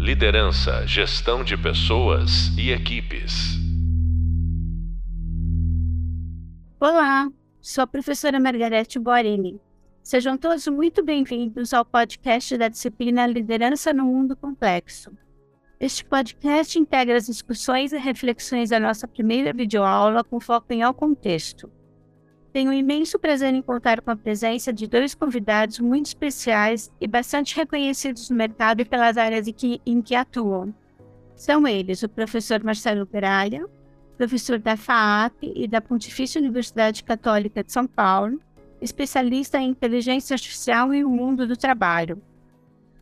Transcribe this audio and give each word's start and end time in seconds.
Liderança, 0.00 0.86
gestão 0.86 1.44
de 1.44 1.58
pessoas 1.58 2.56
e 2.56 2.70
equipes. 2.70 3.58
Olá, 6.80 7.30
sou 7.60 7.84
a 7.84 7.86
professora 7.86 8.40
Margarete 8.40 8.98
Borini. 8.98 9.60
Sejam 10.02 10.38
todos 10.38 10.66
muito 10.68 11.04
bem-vindos 11.04 11.74
ao 11.74 11.84
podcast 11.84 12.56
da 12.56 12.68
disciplina 12.68 13.26
Liderança 13.26 13.92
no 13.92 14.06
Mundo 14.06 14.34
Complexo. 14.34 15.12
Este 15.78 16.02
podcast 16.02 16.78
integra 16.78 17.18
as 17.18 17.26
discussões 17.26 17.92
e 17.92 17.98
reflexões 17.98 18.70
da 18.70 18.80
nossa 18.80 19.06
primeira 19.06 19.52
videoaula 19.52 20.24
com 20.24 20.40
foco 20.40 20.72
em 20.72 20.82
ao 20.82 20.94
contexto. 20.94 21.70
Tenho 22.52 22.70
um 22.70 22.74
imenso 22.74 23.16
prazer 23.18 23.54
em 23.54 23.62
contar 23.62 24.00
com 24.00 24.10
a 24.10 24.16
presença 24.16 24.72
de 24.72 24.88
dois 24.88 25.14
convidados 25.14 25.78
muito 25.78 26.06
especiais 26.06 26.90
e 27.00 27.06
bastante 27.06 27.54
reconhecidos 27.54 28.28
no 28.28 28.36
mercado 28.36 28.80
e 28.80 28.84
pelas 28.84 29.16
áreas 29.16 29.46
em 29.46 29.52
que, 29.52 29.80
em 29.86 30.02
que 30.02 30.16
atuam. 30.16 30.74
São 31.36 31.66
eles 31.66 32.02
o 32.02 32.08
professor 32.08 32.62
Marcelo 32.64 33.06
Gralha, 33.06 33.64
professor 34.16 34.58
da 34.58 34.76
FAAP 34.76 35.44
e 35.44 35.68
da 35.68 35.80
Pontifícia 35.80 36.40
Universidade 36.40 37.04
Católica 37.04 37.62
de 37.62 37.72
São 37.72 37.86
Paulo, 37.86 38.40
especialista 38.82 39.58
em 39.58 39.70
inteligência 39.70 40.34
artificial 40.34 40.92
e 40.92 41.04
o 41.04 41.08
mundo 41.08 41.46
do 41.46 41.56
trabalho. 41.56 42.20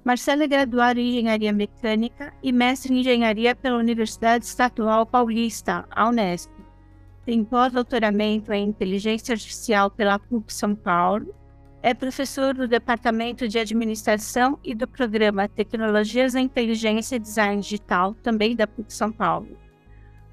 Marcelo 0.05 0.43
é 0.43 0.47
graduado 0.47 1.01
em 1.01 1.09
Engenharia 1.09 1.53
Mecânica 1.53 2.35
e 2.43 2.53
mestre 2.53 2.93
em 2.93 3.01
Engenharia 3.01 3.57
pela 3.57 3.79
Universidade 3.79 4.45
Estadual 4.45 5.07
Paulista, 5.07 5.87
a 5.91 6.09
Unesp 6.09 6.58
tem 7.29 7.45
pós-doutoramento 7.45 8.55
em 8.55 8.67
Inteligência 8.67 9.35
Artificial 9.35 9.91
pela 9.91 10.19
PUC 10.19 10.51
São 10.51 10.75
Paulo, 10.75 11.35
é 11.83 11.93
professor 11.93 12.55
do 12.55 12.67
Departamento 12.67 13.47
de 13.47 13.59
Administração 13.59 14.59
e 14.65 14.75
do 14.75 14.89
Programa 14.89 15.47
Tecnologias 15.47 16.33
da 16.33 16.41
Inteligência 16.41 17.17
e 17.17 17.19
Design 17.19 17.61
Digital, 17.61 18.15
também 18.23 18.57
da 18.57 18.67
PUC 18.67 18.95
São 18.95 19.13
Paulo. 19.13 19.59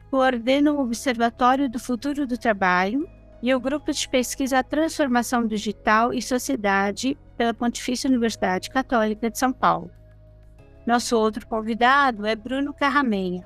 Coordena 0.09 0.71
o 0.71 0.79
Observatório 0.79 1.69
do 1.69 1.79
Futuro 1.79 2.25
do 2.25 2.37
Trabalho 2.37 3.05
e 3.43 3.53
o 3.53 3.59
Grupo 3.59 3.91
de 3.91 4.07
Pesquisa 4.07 4.63
Transformação 4.63 5.45
Digital 5.45 6.13
e 6.13 6.21
Sociedade 6.21 7.17
pela 7.35 7.53
Pontifícia 7.53 8.09
Universidade 8.09 8.69
Católica 8.69 9.29
de 9.29 9.37
São 9.37 9.51
Paulo. 9.51 9.91
Nosso 10.87 11.17
outro 11.17 11.45
convidado 11.45 12.25
é 12.25 12.37
Bruno 12.37 12.73
Carramenha, 12.73 13.45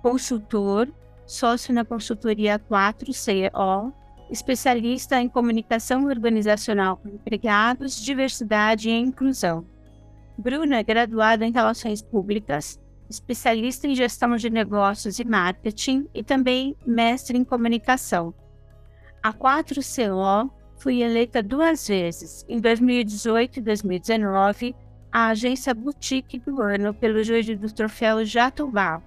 consultor, 0.00 0.90
sócio 1.26 1.74
na 1.74 1.84
consultoria 1.84 2.58
4CO, 2.58 3.92
especialista 4.30 5.20
em 5.20 5.28
comunicação 5.28 6.04
organizacional 6.06 6.96
com 6.96 7.08
empregados, 7.08 8.00
diversidade 8.00 8.88
e 8.88 8.92
inclusão. 8.92 9.64
Bruna 10.38 10.78
é 10.78 10.82
graduada 10.82 11.46
em 11.46 11.52
Relações 11.52 12.02
Públicas, 12.02 12.80
especialista 13.08 13.86
em 13.86 13.94
gestão 13.94 14.36
de 14.36 14.50
negócios 14.50 15.18
e 15.18 15.24
marketing 15.24 16.08
e 16.14 16.22
também 16.22 16.76
mestre 16.86 17.38
em 17.38 17.44
comunicação. 17.44 18.34
A 19.22 19.32
4CO 19.32 20.50
foi 20.78 21.00
eleita 21.00 21.42
duas 21.42 21.88
vezes, 21.88 22.44
em 22.48 22.60
2018 22.60 23.58
e 23.58 23.62
2019, 23.62 24.76
a 25.10 25.28
agência 25.28 25.72
boutique 25.72 26.38
do 26.38 26.60
ano 26.60 26.92
pelo 26.92 27.22
júri 27.22 27.56
do 27.56 27.72
troféu 27.72 28.24
Jatobá, 28.24 29.02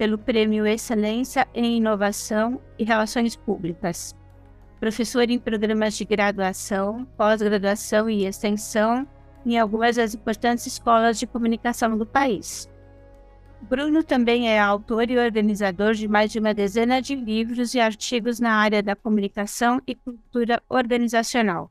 pelo 0.00 0.16
Prêmio 0.16 0.66
Excelência 0.66 1.46
em 1.52 1.76
Inovação 1.76 2.58
e 2.78 2.84
Relações 2.84 3.36
Públicas. 3.36 4.16
Professor 4.80 5.28
em 5.28 5.38
programas 5.38 5.94
de 5.94 6.06
graduação, 6.06 7.06
pós-graduação 7.18 8.08
e 8.08 8.24
extensão 8.24 9.06
em 9.44 9.58
algumas 9.58 9.96
das 9.96 10.14
importantes 10.14 10.66
escolas 10.66 11.18
de 11.18 11.26
comunicação 11.26 11.98
do 11.98 12.06
país. 12.06 12.66
Bruno 13.60 14.02
também 14.02 14.48
é 14.48 14.58
autor 14.58 15.10
e 15.10 15.18
organizador 15.18 15.92
de 15.92 16.08
mais 16.08 16.32
de 16.32 16.38
uma 16.38 16.54
dezena 16.54 17.02
de 17.02 17.14
livros 17.14 17.74
e 17.74 17.78
artigos 17.78 18.40
na 18.40 18.54
área 18.54 18.82
da 18.82 18.96
comunicação 18.96 19.82
e 19.86 19.94
cultura 19.94 20.62
organizacional. 20.66 21.70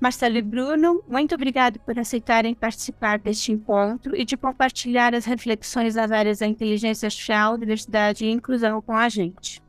Marcelo 0.00 0.36
e 0.36 0.42
Bruno, 0.42 1.02
muito 1.08 1.34
obrigado 1.34 1.78
por 1.80 1.98
aceitarem 1.98 2.54
participar 2.54 3.18
deste 3.18 3.50
encontro 3.50 4.14
e 4.14 4.26
de 4.26 4.36
compartilhar 4.36 5.14
as 5.14 5.24
reflexões 5.24 5.94
das 5.94 6.10
áreas 6.10 6.40
da 6.40 6.46
inteligência 6.46 7.06
artificial, 7.06 7.56
diversidade 7.56 8.26
e 8.26 8.30
inclusão 8.30 8.82
com 8.82 8.92
a 8.92 9.08
gente. 9.08 9.62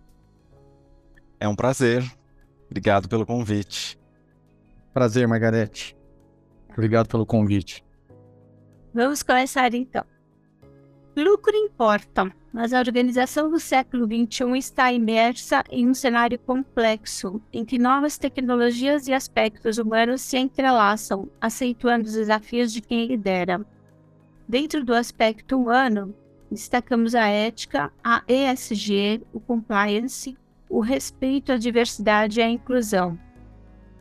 É 1.39 1.47
um 1.47 1.55
prazer. 1.55 2.03
Obrigado 2.65 3.07
pelo 3.07 3.25
convite. 3.25 3.97
Prazer, 4.93 5.25
Margarete. 5.27 5.95
Obrigado 6.71 7.07
pelo 7.07 7.25
convite. 7.25 7.83
Vamos 8.94 9.23
começar 9.23 9.73
então. 9.73 10.03
Lucro 11.19 11.55
importa, 11.55 12.31
mas 12.53 12.72
a 12.72 12.78
organização 12.78 13.50
do 13.50 13.59
século 13.59 14.05
XXI 14.05 14.55
está 14.55 14.94
imersa 14.94 15.63
em 15.67 15.89
um 15.89 15.94
cenário 15.95 16.38
complexo, 16.38 17.41
em 17.51 17.66
que 17.66 17.79
novas 17.79 18.19
tecnologias 18.19 19.07
e 19.07 19.13
aspectos 19.13 19.79
humanos 19.79 20.22
se 20.22 20.38
entrelaçam, 20.38 21.27
aceituando 21.41 22.06
os 22.06 22.13
desafios 22.13 22.72
de 22.72 22.81
quem 22.81 23.07
lidera. 23.07 23.66
Dentro 24.47 24.85
do 24.85 24.94
aspecto 24.94 25.57
humano, 25.57 26.13
destacamos 26.51 27.16
a 27.16 27.25
ética, 27.25 27.91
a 28.03 28.22
ESG, 28.27 29.25
o 29.33 29.39
compliance, 29.39 30.38
o 30.69 30.81
respeito 30.81 31.51
à 31.51 31.57
diversidade 31.57 32.39
e 32.39 32.44
à 32.44 32.47
inclusão. 32.47 33.17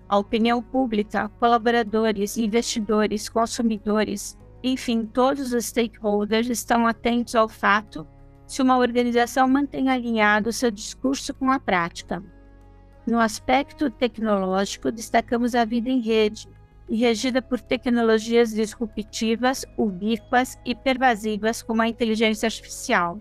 A 0.06 0.18
opinião 0.18 0.62
pública, 0.62 1.30
colaboradores, 1.40 2.36
investidores, 2.36 3.26
consumidores, 3.26 4.36
enfim, 4.66 5.06
todos 5.06 5.52
os 5.52 5.66
stakeholders 5.66 6.48
estão 6.48 6.86
atentos 6.86 7.36
ao 7.36 7.48
fato 7.48 8.06
se 8.46 8.60
uma 8.60 8.78
organização 8.78 9.48
mantém 9.48 9.88
alinhado 9.88 10.52
seu 10.52 10.70
discurso 10.70 11.32
com 11.32 11.50
a 11.50 11.60
prática. 11.60 12.22
No 13.06 13.20
aspecto 13.20 13.88
tecnológico, 13.90 14.90
destacamos 14.90 15.54
a 15.54 15.64
vida 15.64 15.88
em 15.88 16.00
rede, 16.00 16.48
regida 16.90 17.40
por 17.40 17.60
tecnologias 17.60 18.52
disruptivas, 18.52 19.64
ubíquas 19.76 20.58
e 20.64 20.74
pervasivas 20.74 21.62
como 21.62 21.82
a 21.82 21.88
inteligência 21.88 22.46
artificial. 22.46 23.20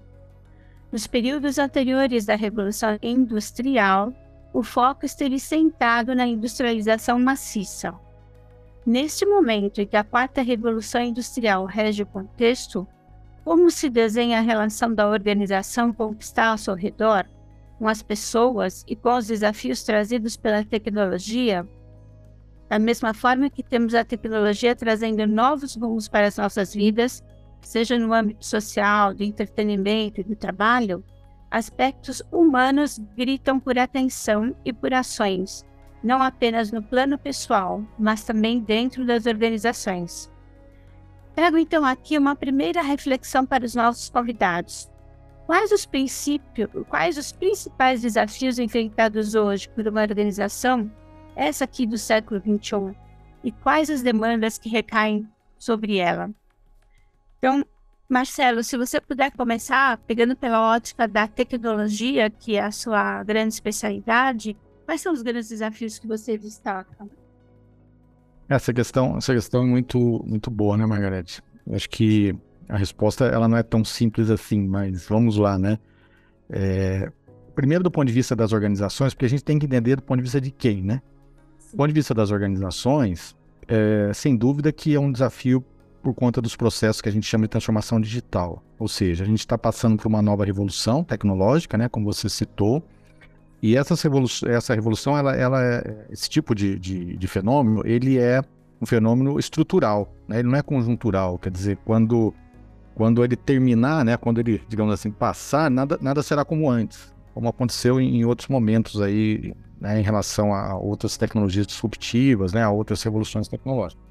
Nos 0.92 1.06
períodos 1.06 1.60
anteriores 1.60 2.26
da 2.26 2.36
Revolução 2.36 2.98
Industrial, 3.02 4.12
o 4.52 4.64
foco 4.64 5.06
esteve 5.06 5.40
sentado 5.40 6.16
na 6.16 6.26
industrialização 6.26 7.20
maciça, 7.20 7.94
Neste 8.86 9.26
momento 9.26 9.82
em 9.82 9.88
que 9.88 9.98
a 9.98 10.04
quarta 10.04 10.44
revolução 10.44 11.02
industrial 11.02 11.66
rege 11.66 12.04
o 12.04 12.06
contexto, 12.06 12.88
como 13.44 13.72
se 13.72 13.90
desenha 13.90 14.38
a 14.38 14.42
relação 14.42 14.94
da 14.94 15.10
organização 15.10 15.92
com 15.92 16.06
o 16.06 16.16
que 16.16 16.24
está 16.24 16.50
ao 16.50 16.58
seu 16.58 16.76
redor, 16.76 17.26
com 17.80 17.88
as 17.88 18.04
pessoas 18.04 18.86
e 18.88 18.96
com 18.96 19.16
os 19.16 19.26
desafios 19.26 19.82
trazidos 19.82 20.38
pela 20.38 20.64
tecnologia? 20.64 21.68
Da 22.70 22.78
mesma 22.78 23.12
forma 23.12 23.50
que 23.50 23.64
temos 23.64 23.96
a 23.96 24.06
tecnologia 24.06 24.76
trazendo 24.76 25.26
novos 25.26 25.76
rumos 25.76 26.08
para 26.08 26.28
as 26.28 26.38
nossas 26.38 26.72
vidas, 26.72 27.24
seja 27.62 27.98
no 27.98 28.14
âmbito 28.14 28.46
social, 28.46 29.16
do 29.16 29.24
entretenimento 29.24 30.22
e 30.22 30.24
do 30.24 30.36
trabalho, 30.36 31.04
aspectos 31.50 32.22
humanos 32.32 33.00
gritam 33.18 33.60
por 33.60 33.80
atenção 33.80 34.56
e 34.64 34.72
por 34.72 34.94
ações 34.94 35.66
não 36.06 36.22
apenas 36.22 36.72
no 36.72 36.84
plano 36.84 37.18
pessoal, 37.18 37.84
mas 37.98 38.24
também 38.24 38.60
dentro 38.60 39.04
das 39.04 39.26
organizações. 39.26 40.32
Trago 41.34 41.58
então 41.58 41.84
aqui 41.84 42.16
uma 42.18 42.36
primeira 42.36 42.82
reflexão 42.84 43.44
para 43.44 43.66
os 43.66 43.74
nossos 43.74 44.08
convidados. 44.10 44.90
Quais 45.48 45.72
os 45.72 45.86
princípios, 45.86 46.70
quais 46.88 47.18
os 47.18 47.32
principais 47.32 48.04
desafios 48.04 48.60
enfrentados 48.60 49.34
hoje 49.34 49.68
por 49.70 49.88
uma 49.88 50.02
organização, 50.02 50.90
essa 51.36 51.66
aqui 51.66 51.88
do 51.88 51.98
século 51.98 52.40
XXI, 52.40 52.96
e 53.44 53.52
quais 53.52 53.90
as 53.90 54.02
demandas 54.02 54.58
que 54.60 54.70
recaem 54.70 55.28
sobre 55.58 55.98
ela? 55.98 56.30
Então, 57.40 57.66
Marcelo, 58.08 58.64
se 58.64 58.78
você 58.78 59.02
puder 59.02 59.32
começar 59.32 59.98
pegando 60.06 60.36
pela 60.36 60.76
ótica 60.76 61.08
da 61.08 61.28
tecnologia, 61.28 62.30
que 62.30 62.56
é 62.56 62.64
a 62.64 62.72
sua 62.72 63.24
grande 63.24 63.56
especialidade, 63.56 64.56
Quais 64.86 65.02
são 65.02 65.12
os 65.12 65.22
grandes 65.22 65.50
desafios 65.50 65.98
que 65.98 66.08
você 66.08 66.38
destaca? 66.38 67.08
Essa 68.48 68.72
questão, 68.72 69.18
essa 69.18 69.34
questão 69.34 69.64
é 69.64 69.66
muito, 69.66 70.24
muito 70.26 70.52
boa, 70.52 70.78
né, 70.78 70.86
Margarete? 70.86 71.42
Eu 71.66 71.76
acho 71.76 71.90
que 71.90 72.36
a 72.70 72.78
resposta 72.78 73.26
ela 73.26 73.48
não 73.48 73.58
é 73.58 73.64
tão 73.64 73.84
simples 73.84 74.30
assim, 74.30 74.68
mas 74.68 75.08
vamos 75.08 75.38
lá, 75.38 75.58
né? 75.58 75.80
É, 76.50 77.12
primeiro 77.56 77.84
do 77.84 77.90
ponto 77.90 78.06
de 78.06 78.14
vista 78.14 78.36
das 78.36 78.54
organizações, 78.54 79.14
porque 79.14 79.26
a 79.26 79.30
gente 79.30 79.44
tem 79.44 79.58
que 79.58 79.66
entender 79.66 79.96
do 79.96 80.04
ponto 80.04 80.18
de 80.18 80.24
vista 80.24 80.40
de 80.40 80.52
quem, 80.52 80.84
né? 80.84 81.02
Do 81.72 81.78
ponto 81.78 81.88
de 81.88 81.94
vista 81.94 82.14
das 82.14 82.30
organizações, 82.30 83.36
é, 83.68 84.12
sem 84.14 84.36
dúvida 84.36 84.72
que 84.72 84.94
é 84.94 85.00
um 85.00 85.12
desafio 85.12 85.66
por 86.04 86.14
conta 86.14 86.40
dos 86.40 86.56
processos 86.56 87.02
que 87.02 87.10
a 87.10 87.12
gente 87.12 87.26
chama 87.26 87.46
de 87.46 87.50
transformação 87.50 88.00
digital. 88.00 88.64
Ou 88.78 88.88
seja, 88.88 89.24
a 89.24 89.28
gente 89.28 89.40
está 89.40 89.58
passando 89.58 89.98
por 89.98 90.08
uma 90.08 90.22
nova 90.22 90.46
revolução 90.46 91.04
tecnológica, 91.04 91.76
né, 91.80 91.90
como 91.90 92.06
você 92.06 92.30
citou, 92.30 92.84
e 93.62 93.76
essa 93.76 93.96
revolução, 93.96 94.50
essa 94.50 94.74
revolução 94.74 95.18
ela, 95.18 95.36
ela 95.36 95.64
é, 95.64 96.06
esse 96.10 96.30
tipo 96.30 96.54
de, 96.54 96.78
de, 96.78 97.18
de, 97.18 97.28
fenômeno, 97.28 97.82
ele 97.86 98.18
é 98.18 98.42
um 98.82 98.86
fenômeno 98.86 99.40
estrutural, 99.40 100.14
né? 100.28 100.40
ele 100.40 100.48
não 100.48 100.58
é 100.58 100.62
conjuntural. 100.62 101.40
Quer 101.40 101.52
dizer, 101.52 101.78
quando 101.86 102.34
quando 102.96 103.24
ele 103.26 103.36
terminar, 103.36 104.06
né, 104.06 104.16
quando 104.16 104.40
ele, 104.40 104.62
digamos 104.70 104.94
assim, 104.94 105.12
passar, 105.12 105.70
nada, 105.70 106.00
nada 106.02 106.24
será 106.24 106.46
como 106.46 106.70
antes, 106.70 107.14
como 107.34 107.50
aconteceu 107.50 108.00
em, 108.00 108.20
em 108.22 108.26
outros 108.26 108.48
momentos 108.48 109.02
aí, 109.02 109.54
né, 109.82 110.00
em 110.00 110.04
relação 110.04 110.54
a 110.54 110.78
outras 110.78 111.18
tecnologias 111.18 111.68
disruptivas, 111.68 112.54
né, 112.54 112.64
a 112.64 112.70
outras 112.70 113.04
revoluções 113.04 113.50
tecnológicas. 113.50 114.02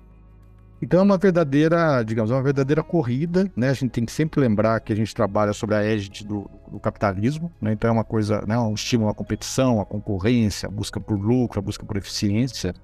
Então 0.84 1.00
é 1.00 1.02
uma 1.02 1.16
verdadeira, 1.16 2.02
digamos, 2.02 2.30
é 2.30 2.34
uma 2.34 2.42
verdadeira 2.42 2.82
corrida, 2.82 3.50
né? 3.56 3.70
A 3.70 3.72
gente 3.72 3.90
tem 3.90 4.04
que 4.04 4.12
sempre 4.12 4.38
lembrar 4.38 4.78
que 4.80 4.92
a 4.92 4.96
gente 4.96 5.14
trabalha 5.14 5.54
sobre 5.54 5.74
a 5.74 5.82
égide 5.82 6.26
do, 6.26 6.46
do 6.70 6.78
capitalismo, 6.78 7.50
né? 7.58 7.72
Então 7.72 7.88
é 7.88 7.92
uma 7.92 8.04
coisa, 8.04 8.44
né, 8.46 8.58
um 8.58 8.74
estímulo 8.74 9.10
à 9.10 9.14
competição, 9.14 9.80
à 9.80 9.86
concorrência, 9.86 10.68
a 10.68 10.70
busca 10.70 11.00
por 11.00 11.18
lucro, 11.18 11.58
a 11.58 11.62
busca 11.62 11.86
por 11.86 11.96
eficiência. 11.96 12.74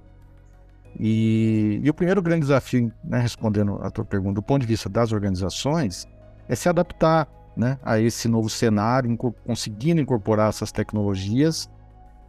E, 0.99 1.79
e 1.85 1.91
o 1.91 1.93
primeiro 1.93 2.23
grande 2.23 2.41
desafio, 2.41 2.91
né, 3.05 3.21
respondendo 3.21 3.79
a 3.83 3.91
tua 3.91 4.05
pergunta, 4.05 4.37
do 4.37 4.43
ponto 4.43 4.63
de 4.63 4.67
vista 4.67 4.89
das 4.89 5.13
organizações, 5.13 6.09
é 6.49 6.55
se 6.55 6.71
adaptar 6.71 7.29
né, 7.55 7.79
a 7.83 8.01
esse 8.01 8.29
novo 8.29 8.49
cenário, 8.49 9.15
conseguindo 9.47 10.01
incorporar 10.01 10.49
essas 10.49 10.73
tecnologias 10.73 11.69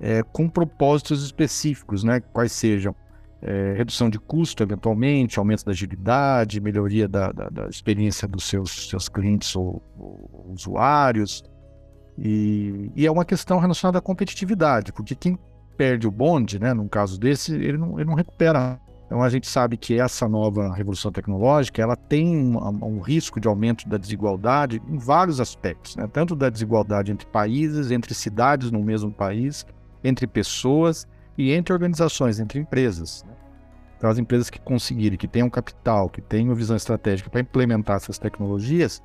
é, 0.02 0.22
com 0.22 0.50
propósitos 0.50 1.24
específicos, 1.24 2.04
né, 2.04 2.20
quais 2.20 2.52
sejam 2.52 2.94
é, 3.42 3.74
redução 3.76 4.10
de 4.10 4.20
custo, 4.20 4.62
eventualmente, 4.62 5.40
aumento 5.40 5.66
da 5.66 5.72
agilidade, 5.72 6.62
melhoria 6.62 7.08
da, 7.08 7.32
da, 7.32 7.50
da 7.50 7.68
experiência 7.68 8.28
dos 8.28 8.44
seus, 8.44 8.90
seus 8.90 9.10
clientes 9.10 9.56
ou, 9.56 9.82
ou 9.98 10.52
usuários. 10.54 11.44
E, 12.18 12.92
e, 12.96 13.06
é 13.06 13.12
uma 13.12 13.26
questão 13.26 13.58
relacionada 13.58 13.98
à 13.98 14.02
competitividade, 14.02 14.94
porque 14.94 15.16
quem 15.16 15.40
perde 15.76 16.08
o 16.08 16.12
bonde, 16.12 16.60
né, 16.60 16.74
num 16.74 16.88
caso 16.88 17.20
desse, 17.20 17.56
ele 17.56 17.78
não, 17.78 18.00
ele 18.00 18.08
não 18.08 18.16
recupera. 18.16 18.80
Então 19.08 19.22
a 19.22 19.30
gente 19.30 19.48
sabe 19.48 19.76
que 19.76 20.00
essa 20.00 20.30
nova 20.30 20.72
revolução 20.74 21.12
tecnológica 21.12 21.82
ela 21.82 21.98
tem 21.98 22.38
um, 22.38 22.86
um 22.86 23.00
risco 23.02 23.40
de 23.40 23.48
aumento 23.48 23.90
da 23.90 23.98
desigualdade 23.98 24.82
em 24.88 24.98
vários 24.98 25.42
aspectos, 25.42 25.96
né? 25.96 26.08
tanto 26.08 26.36
da 26.36 26.50
desigualdade 26.50 27.12
entre 27.12 27.26
países, 27.28 27.92
entre 27.92 28.14
cidades 28.14 28.72
no 28.72 28.82
mesmo 28.82 29.12
país, 29.12 29.66
entre 30.04 30.28
pessoas 30.28 31.08
e 31.38 31.52
entre 31.52 31.74
organizações, 31.74 32.40
entre 32.40 32.60
empresas. 32.60 33.24
Né? 33.28 33.34
Então 33.98 34.10
as 34.10 34.18
empresas 34.18 34.50
que 34.50 34.60
conseguirem, 34.60 35.18
que 35.18 35.28
tenham 35.28 35.50
capital, 35.50 36.10
que 36.10 36.22
tenham 36.22 36.56
visão 36.56 36.76
estratégica 36.76 37.30
para 37.30 37.42
implementar 37.42 37.98
essas 37.98 38.18
tecnologias, 38.18 39.02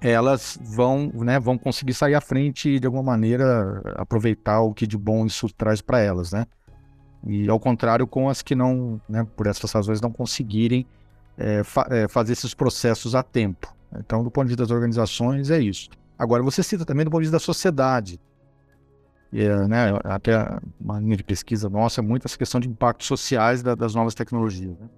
elas 0.00 0.58
vão, 0.60 1.12
né, 1.14 1.38
vão 1.38 1.56
conseguir 1.56 1.94
sair 1.94 2.14
à 2.16 2.20
frente 2.20 2.68
e, 2.68 2.80
de 2.80 2.86
alguma 2.86 3.04
maneira, 3.04 3.80
aproveitar 3.94 4.60
o 4.60 4.74
que 4.74 4.86
de 4.86 4.98
bom 4.98 5.24
isso 5.24 5.48
traz 5.48 5.80
para 5.80 6.00
elas, 6.00 6.32
né? 6.32 6.44
E 7.24 7.48
ao 7.48 7.60
contrário 7.60 8.04
com 8.04 8.28
as 8.28 8.42
que 8.42 8.56
não, 8.56 9.00
né, 9.08 9.24
por 9.36 9.46
essas 9.46 9.70
razões, 9.70 10.00
não 10.00 10.10
conseguirem 10.10 10.84
é, 11.38 11.62
fa 11.62 11.86
é, 11.88 12.08
fazer 12.08 12.32
esses 12.32 12.52
processos 12.52 13.14
a 13.14 13.22
tempo. 13.22 13.72
Então, 13.96 14.24
do 14.24 14.30
ponto 14.30 14.46
de 14.46 14.50
vista 14.50 14.64
das 14.64 14.72
organizações, 14.72 15.50
é 15.50 15.60
isso. 15.60 15.88
Agora, 16.18 16.42
você 16.42 16.62
cita 16.62 16.84
também 16.84 17.04
do 17.04 17.10
ponto 17.10 17.20
de 17.20 17.26
vista 17.26 17.36
da 17.36 17.44
sociedade. 17.44 18.18
É, 19.32 19.66
né, 19.66 19.98
até 20.04 20.32
uma 20.78 21.00
linha 21.00 21.16
de 21.16 21.24
pesquisa 21.24 21.68
nossa 21.70 22.00
é 22.00 22.04
muito 22.04 22.26
essa 22.26 22.36
questão 22.36 22.60
de 22.60 22.68
impactos 22.68 23.06
sociais 23.06 23.62
da, 23.62 23.74
das 23.74 23.94
novas 23.94 24.14
tecnologias. 24.14 24.78
Né? 24.78 24.88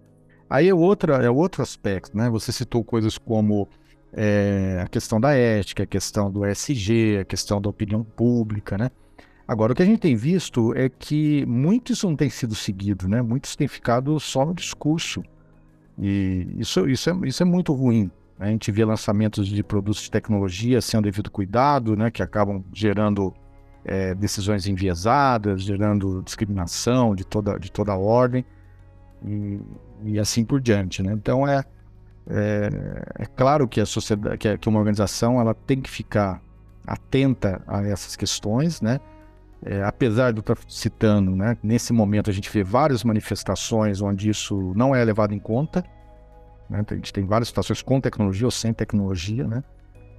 Aí 0.50 0.68
é, 0.68 0.74
outra, 0.74 1.16
é 1.24 1.30
outro 1.30 1.62
aspecto, 1.62 2.16
né? 2.16 2.28
Você 2.30 2.52
citou 2.52 2.84
coisas 2.84 3.16
como 3.16 3.68
é, 4.12 4.80
a 4.84 4.88
questão 4.88 5.20
da 5.20 5.34
ética, 5.34 5.82
a 5.84 5.86
questão 5.86 6.30
do 6.30 6.46
ESG, 6.46 7.18
a 7.20 7.24
questão 7.24 7.60
da 7.60 7.68
opinião 7.68 8.04
pública, 8.04 8.76
né? 8.76 8.90
Agora, 9.46 9.72
o 9.72 9.76
que 9.76 9.82
a 9.82 9.86
gente 9.86 10.00
tem 10.00 10.16
visto 10.16 10.74
é 10.74 10.88
que 10.88 11.44
muitos 11.46 12.02
não 12.02 12.16
têm 12.16 12.30
sido 12.30 12.54
seguidos, 12.54 13.06
né? 13.08 13.20
Muitos 13.20 13.54
têm 13.56 13.68
ficado 13.68 14.18
só 14.18 14.44
no 14.44 14.54
discurso. 14.54 15.22
E 15.98 16.46
isso, 16.58 16.88
isso, 16.88 17.10
é, 17.10 17.28
isso 17.28 17.42
é 17.42 17.46
muito 17.46 17.72
ruim. 17.72 18.10
Né? 18.38 18.46
A 18.46 18.48
gente 18.48 18.72
vê 18.72 18.84
lançamentos 18.84 19.46
de 19.46 19.62
produtos 19.62 20.02
de 20.02 20.10
tecnologia 20.10 20.80
sem 20.80 20.98
o 20.98 21.02
devido 21.02 21.30
cuidado, 21.30 21.94
né? 21.96 22.10
Que 22.10 22.22
acabam 22.22 22.64
gerando 22.72 23.34
é, 23.84 24.14
decisões 24.14 24.66
enviesadas, 24.66 25.62
gerando 25.62 26.22
discriminação 26.22 27.14
de 27.14 27.24
toda, 27.24 27.58
de 27.58 27.70
toda 27.70 27.94
ordem 27.94 28.44
e, 29.24 29.60
e 30.04 30.18
assim 30.18 30.44
por 30.44 30.60
diante, 30.60 31.02
né? 31.02 31.12
Então, 31.12 31.46
é, 31.46 31.64
é, 32.28 32.68
é 33.20 33.26
claro 33.26 33.68
que 33.68 33.80
a 33.80 33.86
sociedade, 33.86 34.38
que, 34.38 34.58
que, 34.58 34.68
uma 34.68 34.78
organização, 34.78 35.40
ela 35.40 35.54
tem 35.54 35.80
que 35.80 35.90
ficar 35.90 36.40
atenta 36.86 37.62
a 37.66 37.82
essas 37.82 38.16
questões, 38.16 38.80
né? 38.80 39.00
É, 39.66 39.82
apesar 39.82 40.34
eu 40.34 40.40
estar 40.40 40.58
citando, 40.68 41.34
né, 41.34 41.56
nesse 41.62 41.90
momento 41.90 42.28
a 42.28 42.32
gente 42.34 42.50
vê 42.50 42.62
várias 42.62 43.02
manifestações 43.02 44.02
onde 44.02 44.28
isso 44.28 44.74
não 44.76 44.94
é 44.94 45.02
levado 45.02 45.32
em 45.32 45.38
conta. 45.38 45.82
Né? 46.68 46.84
A 46.86 46.94
gente 46.94 47.10
tem 47.10 47.24
várias 47.24 47.48
situações 47.48 47.80
com 47.80 47.98
tecnologia 47.98 48.46
ou 48.46 48.50
sem 48.50 48.74
tecnologia, 48.74 49.46
né? 49.46 49.64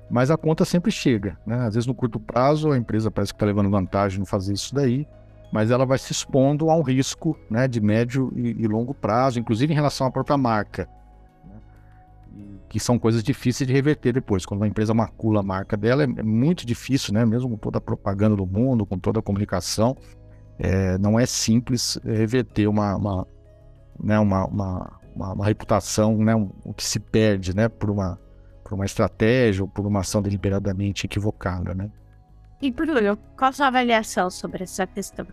Mas 0.09 0.29
a 0.29 0.37
conta 0.37 0.63
sempre 0.65 0.91
chega, 0.91 1.37
né? 1.45 1.57
Às 1.65 1.73
vezes 1.75 1.87
no 1.87 1.95
curto 1.95 2.19
prazo 2.19 2.71
a 2.71 2.77
empresa 2.77 3.09
parece 3.09 3.33
que 3.33 3.37
está 3.37 3.45
levando 3.45 3.69
vantagem 3.69 4.19
no 4.19 4.25
fazer 4.25 4.53
isso 4.53 4.73
daí, 4.73 5.07
mas 5.51 5.71
ela 5.71 5.85
vai 5.85 5.97
se 5.97 6.11
expondo 6.11 6.69
a 6.69 6.75
um 6.75 6.81
risco, 6.81 7.37
né, 7.49 7.67
de 7.67 7.79
médio 7.81 8.31
e, 8.35 8.63
e 8.63 8.67
longo 8.67 8.93
prazo, 8.93 9.39
inclusive 9.39 9.71
em 9.71 9.75
relação 9.75 10.05
à 10.05 10.11
própria 10.11 10.37
marca 10.37 10.87
que 12.75 12.79
são 12.79 12.99
coisas 12.99 13.23
difíceis 13.23 13.65
de 13.65 13.73
reverter 13.73 14.11
depois. 14.11 14.45
Quando 14.45 14.59
uma 14.59 14.67
empresa 14.67 14.93
macula 14.93 15.39
a 15.39 15.43
marca 15.43 15.77
dela, 15.77 16.03
é, 16.03 16.07
é 16.17 16.23
muito 16.23 16.65
difícil, 16.65 17.13
né? 17.13 17.25
Mesmo 17.25 17.51
com 17.51 17.55
toda 17.55 17.77
a 17.77 17.81
propaganda 17.81 18.35
do 18.35 18.45
mundo, 18.45 18.85
com 18.85 18.99
toda 18.99 19.19
a 19.19 19.21
comunicação, 19.21 19.95
é, 20.59 20.97
não 20.97 21.17
é 21.17 21.25
simples 21.25 21.97
reverter 22.03 22.67
uma, 22.67 22.95
uma, 22.97 23.27
né, 23.97 24.19
uma, 24.19 24.45
uma, 24.45 24.99
uma, 25.15 25.45
reputação, 25.45 26.17
né, 26.17 26.35
o 26.35 26.73
que 26.73 26.83
se 26.83 26.99
perde, 26.99 27.55
né, 27.55 27.67
por 27.67 27.89
uma, 27.89 28.19
por 28.65 28.73
uma 28.73 28.85
estratégia 28.85 29.63
ou 29.63 29.69
por 29.69 29.85
uma 29.85 29.99
ação 29.99 30.23
deliberadamente 30.23 31.05
equivocada, 31.05 31.75
né? 31.75 31.89
E 32.59 32.71
Bruno, 32.71 33.15
qual 33.37 33.49
a 33.49 33.53
sua 33.53 33.67
avaliação 33.67 34.29
sobre 34.31 34.63
essa 34.63 34.87
questão? 34.87 35.27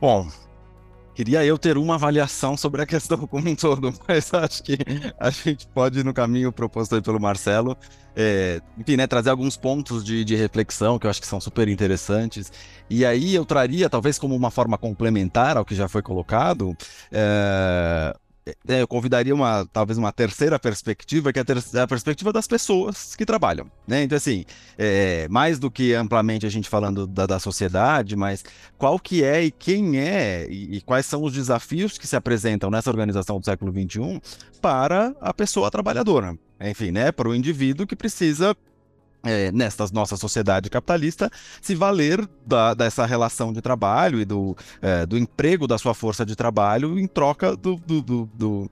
Bom, 0.00 0.26
Queria 1.12 1.44
eu 1.44 1.58
ter 1.58 1.76
uma 1.76 1.96
avaliação 1.96 2.56
sobre 2.56 2.80
a 2.80 2.86
questão 2.86 3.26
como 3.26 3.46
um 3.46 3.54
todo, 3.54 3.92
mas 4.08 4.32
acho 4.32 4.62
que 4.62 4.78
a 5.18 5.28
gente 5.28 5.66
pode 5.66 5.98
ir 5.98 6.04
no 6.04 6.14
caminho 6.14 6.50
proposto 6.50 6.94
aí 6.94 7.02
pelo 7.02 7.20
Marcelo. 7.20 7.76
É, 8.16 8.60
enfim, 8.78 8.96
né, 8.96 9.06
trazer 9.06 9.28
alguns 9.28 9.56
pontos 9.56 10.02
de, 10.02 10.24
de, 10.24 10.34
reflexão 10.34 10.98
que 10.98 11.06
eu 11.06 11.10
acho 11.10 11.20
que 11.20 11.26
são 11.26 11.38
super 11.38 11.68
interessantes. 11.68 12.50
E 12.88 13.04
aí 13.04 13.34
eu 13.34 13.44
traria, 13.44 13.90
talvez 13.90 14.18
como 14.18 14.34
uma 14.34 14.50
forma 14.50 14.78
complementar 14.78 15.58
ao 15.58 15.64
que 15.64 15.74
já 15.74 15.88
foi 15.88 16.00
colocado, 16.00 16.74
é, 17.12 18.14
é, 18.14 18.16
eu 18.66 18.88
convidaria 18.88 19.34
uma, 19.34 19.66
talvez 19.72 19.98
uma 19.98 20.12
terceira 20.12 20.58
perspectiva, 20.58 21.32
que 21.32 21.38
é 21.38 21.42
a, 21.42 21.44
ter 21.44 21.58
a 21.78 21.86
perspectiva 21.86 22.32
das 22.32 22.46
pessoas 22.46 23.14
que 23.14 23.26
trabalham, 23.26 23.70
né? 23.86 24.02
Então, 24.02 24.16
assim, 24.16 24.44
é, 24.78 25.28
mais 25.28 25.58
do 25.58 25.70
que 25.70 25.94
amplamente 25.94 26.46
a 26.46 26.48
gente 26.48 26.68
falando 26.68 27.06
da, 27.06 27.26
da, 27.26 27.38
sociedade, 27.38 28.16
mas 28.16 28.44
qual 28.78 28.98
que 28.98 29.22
é 29.22 29.44
e 29.44 29.50
quem 29.50 29.98
é 29.98 30.46
e, 30.48 30.76
e, 30.76 30.80
quais 30.80 31.06
são 31.06 31.22
os 31.22 31.32
desafios 31.32 31.98
que 31.98 32.06
se 32.06 32.16
apresentam 32.16 32.70
nessa 32.70 32.90
organização 32.90 33.38
do 33.38 33.44
século 33.44 33.72
XXI 33.72 34.20
para 34.60 35.14
a 35.20 35.32
pessoa 35.32 35.70
trabalhadora. 35.70 36.36
Enfim, 36.60 36.90
né? 36.90 37.10
Para 37.10 37.28
o 37.28 37.34
indivíduo 37.34 37.86
que 37.86 37.96
precisa 37.96 38.54
é, 39.22 39.52
nesta 39.52 39.86
nossa 39.92 40.16
sociedade 40.16 40.70
capitalista, 40.70 41.30
se 41.60 41.74
valer 41.74 42.28
da, 42.46 42.74
dessa 42.74 43.04
relação 43.06 43.52
de 43.52 43.60
trabalho 43.60 44.20
e 44.20 44.24
do, 44.24 44.56
é, 44.80 45.04
do 45.06 45.18
emprego 45.18 45.66
da 45.66 45.78
sua 45.78 45.94
força 45.94 46.24
de 46.24 46.34
trabalho 46.34 46.98
em 46.98 47.06
troca 47.06 47.56
do, 47.56 47.76
do, 47.76 48.02
do, 48.02 48.30
do 48.34 48.70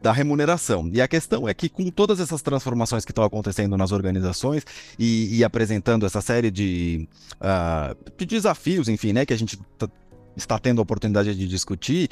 da 0.00 0.12
remuneração. 0.12 0.88
E 0.92 1.00
a 1.00 1.06
questão 1.06 1.46
é 1.46 1.52
que, 1.52 1.68
com 1.68 1.90
todas 1.90 2.20
essas 2.20 2.40
transformações 2.40 3.04
que 3.04 3.10
estão 3.10 3.22
acontecendo 3.22 3.76
nas 3.76 3.92
organizações 3.92 4.64
e, 4.98 5.36
e 5.36 5.44
apresentando 5.44 6.06
essa 6.06 6.22
série 6.22 6.50
de, 6.50 7.06
uh, 7.34 7.94
de 8.16 8.24
desafios, 8.24 8.88
enfim, 8.88 9.12
né, 9.12 9.26
que 9.26 9.34
a 9.34 9.36
gente 9.36 9.60
está 10.34 10.58
tendo 10.58 10.78
a 10.78 10.82
oportunidade 10.82 11.34
de 11.34 11.46
discutir, 11.46 12.08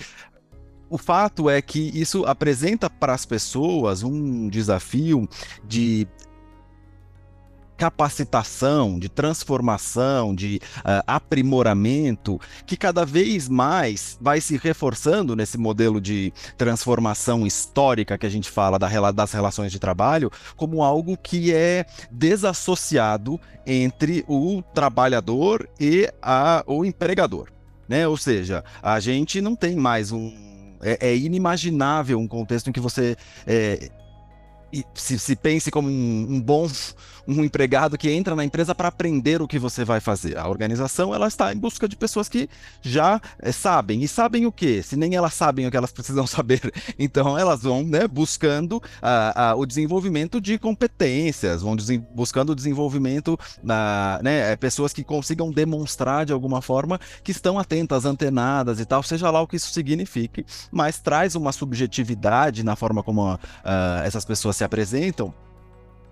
o 0.91 0.99
fato 0.99 1.49
é 1.49 1.61
que 1.61 1.91
isso 1.95 2.25
apresenta 2.25 2.89
para 2.89 3.13
as 3.13 3.25
pessoas 3.25 4.03
um 4.03 4.49
desafio 4.49 5.29
de 5.67 6.07
capacitação, 7.79 8.99
de 8.99 9.09
transformação, 9.09 10.35
de 10.35 10.61
uh, 10.79 11.03
aprimoramento, 11.07 12.41
que 12.67 12.77
cada 12.77 13.07
vez 13.07 13.49
mais 13.49 14.19
vai 14.21 14.41
se 14.41 14.57
reforçando 14.57 15.37
nesse 15.37 15.57
modelo 15.57 16.01
de 16.01 16.33
transformação 16.57 17.47
histórica 17.47 18.19
que 18.19 18.27
a 18.27 18.29
gente 18.29 18.51
fala 18.51 18.81
da, 18.81 19.13
das 19.13 19.33
relações 19.33 19.71
de 19.71 19.79
trabalho, 19.79 20.31
como 20.57 20.83
algo 20.83 21.17
que 21.17 21.55
é 21.55 21.87
desassociado 22.11 23.41
entre 23.65 24.25
o 24.27 24.61
trabalhador 24.75 25.69
e 25.79 26.13
a, 26.21 26.65
o 26.67 26.85
empregador. 26.85 27.49
Né? 27.89 28.09
Ou 28.09 28.17
seja, 28.17 28.65
a 28.83 28.99
gente 28.99 29.41
não 29.41 29.55
tem 29.55 29.77
mais 29.77 30.11
um. 30.11 30.33
É, 30.81 31.11
é 31.11 31.17
inimaginável 31.17 32.19
um 32.19 32.29
contexto 32.29 32.71
em 32.71 32.73
que 32.73 32.81
você 32.81 33.17
é, 33.47 33.91
se, 34.95 35.19
se, 35.19 35.35
pense 35.35 35.71
como 35.71 35.89
um, 35.89 36.27
um, 36.31 36.41
bom 36.41 36.69
um 37.29 37.45
empregado 37.45 37.99
que 37.99 38.11
entra 38.11 38.35
na 38.35 38.43
empresa 38.43 38.75
para 38.75 38.89
aprender 38.89 39.43
o 39.43 39.47
que 39.47 39.59
você 39.59 39.85
vai 39.85 40.01
fazer. 40.01 40.39
A 40.39 40.49
organização 40.49 41.15
ela 41.15 41.29
está 41.29 41.53
em 41.53 41.59
busca 41.59 41.87
de 41.87 41.95
pessoas 41.95 42.27
que 42.27 42.49
já 42.81 43.21
é, 43.39 43.53
sabem 43.53 44.03
e 44.03 44.09
sabem 44.09 44.47
o 44.47 44.53
que. 44.53 44.83
Se 44.83 44.97
nem 44.97 45.15
elas 45.15 45.35
sabem 45.35 45.67
o 45.67 45.71
que 45.71 45.77
elas 45.77 45.93
precisam 45.99 46.27
saber, 46.27 46.73
então 46.99 47.39
elas 47.39 47.63
vão 47.63 47.83
né, 47.83 48.09
buscando 48.09 48.83
a, 49.03 49.51
a, 49.51 49.55
o 49.55 49.67
desenvolvimento 49.67 50.41
de 50.41 50.59
competências, 50.59 51.61
vão 51.61 51.77
buscando 52.15 52.51
o 52.51 52.55
desenvolvimento 52.55 53.39
na 53.63 54.19
né, 54.23 54.53
eh, 54.53 54.57
pessoas 54.57 54.95
que 54.95 55.05
consigam 55.05 55.51
demonstrar 55.51 56.25
de 56.25 56.33
alguma 56.33 56.63
forma 56.63 56.99
que 57.23 57.31
estão 57.31 57.59
atentas, 57.59 58.07
antenadas 58.07 58.81
e 58.81 58.87
tal, 58.87 59.03
seja 59.03 59.31
lá 59.31 59.43
o 59.43 59.47
que 59.47 59.57
isso 59.57 59.71
signifique, 59.71 60.47
mas 60.73 60.99
traz 60.99 61.35
uma 61.35 61.53
subjetividade 61.53 62.65
na 62.65 62.75
forma 62.75 63.03
como 63.03 63.35
uh, 63.35 63.39
essas 64.05 64.25
pessoas 64.25 64.57
se 64.57 64.65
apresentam, 64.65 65.35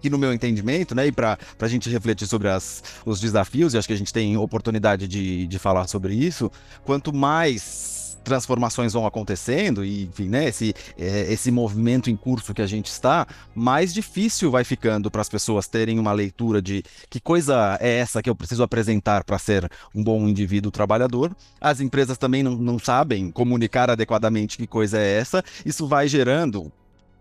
que 0.06 0.10
no 0.10 0.18
meu 0.18 0.32
entendimento, 0.32 0.94
né, 0.94 1.08
e 1.08 1.12
para 1.12 1.36
a 1.58 1.68
gente 1.68 1.90
refletir 1.90 2.28
sobre 2.28 2.48
as, 2.48 2.82
os 3.04 3.20
desafios, 3.20 3.74
e 3.74 3.78
acho 3.78 3.88
que 3.88 3.94
a 3.94 3.96
gente 3.96 4.12
tem 4.12 4.36
oportunidade 4.36 5.08
de, 5.08 5.48
de 5.48 5.58
falar 5.58 5.88
sobre 5.88 6.14
isso, 6.14 6.50
quanto 6.84 7.12
mais 7.12 8.16
transformações 8.22 8.92
vão 8.92 9.06
acontecendo 9.06 9.84
e, 9.84 10.04
enfim, 10.04 10.28
né, 10.28 10.48
esse, 10.48 10.74
é, 10.96 11.32
esse 11.32 11.50
movimento 11.50 12.08
em 12.08 12.16
curso 12.16 12.54
que 12.54 12.62
a 12.62 12.66
gente 12.66 12.86
está, 12.86 13.26
mais 13.54 13.92
difícil 13.92 14.50
vai 14.50 14.64
ficando 14.64 15.10
para 15.10 15.20
as 15.20 15.28
pessoas 15.28 15.66
terem 15.68 15.98
uma 15.98 16.12
leitura 16.12 16.62
de 16.62 16.84
que 17.08 17.20
coisa 17.20 17.76
é 17.80 17.98
essa 17.98 18.22
que 18.22 18.30
eu 18.30 18.34
preciso 18.34 18.62
apresentar 18.62 19.24
para 19.24 19.38
ser 19.38 19.68
um 19.94 20.02
bom 20.02 20.26
indivíduo 20.28 20.72
trabalhador. 20.72 21.34
As 21.60 21.80
empresas 21.80 22.18
também 22.18 22.42
não, 22.42 22.56
não 22.56 22.78
sabem 22.78 23.30
comunicar 23.30 23.90
adequadamente 23.90 24.56
que 24.56 24.66
coisa 24.66 24.98
é 24.98 25.18
essa. 25.18 25.42
Isso 25.64 25.86
vai 25.86 26.08
gerando 26.08 26.72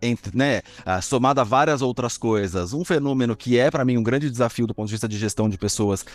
entre, 0.01 0.37
né, 0.37 0.61
uh, 0.79 1.01
somado 1.01 1.41
a 1.41 1.43
várias 1.43 1.81
outras 1.81 2.17
coisas, 2.17 2.73
um 2.73 2.83
fenômeno 2.83 3.35
que 3.35 3.57
é 3.57 3.71
para 3.71 3.85
mim 3.85 3.97
um 3.97 4.03
grande 4.03 4.29
desafio 4.29 4.67
do 4.67 4.73
ponto 4.73 4.87
de 4.87 4.93
vista 4.93 5.07
de 5.07 5.17
gestão 5.17 5.49
de 5.49 5.57
pessoas 5.57 6.05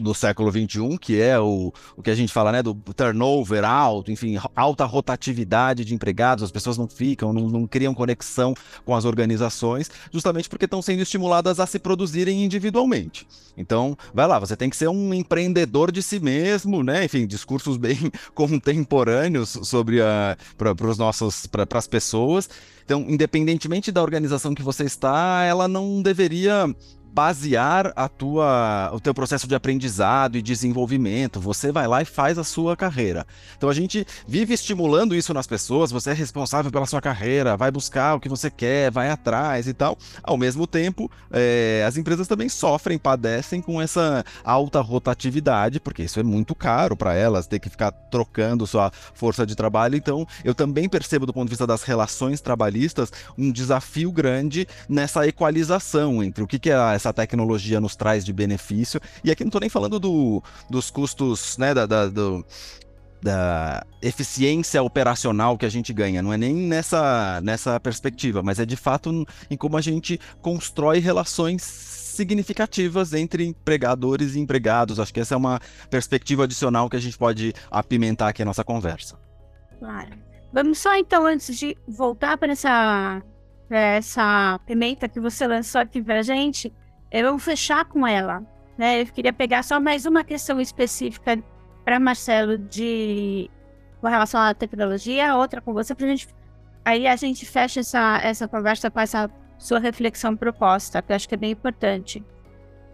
do 0.00 0.14
século 0.14 0.50
XXI, 0.50 0.98
que 0.98 1.20
é 1.20 1.38
o, 1.38 1.72
o 1.96 2.02
que 2.02 2.10
a 2.10 2.14
gente 2.14 2.32
fala, 2.32 2.52
né, 2.52 2.62
do 2.62 2.74
turnover 2.74 3.64
alto, 3.64 4.10
enfim, 4.10 4.36
alta 4.54 4.84
rotatividade 4.84 5.84
de 5.84 5.94
empregados, 5.94 6.44
as 6.44 6.50
pessoas 6.50 6.78
não 6.78 6.88
ficam, 6.88 7.32
não, 7.32 7.48
não 7.48 7.66
criam 7.66 7.94
conexão 7.94 8.54
com 8.84 8.94
as 8.94 9.04
organizações, 9.04 9.90
justamente 10.12 10.48
porque 10.48 10.64
estão 10.64 10.82
sendo 10.82 11.02
estimuladas 11.02 11.60
a 11.60 11.66
se 11.66 11.78
produzirem 11.78 12.44
individualmente. 12.44 13.26
Então, 13.56 13.96
vai 14.14 14.26
lá, 14.26 14.38
você 14.38 14.56
tem 14.56 14.70
que 14.70 14.76
ser 14.76 14.88
um 14.88 15.12
empreendedor 15.12 15.92
de 15.92 16.02
si 16.02 16.18
mesmo, 16.18 16.82
né, 16.82 17.04
enfim, 17.04 17.26
discursos 17.26 17.76
bem 17.76 18.10
contemporâneos 18.34 19.58
sobre 19.62 20.00
a 20.00 20.36
para 20.56 20.86
os 20.88 20.98
nossos 20.98 21.46
para 21.46 21.66
as 21.74 21.86
pessoas. 21.86 22.48
Então, 22.84 23.04
independentemente 23.08 23.92
da 23.92 24.02
organização 24.02 24.54
que 24.54 24.62
você 24.62 24.84
está, 24.84 25.44
ela 25.44 25.68
não 25.68 26.02
deveria 26.02 26.74
basear 27.12 27.92
a 27.96 28.08
tua, 28.08 28.90
o 28.92 29.00
teu 29.00 29.12
processo 29.12 29.46
de 29.46 29.54
aprendizado 29.54 30.36
e 30.36 30.42
desenvolvimento. 30.42 31.40
Você 31.40 31.72
vai 31.72 31.86
lá 31.86 32.02
e 32.02 32.04
faz 32.04 32.38
a 32.38 32.44
sua 32.44 32.76
carreira. 32.76 33.26
Então 33.56 33.68
a 33.68 33.74
gente 33.74 34.06
vive 34.26 34.54
estimulando 34.54 35.14
isso 35.14 35.34
nas 35.34 35.46
pessoas. 35.46 35.90
Você 35.90 36.10
é 36.10 36.12
responsável 36.12 36.70
pela 36.70 36.86
sua 36.86 37.00
carreira, 37.00 37.56
vai 37.56 37.70
buscar 37.70 38.14
o 38.14 38.20
que 38.20 38.28
você 38.28 38.50
quer, 38.50 38.90
vai 38.90 39.10
atrás 39.10 39.66
e 39.66 39.74
tal. 39.74 39.98
Ao 40.22 40.36
mesmo 40.36 40.66
tempo, 40.66 41.10
é, 41.30 41.84
as 41.86 41.96
empresas 41.96 42.28
também 42.28 42.48
sofrem, 42.48 42.98
padecem 42.98 43.60
com 43.60 43.80
essa 43.80 44.24
alta 44.44 44.80
rotatividade, 44.80 45.80
porque 45.80 46.04
isso 46.04 46.20
é 46.20 46.22
muito 46.22 46.54
caro 46.54 46.96
para 46.96 47.14
elas 47.14 47.46
ter 47.46 47.58
que 47.58 47.68
ficar 47.68 47.90
trocando 47.90 48.66
sua 48.66 48.90
força 49.14 49.44
de 49.44 49.56
trabalho. 49.56 49.96
Então 49.96 50.26
eu 50.44 50.54
também 50.54 50.88
percebo 50.88 51.26
do 51.26 51.32
ponto 51.32 51.46
de 51.46 51.50
vista 51.50 51.66
das 51.66 51.82
relações 51.82 52.40
trabalhistas 52.40 53.12
um 53.36 53.50
desafio 53.50 54.12
grande 54.12 54.66
nessa 54.88 55.26
equalização 55.26 56.22
entre 56.22 56.44
o 56.44 56.46
que, 56.46 56.58
que 56.58 56.70
é 56.70 56.99
essa 57.00 57.12
tecnologia 57.12 57.80
nos 57.80 57.96
traz 57.96 58.24
de 58.24 58.32
benefício. 58.32 59.00
E 59.24 59.30
aqui 59.30 59.42
não 59.42 59.48
estou 59.48 59.60
nem 59.60 59.70
falando 59.70 59.98
do, 59.98 60.42
dos 60.68 60.90
custos, 60.90 61.56
né, 61.58 61.74
da, 61.74 61.86
da, 61.86 62.06
do, 62.06 62.44
da 63.22 63.84
eficiência 64.00 64.82
operacional 64.82 65.56
que 65.58 65.66
a 65.66 65.68
gente 65.68 65.92
ganha. 65.92 66.22
Não 66.22 66.32
é 66.32 66.36
nem 66.36 66.54
nessa, 66.54 67.40
nessa 67.42 67.78
perspectiva, 67.78 68.42
mas 68.42 68.58
é 68.58 68.66
de 68.66 68.76
fato 68.76 69.26
em 69.50 69.56
como 69.56 69.76
a 69.76 69.80
gente 69.80 70.18
constrói 70.40 70.98
relações 70.98 71.62
significativas 71.62 73.12
entre 73.14 73.44
empregadores 73.46 74.34
e 74.34 74.40
empregados. 74.40 75.00
Acho 75.00 75.12
que 75.12 75.20
essa 75.20 75.34
é 75.34 75.36
uma 75.36 75.60
perspectiva 75.88 76.44
adicional 76.44 76.88
que 76.88 76.96
a 76.96 77.00
gente 77.00 77.16
pode 77.16 77.54
apimentar 77.70 78.28
aqui 78.28 78.42
a 78.42 78.44
nossa 78.44 78.64
conversa. 78.64 79.18
Claro. 79.78 80.10
Vamos 80.52 80.78
só 80.78 80.96
então, 80.96 81.26
antes 81.26 81.56
de 81.56 81.76
voltar 81.86 82.36
para 82.36 82.52
essa, 82.52 83.22
essa 83.70 84.60
pimenta 84.66 85.08
que 85.08 85.20
você 85.20 85.46
lançou 85.46 85.80
aqui 85.80 86.02
para 86.02 86.18
a 86.18 86.22
gente, 86.22 86.72
eu 87.10 87.30
vou 87.30 87.38
fechar 87.38 87.84
com 87.84 88.06
ela. 88.06 88.42
Né? 88.78 89.02
Eu 89.02 89.06
queria 89.06 89.32
pegar 89.32 89.62
só 89.62 89.80
mais 89.80 90.06
uma 90.06 90.24
questão 90.24 90.60
específica 90.60 91.42
para 91.84 91.98
Marcelo 92.00 92.56
de 92.56 93.50
com 94.00 94.08
relação 94.08 94.40
à 94.40 94.54
tecnologia, 94.54 95.36
outra 95.36 95.60
com 95.60 95.74
você, 95.74 95.94
para 95.94 96.06
gente. 96.06 96.28
Aí 96.84 97.06
a 97.06 97.16
gente 97.16 97.44
fecha 97.44 97.80
essa, 97.80 98.18
essa 98.22 98.48
conversa 98.48 98.90
com 98.90 98.98
essa 98.98 99.30
sua 99.58 99.78
reflexão 99.78 100.34
proposta, 100.34 101.02
que 101.02 101.12
eu 101.12 101.16
acho 101.16 101.28
que 101.28 101.34
é 101.34 101.38
bem 101.38 101.50
importante. 101.50 102.24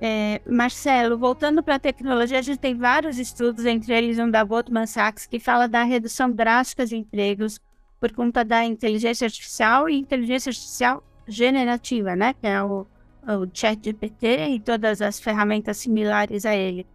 É, 0.00 0.42
Marcelo, 0.44 1.16
voltando 1.16 1.62
para 1.62 1.76
a 1.76 1.78
tecnologia, 1.78 2.38
a 2.38 2.42
gente 2.42 2.58
tem 2.58 2.76
vários 2.76 3.18
estudos, 3.18 3.64
entre 3.64 3.94
eles 3.94 4.18
um 4.18 4.28
da 4.28 4.42
Goldman 4.42 4.87
Sachs, 4.87 5.26
que 5.26 5.38
fala 5.38 5.68
da 5.68 5.85
redução 5.85 6.30
drástica 6.30 6.85
de 6.85 6.96
empregos 6.96 7.61
por 8.00 8.12
conta 8.12 8.44
da 8.44 8.64
inteligência 8.64 9.25
artificial 9.25 9.88
e 9.88 9.96
inteligência 9.96 10.50
artificial 10.50 11.02
generativa, 11.26 12.14
né? 12.14 12.35
Que 12.35 12.46
é 12.46 12.62
o 12.62 12.87
o 13.26 13.49
ChatGPT 13.52 14.49
e 14.50 14.61
todas 14.61 15.02
as 15.02 15.18
ferramentas 15.18 15.78
similares 15.78 16.47
a 16.47 16.54
ele. 16.54 16.87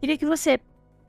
Queria 0.00 0.18
que 0.18 0.26
você, 0.26 0.60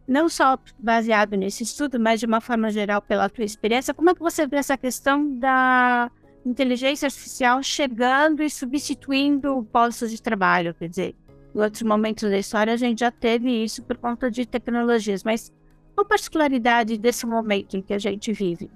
não 0.07 0.29
só 0.29 0.57
baseado 0.77 1.35
nesse 1.35 1.63
estudo, 1.63 1.99
mas 1.99 2.19
de 2.19 2.25
uma 2.25 2.39
forma 2.39 2.71
geral 2.71 3.01
pela 3.01 3.29
tua 3.29 3.43
experiência, 3.43 3.93
como 3.93 4.09
é 4.09 4.15
que 4.15 4.21
você 4.21 4.47
vê 4.47 4.57
essa 4.57 4.77
questão 4.77 5.37
da 5.37 6.09
inteligência 6.45 7.07
artificial 7.07 7.61
chegando 7.61 8.41
e 8.41 8.49
substituindo 8.49 9.67
postos 9.71 10.11
de 10.11 10.21
trabalho? 10.21 10.73
Quer 10.73 10.87
dizer, 10.87 11.15
em 11.53 11.59
outros 11.59 11.83
momentos 11.83 12.29
da 12.29 12.37
história 12.37 12.73
a 12.73 12.77
gente 12.77 12.99
já 12.99 13.11
teve 13.11 13.63
isso 13.63 13.83
por 13.83 13.97
conta 13.97 14.31
de 14.31 14.45
tecnologias, 14.45 15.23
mas 15.23 15.51
qual 15.93 16.05
a 16.05 16.09
particularidade 16.09 16.97
desse 16.97 17.25
momento 17.25 17.75
em 17.75 17.81
que 17.81 17.93
a 17.93 17.99
gente 17.99 18.31
vive? 18.31 18.71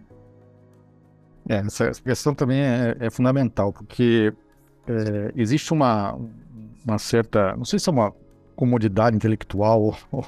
É, 1.50 1.58
essa 1.58 1.92
questão 1.92 2.34
também 2.34 2.62
é, 2.62 2.96
é 3.00 3.10
fundamental, 3.10 3.74
porque 3.74 4.34
é, 4.88 5.32
existe 5.36 5.72
uma, 5.74 6.18
uma 6.86 6.98
certa, 6.98 7.56
não 7.56 7.66
sei 7.66 7.80
se 7.80 7.90
é 7.90 7.92
uma 7.92 8.14
comodidade 8.56 9.16
intelectual 9.16 9.96
ou, 10.12 10.26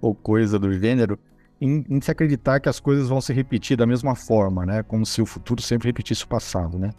ou 0.00 0.14
coisa 0.14 0.58
do 0.58 0.72
gênero, 0.72 1.18
em, 1.60 1.84
em, 1.88 2.00
se 2.00 2.10
acreditar 2.10 2.58
que 2.58 2.68
as 2.68 2.80
coisas 2.80 3.08
vão 3.08 3.20
se 3.20 3.32
repetir 3.32 3.76
da 3.76 3.86
mesma 3.86 4.16
forma, 4.16 4.66
né? 4.66 4.82
Como 4.82 5.06
se 5.06 5.22
o 5.22 5.26
futuro 5.26 5.62
sempre 5.62 5.88
repetisse 5.88 6.24
o 6.24 6.28
passado, 6.28 6.76
né? 6.76 6.90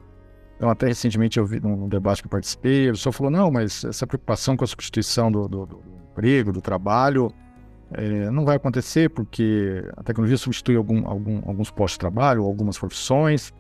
Então, 0.56 0.70
até 0.70 0.88
recentemente 0.88 1.38
eu 1.38 1.46
vi 1.46 1.60
num 1.60 1.90
debate 1.90 2.22
que 2.22 2.28
eu 2.28 2.32
participei, 2.32 2.90
o 2.90 2.96
senhor 2.96 3.12
falou, 3.12 3.30
não, 3.30 3.52
mas 3.52 3.84
essa 3.84 4.08
preocupação 4.08 4.56
com 4.56 4.64
a 4.64 4.68
substituição 4.68 5.30
do, 5.30 5.48
do, 5.50 5.66
do 5.66 5.84
emprego, 6.12 6.54
do 6.54 6.62
trabalho, 6.62 7.34
é, 7.92 8.30
não 8.32 8.46
vai 8.46 8.56
acontecer 8.56 9.10
porque 9.10 9.84
a 9.98 10.04
tecnologia 10.04 10.38
substitui 10.38 10.78
algum, 10.78 11.06
algum, 11.06 11.42
alguns 11.46 11.70
postos 11.70 11.96
de 11.96 12.00
trabalho, 12.00 12.44
algumas 12.44 12.78
profissões, 12.78 13.52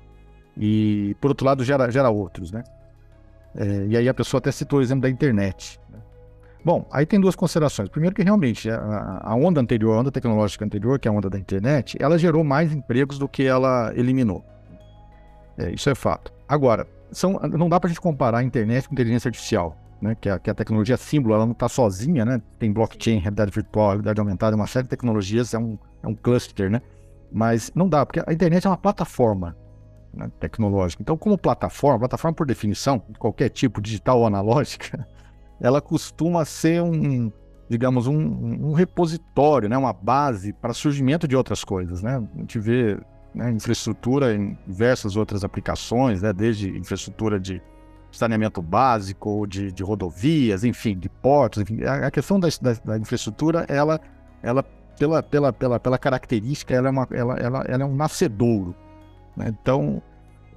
e, 0.56 1.16
por 1.20 1.30
outro 1.30 1.46
lado, 1.46 1.64
gera, 1.64 1.90
gera 1.92 2.10
outros, 2.10 2.52
né? 2.52 2.64
É, 3.56 3.86
e 3.88 3.98
aí 3.98 4.10
a 4.10 4.14
pessoa 4.14 4.40
até 4.40 4.52
citou 4.52 4.80
o 4.80 4.82
exemplo 4.82 5.04
da 5.04 5.10
internet. 5.10 5.80
Né? 5.90 6.00
Bom, 6.66 6.88
aí 6.92 7.06
tem 7.06 7.20
duas 7.20 7.36
considerações. 7.36 7.90
Primeiro 7.90 8.16
que 8.16 8.24
realmente 8.24 8.70
a, 8.70 9.22
a, 9.24 9.36
onda 9.36 9.60
anterior, 9.60 9.96
a 9.96 10.00
onda 10.00 10.12
tecnológica 10.12 10.66
anterior, 10.66 10.98
que 10.98 11.08
é 11.08 11.12
a 11.12 11.14
onda 11.14 11.30
da 11.30 11.38
internet, 11.38 11.98
ela 12.00 12.18
gerou 12.18 12.44
mais 12.44 12.74
empregos 12.74 13.20
do 13.20 13.28
que 13.28 13.44
ela 13.44 13.94
eliminou. 13.96 14.44
É, 15.58 15.72
isso 15.72 15.90
é 15.90 15.96
fato. 15.96 16.34
Agora, 16.48 16.88
são, 17.12 17.34
não 17.34 17.70
dá 17.70 17.80
para 17.80 17.88
a 17.88 17.92
gente 17.92 18.02
comparar 18.02 18.40
a 18.40 18.44
internet 18.44 18.88
com 18.88 18.94
a 18.94 18.96
inteligência 18.96 19.28
artificial, 19.28 19.78
né? 20.02 20.16
que, 20.20 20.30
a, 20.30 20.40
que 20.40 20.50
a 20.50 20.54
tecnologia 20.54 20.98
símbolo 20.98 21.36
ela 21.36 21.46
não 21.46 21.54
está 21.54 21.70
sozinha, 21.70 22.26
né? 22.26 22.42
tem 22.58 22.72
blockchain, 22.72 23.20
realidade 23.20 23.52
virtual, 23.52 23.90
realidade 23.90 24.20
aumentada, 24.20 24.56
uma 24.56 24.68
série 24.68 24.84
de 24.84 24.90
tecnologias, 24.90 25.54
é 25.54 25.60
um, 25.60 25.78
é 26.02 26.08
um 26.08 26.16
cluster, 26.16 26.72
né? 26.72 26.82
mas 27.32 27.72
não 27.76 27.88
dá, 27.88 28.06
porque 28.06 28.22
a 28.26 28.34
internet 28.34 28.66
é 28.66 28.70
uma 28.70 28.78
plataforma 28.78 29.56
né, 30.14 30.30
tecnológica. 30.40 31.02
Então, 31.02 31.18
como 31.18 31.38
plataforma, 31.38 32.00
plataforma 32.00 32.36
por 32.36 32.46
definição, 32.46 33.00
qualquer 33.18 33.50
tipo, 33.50 33.82
digital 33.82 34.20
ou 34.20 34.28
analógica, 34.28 35.08
ela 35.60 35.82
costuma 35.82 36.46
ser 36.46 36.82
um, 36.82 37.32
digamos, 37.70 38.08
um, 38.08 38.16
um 38.16 38.74
repositório, 38.74 39.68
né, 39.68 39.78
uma 39.78 39.94
base 39.94 40.54
para 40.54 40.74
surgimento 40.74 41.28
de 41.28 41.36
outras 41.36 41.64
coisas. 41.64 42.04
Né? 42.04 42.24
A 42.36 42.40
gente 42.40 42.60
vê 42.60 43.00
né, 43.34 43.52
infraestrutura 43.52 44.36
em 44.36 44.58
diversas 44.68 45.16
outras 45.16 45.44
aplicações, 45.44 46.22
né, 46.22 46.32
desde 46.32 46.70
infraestrutura 46.78 47.40
de 47.40 47.62
saneamento 48.12 48.62
básico, 48.62 49.48
de, 49.48 49.72
de 49.72 49.84
rodovias, 49.84 50.64
enfim, 50.64 50.98
de 50.98 51.10
portos. 51.10 51.64
Enfim. 51.64 51.84
A, 51.84 52.08
a 52.08 52.12
questão 52.12 52.40
da, 52.40 52.48
da, 52.62 52.74
da, 52.74 52.98
infraestrutura, 52.98 53.66
ela, 53.68 54.00
ela 54.44 54.64
pela, 55.00 55.24
pela, 55.24 55.52
pela, 55.52 55.80
pela 55.80 55.98
característica, 55.98 56.74
ela 56.74 56.90
é, 56.90 56.92
uma, 56.92 57.08
ela, 57.12 57.36
ela, 57.38 57.66
ela 57.68 57.84
é 57.84 57.86
um 57.86 57.96
nascedouro. 57.96 58.76
Né? 59.36 59.48
Então, 59.50 60.02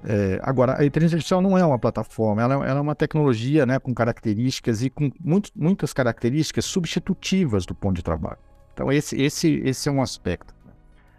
É, 0.09 0.39
agora, 0.43 0.81
a 0.81 0.85
inteligência 0.85 1.17
artificial 1.17 1.43
não 1.43 1.59
é 1.59 1.67
uma 1.67 1.81
plataforma, 1.81 2.41
ela, 2.41 2.55
ela, 2.55 2.79
é 2.79 2.81
uma 2.81 2.95
tecnologia 2.95 3.67
né, 3.67 3.81
com 3.81 3.93
características 3.93 4.81
e 4.83 4.89
com 4.89 5.11
muito, 5.19 5.51
muitas 5.57 5.93
características 5.93 6.65
substitutivas 6.65 7.67
do 7.67 7.75
ponto 7.75 7.97
de 7.97 8.05
trabalho. 8.05 8.39
Então, 8.73 8.93
esse, 8.93 9.21
esse, 9.21 9.61
esse 9.65 9.89
é 9.89 9.93
um 9.93 10.01
aspecto. 10.01 10.55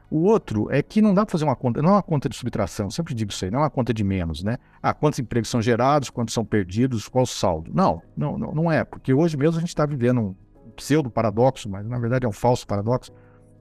O 0.10 0.20
outro 0.20 0.72
é 0.72 0.82
que 0.82 1.02
não 1.02 1.14
dá 1.14 1.26
para 1.26 1.32
fazer 1.34 1.44
uma 1.44 1.56
conta, 1.56 1.82
não 1.82 1.90
é 1.90 1.94
uma 1.94 2.04
conta 2.04 2.30
de 2.30 2.38
subtração, 2.38 2.90
sempre 2.90 3.14
digo 3.14 3.30
isso 3.30 3.44
aí, 3.44 3.52
não 3.52 3.60
é 3.60 3.64
uma 3.64 3.70
conta 3.70 3.94
de 3.94 4.06
menos, 4.06 4.42
né? 4.42 4.58
Ah, 4.82 4.94
quantos 4.94 5.20
empregos 5.20 5.50
são 5.50 5.62
gerados, 5.62 6.10
quantos 6.10 6.34
são 6.34 6.46
perdidos, 6.46 7.10
qual 7.10 7.24
o 7.24 7.28
saldo. 7.28 7.72
Não, 7.74 8.02
não, 8.16 8.38
não, 8.38 8.72
é, 8.72 8.86
porque 8.86 9.14
hoje 9.14 9.36
mesmo 9.36 9.58
a 9.58 9.60
gente 9.60 9.70
está 9.70 9.86
vivendo 9.86 10.22
um 10.22 10.36
pseudo 10.78 11.10
paradoxo, 11.10 11.68
mas 11.70 11.86
na 11.86 12.00
verdade 12.00 12.26
é 12.26 12.30
um 12.30 12.32
falso 12.32 12.66
paradoxo, 12.66 13.12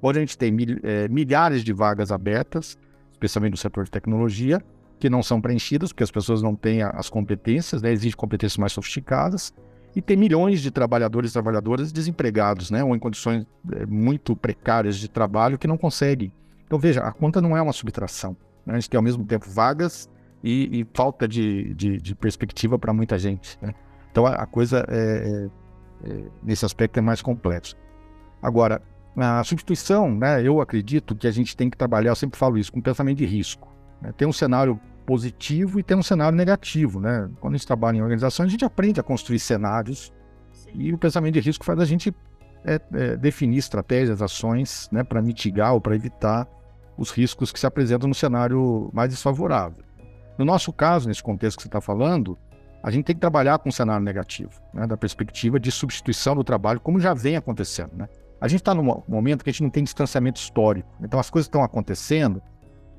onde 0.01 0.19
a 0.19 0.21
gente 0.21 0.39
tem 0.39 0.57
é, 0.85 1.09
milhares 1.09 1.65
de 1.65 1.73
vagas 1.73 2.13
abertas, 2.13 2.79
especialmente 3.17 3.53
no 3.53 3.57
setor 3.57 3.85
de 3.85 3.91
tecnologia, 3.91 4.63
que 4.99 5.11
não 5.11 5.23
são 5.23 5.41
preenchidas, 5.41 5.93
porque 5.93 6.05
as 6.05 6.11
pessoas 6.11 6.43
não 6.43 6.55
têm 6.55 6.83
as 6.83 7.09
competências, 7.09 7.83
né? 7.83 7.93
existem 7.93 8.17
competências 8.17 8.57
mais 8.57 8.73
sofisticadas, 8.73 9.53
e 9.95 10.03
tem 10.03 10.17
milhões 10.17 10.61
de 10.61 10.71
trabalhadores 10.71 11.31
e 11.31 11.33
trabalhadoras 11.33 11.91
desempregados, 11.91 12.71
né? 12.71 12.85
ou 12.85 12.95
em 12.95 12.99
condições 12.99 13.47
é, 13.73 13.87
muito 13.87 14.37
precárias 14.37 14.97
de 14.97 15.09
trabalho 15.09 15.59
que 15.59 15.67
não 15.67 15.79
conseguem. 15.79 16.33
Então, 16.67 16.79
veja, 16.79 17.01
a 17.01 17.13
conta 17.13 17.41
não 17.41 17.57
é 17.57 17.63
uma 17.63 17.73
subtração. 17.73 18.37
Né? 18.65 18.75
A 18.75 18.79
gente 18.79 18.91
tem, 18.91 18.99
ao 18.99 19.03
mesmo 19.03 19.25
tempo, 19.25 19.49
vagas 19.49 20.09
e, 20.43 20.81
e 20.81 20.87
falta 20.93 21.27
de, 21.27 21.73
de, 21.75 21.97
de 21.99 22.15
perspectiva 22.15 22.79
para 22.79 22.93
muita 22.93 23.19
gente. 23.19 23.59
Né? 23.63 23.75
Então, 24.11 24.27
a, 24.27 24.35
a 24.35 24.47
coisa, 24.47 24.85
é, 24.89 25.49
é, 26.05 26.11
é, 26.11 26.25
nesse 26.43 26.65
aspecto, 26.65 26.99
é 26.99 27.01
mais 27.01 27.23
complexo. 27.23 27.75
Agora, 28.43 28.83
a 29.17 29.43
substituição, 29.45 30.15
né, 30.15 30.43
eu 30.43 30.61
acredito 30.61 31.15
que 31.15 31.27
a 31.27 31.31
gente 31.31 31.57
tem 31.57 31.71
que 31.71 31.77
trabalhar, 31.77 32.11
eu 32.11 32.17
sempre 32.17 32.39
falo 32.39 32.59
isso, 32.59 32.73
com 32.73 32.81
pensamento 32.81 33.19
de 33.19 33.25
risco. 33.25 33.75
Né? 34.01 34.13
Tem 34.17 34.29
um 34.29 34.33
cenário 34.33 34.79
positivo 35.07 35.79
e 35.81 35.83
tem 35.83 35.97
um 35.97 36.03
cenário 36.03 36.37
negativo. 36.37 37.01
Né? 37.01 37.31
Quando 37.41 37.55
a 37.55 37.57
gente 37.57 37.67
trabalha 37.67 37.97
em 37.97 38.03
organizações, 38.03 38.49
a 38.49 38.51
gente 38.51 38.65
aprende 38.65 39.01
a 39.01 39.03
construir 39.03 39.39
cenários 39.39 40.13
Sim. 40.53 40.71
e 40.75 40.93
o 40.93 40.99
pensamento 40.99 41.35
de 41.35 41.41
risco 41.41 41.65
faz 41.65 41.79
a 41.79 41.85
gente 41.85 42.15
é, 42.65 42.81
é, 42.93 43.17
definir 43.17 43.59
estratégias, 43.59 44.21
ações 44.21 44.89
né, 44.93 45.05
para 45.05 45.23
mitigar 45.23 45.73
ou 45.73 45.81
para 45.81 45.95
evitar 45.95 46.47
os 46.99 47.11
riscos 47.11 47.53
que 47.53 47.61
se 47.61 47.67
apresentam 47.67 48.09
no 48.09 48.15
cenário 48.15 48.91
mais 48.93 49.11
desfavorável. 49.11 49.85
No 50.37 50.45
nosso 50.45 50.73
caso, 50.73 51.09
nesse 51.09 51.23
contexto 51.23 51.59
que 51.59 51.63
você 51.63 51.69
está 51.69 51.81
falando, 51.81 52.37
a 52.83 52.91
gente 52.91 53.05
tem 53.05 53.15
que 53.15 53.21
trabalhar 53.21 53.59
com 53.59 53.69
um 53.69 53.73
cenário 53.73 54.05
negativo, 54.05 54.51
né, 54.75 54.87
da 54.87 54.97
perspectiva 54.97 55.59
de 55.59 55.71
substituição 55.71 56.35
do 56.35 56.45
trabalho, 56.45 56.81
como 56.81 57.01
já 57.01 57.15
vem 57.15 57.37
acontecendo. 57.37 57.93
Né? 57.95 58.09
A 58.41 58.49
gente 58.49 58.61
está 58.61 58.75
num 58.75 59.03
momento 59.09 59.43
que 59.43 59.51
a 59.51 59.53
gente 59.53 59.63
não 59.63 59.71
tem 59.71 59.83
distanciamento 59.83 60.41
histórico, 60.41 60.89
então 61.01 61.19
as 61.19 61.31
coisas 61.31 61.47
estão 61.47 61.63
acontecendo 61.63 62.43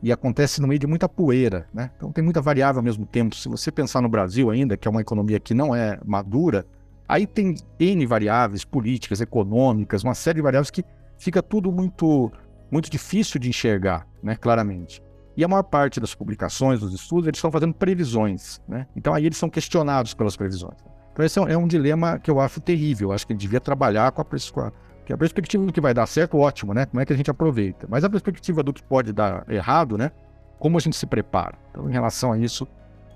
e 0.01 0.12
acontece 0.12 0.62
no 0.62 0.67
meio 0.67 0.79
de 0.79 0.88
muita 0.88 1.08
poeira, 1.08 1.67
né? 1.74 1.91
Então 1.96 2.12
tem 2.12 2.24
muita 2.24 2.41
variável 2.41 2.79
ao 2.79 2.84
mesmo 2.84 3.06
tempo. 3.06 3.36
Se 3.36 3.48
você 3.48 3.72
pensar 3.72 4.01
no 4.01 4.10
Brasil 4.10 4.50
ainda, 4.50 4.77
que 4.77 4.88
é 4.88 4.91
uma 4.91 5.01
economia 5.01 5.39
que 5.39 5.53
não 5.53 5.75
é 5.75 6.00
madura, 6.06 6.65
aí 7.08 7.25
tem 7.25 7.56
N 7.79 8.06
variáveis 8.06 8.63
políticas, 8.63 9.22
econômicas, 9.22 10.03
uma 10.03 10.15
série 10.15 10.38
de 10.38 10.41
variáveis 10.41 10.70
que 10.70 10.84
fica 11.17 11.41
tudo 11.41 11.72
muito 11.72 12.32
muito 12.70 12.89
difícil 12.89 13.39
de 13.39 13.48
enxergar, 13.48 14.06
né, 14.22 14.36
claramente. 14.36 15.01
E 15.38 15.44
a 15.44 15.48
maior 15.48 15.63
parte 15.63 16.01
das 16.01 16.13
publicações, 16.13 16.82
dos 16.82 16.94
estudos, 16.94 17.27
eles 17.27 17.38
estão 17.38 17.51
fazendo 17.51 17.74
previsões, 17.74 18.60
né? 18.67 18.88
Então 18.96 19.13
aí 19.13 19.25
eles 19.25 19.38
são 19.38 19.50
questionados 19.50 20.13
pelas 20.13 20.36
previsões. 20.36 20.77
Então 21.13 21.24
esse 21.25 21.39
é 21.39 21.41
um, 21.41 21.48
é 21.48 21.58
um 21.58 21.67
dilema 21.67 22.20
que 22.20 22.29
eu 22.29 22.39
acho 22.39 22.60
terrível. 22.60 23.10
Eu 23.10 23.13
acho 23.13 23.25
que 23.25 23.34
ele 23.34 23.39
devia 23.39 23.62
trabalhar 23.62 24.12
com 24.12 24.22
a, 24.22 24.25
com 24.25 24.62
a 24.62 24.72
que 25.08 25.14
a 25.14 25.18
perspectiva 25.18 25.66
do 25.66 25.72
que 25.72 25.80
vai 25.80 25.94
dar 25.94 26.06
certo, 26.06 26.38
ótimo, 26.38 26.74
né? 26.74 26.86
Como 26.86 27.00
é 27.00 27.06
que 27.06 27.14
a 27.14 27.16
gente 27.16 27.32
aproveita? 27.32 27.88
Mas 27.90 28.04
a 28.04 28.10
perspectiva 28.10 28.62
do 28.62 28.74
que 28.74 28.84
pode 28.84 29.14
dar 29.14 29.50
errado, 29.50 29.98
né? 29.98 30.12
Como 30.60 30.78
a 30.78 30.82
gente 30.82 30.98
se 30.98 31.06
prepara? 31.06 31.58
Então, 31.72 31.90
em 31.90 31.94
relação 31.94 32.34
a 32.34 32.38
isso, 32.38 32.68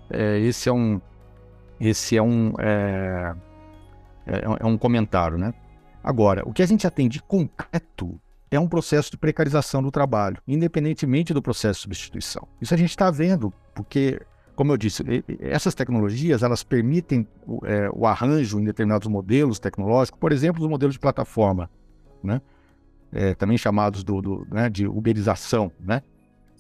é, 0.10 0.39
esse 0.39 0.69
é 0.69 0.71
um, 0.71 1.01
esse 1.81 2.15
é 2.15 2.21
um, 2.21 2.53
é, 2.60 3.36
é, 4.25 4.41
é 4.62 4.65
um 4.65 4.77
comentário, 4.77 5.38
né? 5.38 5.53
Agora, 6.01 6.48
o 6.48 6.53
que 6.53 6.63
a 6.63 6.65
gente 6.65 6.83
já 6.83 6.89
tem 6.89 7.10
de 7.10 7.21
concreto 7.21 8.17
é 8.50 8.57
um 8.57 8.69
processo 8.69 9.12
de 9.12 9.17
precarização 9.17 9.83
do 9.83 9.91
trabalho, 9.91 10.38
independentemente 10.48 11.33
do 11.33 11.41
processo 11.41 11.79
de 11.79 11.83
substituição. 11.83 12.48
Isso 12.62 12.74
a 12.74 12.77
gente 12.77 12.91
está 12.91 13.12
vendo, 13.12 13.53
porque, 13.75 14.21
como 14.55 14.71
eu 14.71 14.77
disse, 14.77 15.03
essas 15.41 15.75
tecnologias 15.75 16.41
elas 16.41 16.63
permitem 16.63 17.27
é, 17.65 17.89
o 17.93 18.07
arranjo 18.07 18.62
em 18.62 18.63
determinados 18.63 19.10
modelos 19.10 19.60
tecnológicos, 19.60 20.17
por 20.17 20.31
exemplo, 20.31 20.63
os 20.63 20.69
modelos 20.69 20.93
de 20.95 20.99
plataforma 20.99 21.69
né? 22.23 22.41
É, 23.12 23.36
também 23.36 23.57
chamados 23.57 24.03
do, 24.03 24.21
do 24.21 24.47
né, 24.49 24.69
de 24.69 24.88
uberização, 24.88 25.71
né? 25.79 26.01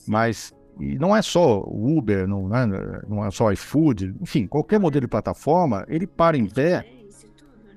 Mas 0.07 0.53
e 0.79 0.97
não 0.97 1.15
é 1.15 1.21
só 1.21 1.61
o 1.61 1.97
Uber, 1.97 2.27
não, 2.27 2.47
né, 2.47 2.65
não 3.07 3.25
é 3.25 3.31
só 3.31 3.45
o 3.45 3.51
iFood, 3.51 4.15
enfim, 4.21 4.47
qualquer 4.47 4.79
modelo 4.79 5.01
de 5.01 5.07
plataforma, 5.07 5.85
ele 5.87 6.07
para 6.07 6.37
em 6.37 6.47
pé. 6.47 6.85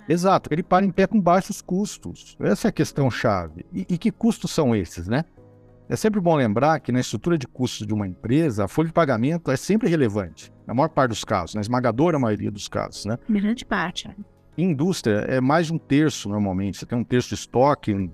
Exato, 0.08 0.50
ele 0.52 0.62
para 0.62 0.84
em 0.84 0.90
pé 0.90 1.06
com 1.06 1.20
baixos 1.20 1.62
custos. 1.62 2.36
Essa 2.40 2.68
é 2.68 2.70
a 2.70 2.72
questão 2.72 3.10
chave. 3.10 3.64
E, 3.72 3.86
e 3.88 3.98
que 3.98 4.10
custos 4.10 4.50
são 4.50 4.74
esses, 4.74 5.08
né? 5.08 5.24
É 5.88 5.96
sempre 5.96 6.20
bom 6.20 6.34
lembrar 6.34 6.80
que 6.80 6.90
na 6.90 7.00
estrutura 7.00 7.36
de 7.36 7.46
custos 7.46 7.86
de 7.86 7.92
uma 7.92 8.06
empresa, 8.06 8.64
a 8.64 8.68
folha 8.68 8.88
de 8.88 8.92
pagamento 8.94 9.50
é 9.50 9.56
sempre 9.56 9.88
relevante, 9.88 10.52
na 10.66 10.72
maior 10.72 10.88
parte 10.88 11.10
dos 11.10 11.24
casos, 11.24 11.54
na 11.54 11.60
esmagadora 11.60 12.18
maioria 12.18 12.50
dos 12.50 12.68
casos, 12.68 13.04
né? 13.04 13.18
Grande 13.28 13.64
parte. 13.64 14.08
Indústria, 14.56 15.16
é 15.28 15.40
mais 15.40 15.66
de 15.66 15.72
um 15.72 15.78
terço 15.78 16.28
normalmente. 16.28 16.78
Você 16.78 16.86
tem 16.86 16.96
um 16.96 17.04
terço 17.04 17.28
de 17.28 17.34
estoque, 17.34 17.92
um, 17.92 18.10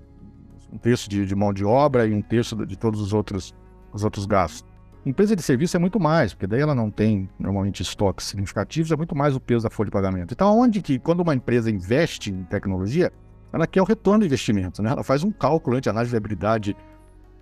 terço 0.77 1.09
de, 1.09 1.25
de, 1.25 1.35
mão 1.35 1.53
de 1.53 1.63
obra 1.63 2.07
e 2.07 2.13
um 2.13 2.21
terço 2.21 2.55
de, 2.55 2.65
de 2.65 2.77
todos 2.77 2.99
os 2.99 3.13
outros, 3.13 3.53
os 3.93 4.03
outros 4.03 4.25
gastos. 4.25 4.69
Empresa 5.05 5.35
de 5.35 5.41
serviço 5.41 5.75
é 5.75 5.79
muito 5.79 5.99
mais, 5.99 6.33
porque 6.33 6.45
daí 6.45 6.61
ela 6.61 6.75
não 6.75 6.91
tem 6.91 7.27
normalmente 7.39 7.81
estoques 7.81 8.27
significativos, 8.27 8.91
é 8.91 8.95
muito 8.95 9.15
mais 9.15 9.35
o 9.35 9.39
peso 9.39 9.63
da 9.63 9.69
folha 9.69 9.87
de 9.87 9.91
pagamento. 9.91 10.33
Então, 10.33 10.59
onde 10.59 10.79
que, 10.81 10.99
quando 10.99 11.21
uma 11.21 11.33
empresa 11.33 11.71
investe 11.71 12.29
em 12.29 12.43
tecnologia, 12.43 13.11
ela 13.51 13.65
quer 13.65 13.81
o 13.81 13.85
retorno 13.85 14.19
do 14.19 14.25
investimento, 14.25 14.81
né? 14.81 14.91
Ela 14.91 15.03
faz 15.03 15.23
um 15.23 15.31
cálculo 15.31 15.81
de 15.81 15.89
análise 15.89 16.09
de 16.09 16.13
viabilidade 16.13 16.77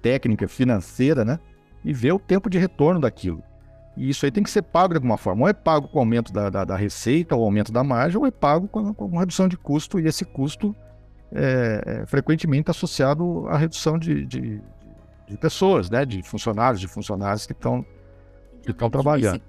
técnica, 0.01 0.47
financeira, 0.47 1.25
né? 1.25 1.38
E 1.83 1.93
vê 1.93 2.12
o 2.12 2.19
tempo 2.19 2.49
de 2.49 2.57
retorno 2.57 3.01
daquilo. 3.01 3.43
E 3.99 4.09
isso 4.09 4.25
aí 4.25 4.31
tem 4.31 4.41
que 4.41 4.49
ser 4.49 4.62
pago 4.62 4.93
de 4.93 4.97
alguma 4.97 5.17
forma. 5.17 5.41
Ou 5.41 5.49
é 5.49 5.51
pago 5.51 5.89
com 5.89 5.97
o 5.97 5.99
aumento 5.99 6.31
da, 6.31 6.49
da, 6.49 6.63
da 6.63 6.77
receita, 6.77 7.35
ou 7.35 7.43
aumento 7.43 7.69
da 7.69 7.83
margem, 7.83 8.17
ou 8.17 8.25
é 8.25 8.31
pago 8.31 8.65
com, 8.69 8.93
com 8.93 9.17
redução 9.17 9.45
de 9.45 9.57
custo, 9.57 9.99
e 9.99 10.07
esse 10.07 10.23
custo 10.23 10.73
é, 11.33 11.83
é 11.85 12.05
frequentemente 12.05 12.71
associado 12.71 13.45
à 13.49 13.57
redução 13.57 13.99
de, 13.99 14.25
de, 14.25 14.62
de, 15.27 15.38
pessoas, 15.38 15.89
né? 15.89 16.05
de 16.05 16.23
funcionários, 16.23 16.79
de 16.79 16.88
funcionários 16.88 17.45
que 17.45 17.51
estão 17.51 17.85
que 18.63 18.71
estão 18.71 18.89
trabalhando. 18.89 19.41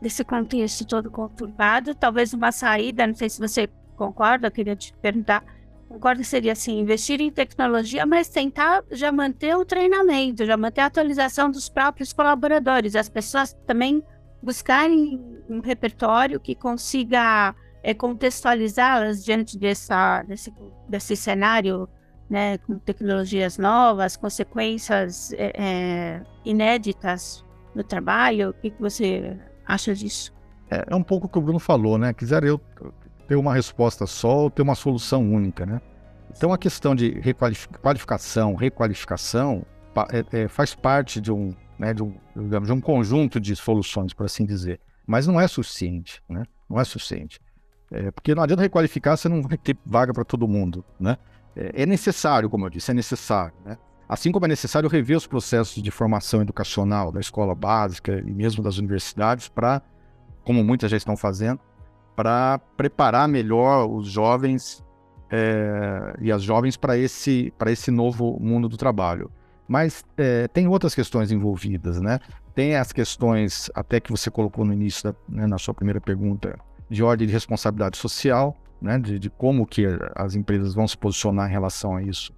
Desse 0.00 0.24
contexto 0.24 0.86
todo 0.86 1.10
conturbado, 1.10 1.94
talvez 1.94 2.32
uma 2.32 2.52
saída, 2.52 3.06
não 3.06 3.14
sei 3.14 3.28
se 3.28 3.38
você 3.38 3.68
concorda, 3.96 4.46
eu 4.46 4.50
queria 4.50 4.74
te 4.74 4.94
perguntar, 4.94 5.44
concordo 5.90 6.22
que 6.22 6.26
seria 6.26 6.52
assim, 6.52 6.78
investir 6.78 7.20
em 7.20 7.32
tecnologia, 7.32 8.06
mas 8.06 8.28
tentar 8.28 8.84
já 8.92 9.10
manter 9.10 9.56
o 9.56 9.64
treinamento, 9.64 10.46
já 10.46 10.56
manter 10.56 10.82
a 10.82 10.86
atualização 10.86 11.50
dos 11.50 11.68
próprios 11.68 12.12
colaboradores, 12.12 12.94
as 12.94 13.08
pessoas 13.08 13.52
também 13.66 14.00
buscarem 14.40 15.20
um 15.48 15.58
repertório 15.60 16.38
que 16.38 16.54
consiga 16.54 17.54
é, 17.82 17.92
contextualizá-las 17.92 19.24
diante 19.24 19.58
dessa, 19.58 20.22
desse, 20.22 20.54
desse 20.88 21.16
cenário, 21.16 21.88
né, 22.30 22.58
com 22.58 22.78
tecnologias 22.78 23.58
novas, 23.58 24.16
consequências 24.16 25.32
é, 25.32 25.52
é, 25.56 26.22
inéditas 26.44 27.44
no 27.74 27.82
trabalho. 27.82 28.50
O 28.50 28.54
que, 28.54 28.70
que 28.70 28.80
você 28.80 29.36
acha 29.66 29.92
disso? 29.92 30.32
É, 30.70 30.84
é 30.86 30.94
um 30.94 31.02
pouco 31.02 31.26
o 31.26 31.28
que 31.28 31.38
o 31.38 31.42
Bruno 31.42 31.58
falou, 31.58 31.98
né? 31.98 32.12
Quiser 32.14 32.44
eu 32.44 32.60
ter 33.30 33.36
uma 33.36 33.54
resposta 33.54 34.08
só 34.08 34.38
ou 34.38 34.50
ter 34.50 34.60
uma 34.60 34.74
solução 34.74 35.22
única, 35.22 35.64
né? 35.64 35.80
Então 36.36 36.52
a 36.52 36.58
questão 36.58 36.96
de 36.96 37.10
requalificação, 37.20 38.56
requalificação 38.56 39.64
é, 40.10 40.40
é, 40.40 40.48
faz 40.48 40.74
parte 40.74 41.20
de 41.20 41.30
um, 41.30 41.54
né, 41.78 41.94
de 41.94 42.02
um, 42.02 42.12
digamos, 42.34 42.66
de 42.66 42.72
um 42.72 42.80
conjunto 42.80 43.38
de 43.38 43.54
soluções, 43.54 44.12
por 44.12 44.26
assim 44.26 44.44
dizer, 44.44 44.80
mas 45.06 45.28
não 45.28 45.40
é 45.40 45.46
suficiente, 45.46 46.20
né? 46.28 46.42
Não 46.68 46.80
é 46.80 46.82
suficiente, 46.82 47.40
é, 47.92 48.10
porque 48.10 48.34
não 48.34 48.42
adianta 48.42 48.62
requalificar, 48.62 49.16
você 49.16 49.28
não 49.28 49.42
vai 49.42 49.56
ter 49.56 49.78
vaga 49.86 50.12
para 50.12 50.24
todo 50.24 50.48
mundo, 50.48 50.84
né? 50.98 51.16
É, 51.54 51.82
é, 51.82 51.86
necessário, 51.86 52.50
como 52.50 52.66
eu 52.66 52.70
disse, 52.70 52.90
é 52.90 52.94
necessário, 52.94 53.54
né? 53.64 53.78
Assim 54.08 54.32
como 54.32 54.44
é 54.44 54.48
necessário 54.48 54.88
rever 54.88 55.16
os 55.16 55.28
processos 55.28 55.80
de 55.80 55.90
formação 55.92 56.42
educacional 56.42 57.12
da 57.12 57.20
escola 57.20 57.54
básica 57.54 58.24
e 58.26 58.32
mesmo 58.32 58.60
das 58.60 58.76
universidades 58.76 59.46
para, 59.46 59.80
como 60.42 60.64
muitas 60.64 60.90
já 60.90 60.96
estão 60.96 61.16
fazendo, 61.16 61.60
para 62.20 62.58
preparar 62.76 63.26
melhor 63.26 63.88
os 63.88 64.06
jovens 64.06 64.84
é, 65.30 66.14
e 66.20 66.30
as 66.30 66.42
jovens 66.42 66.76
para 66.76 66.98
esse, 66.98 67.50
esse 67.66 67.90
novo 67.90 68.38
mundo 68.38 68.68
do 68.68 68.76
trabalho. 68.76 69.30
Mas 69.66 70.04
é, 70.18 70.46
tem 70.48 70.68
outras 70.68 70.94
questões 70.94 71.32
envolvidas, 71.32 71.98
né? 71.98 72.18
Tem 72.54 72.76
as 72.76 72.92
questões, 72.92 73.70
até 73.74 74.00
que 74.00 74.10
você 74.10 74.30
colocou 74.30 74.66
no 74.66 74.72
início, 74.74 75.04
da, 75.04 75.18
né, 75.26 75.46
na 75.46 75.56
sua 75.56 75.72
primeira 75.72 75.98
pergunta, 75.98 76.58
de 76.90 77.02
ordem 77.02 77.26
de 77.26 77.32
responsabilidade 77.32 77.96
social, 77.96 78.54
né? 78.82 78.98
De, 78.98 79.18
de, 79.18 79.30
como 79.30 79.66
que 79.66 79.86
as 80.14 80.34
empresas 80.34 80.74
vão 80.74 80.86
se 80.86 80.98
posicionar 80.98 81.48
em 81.48 81.52
relação 81.52 81.96
a 81.96 82.02
isso, 82.02 82.34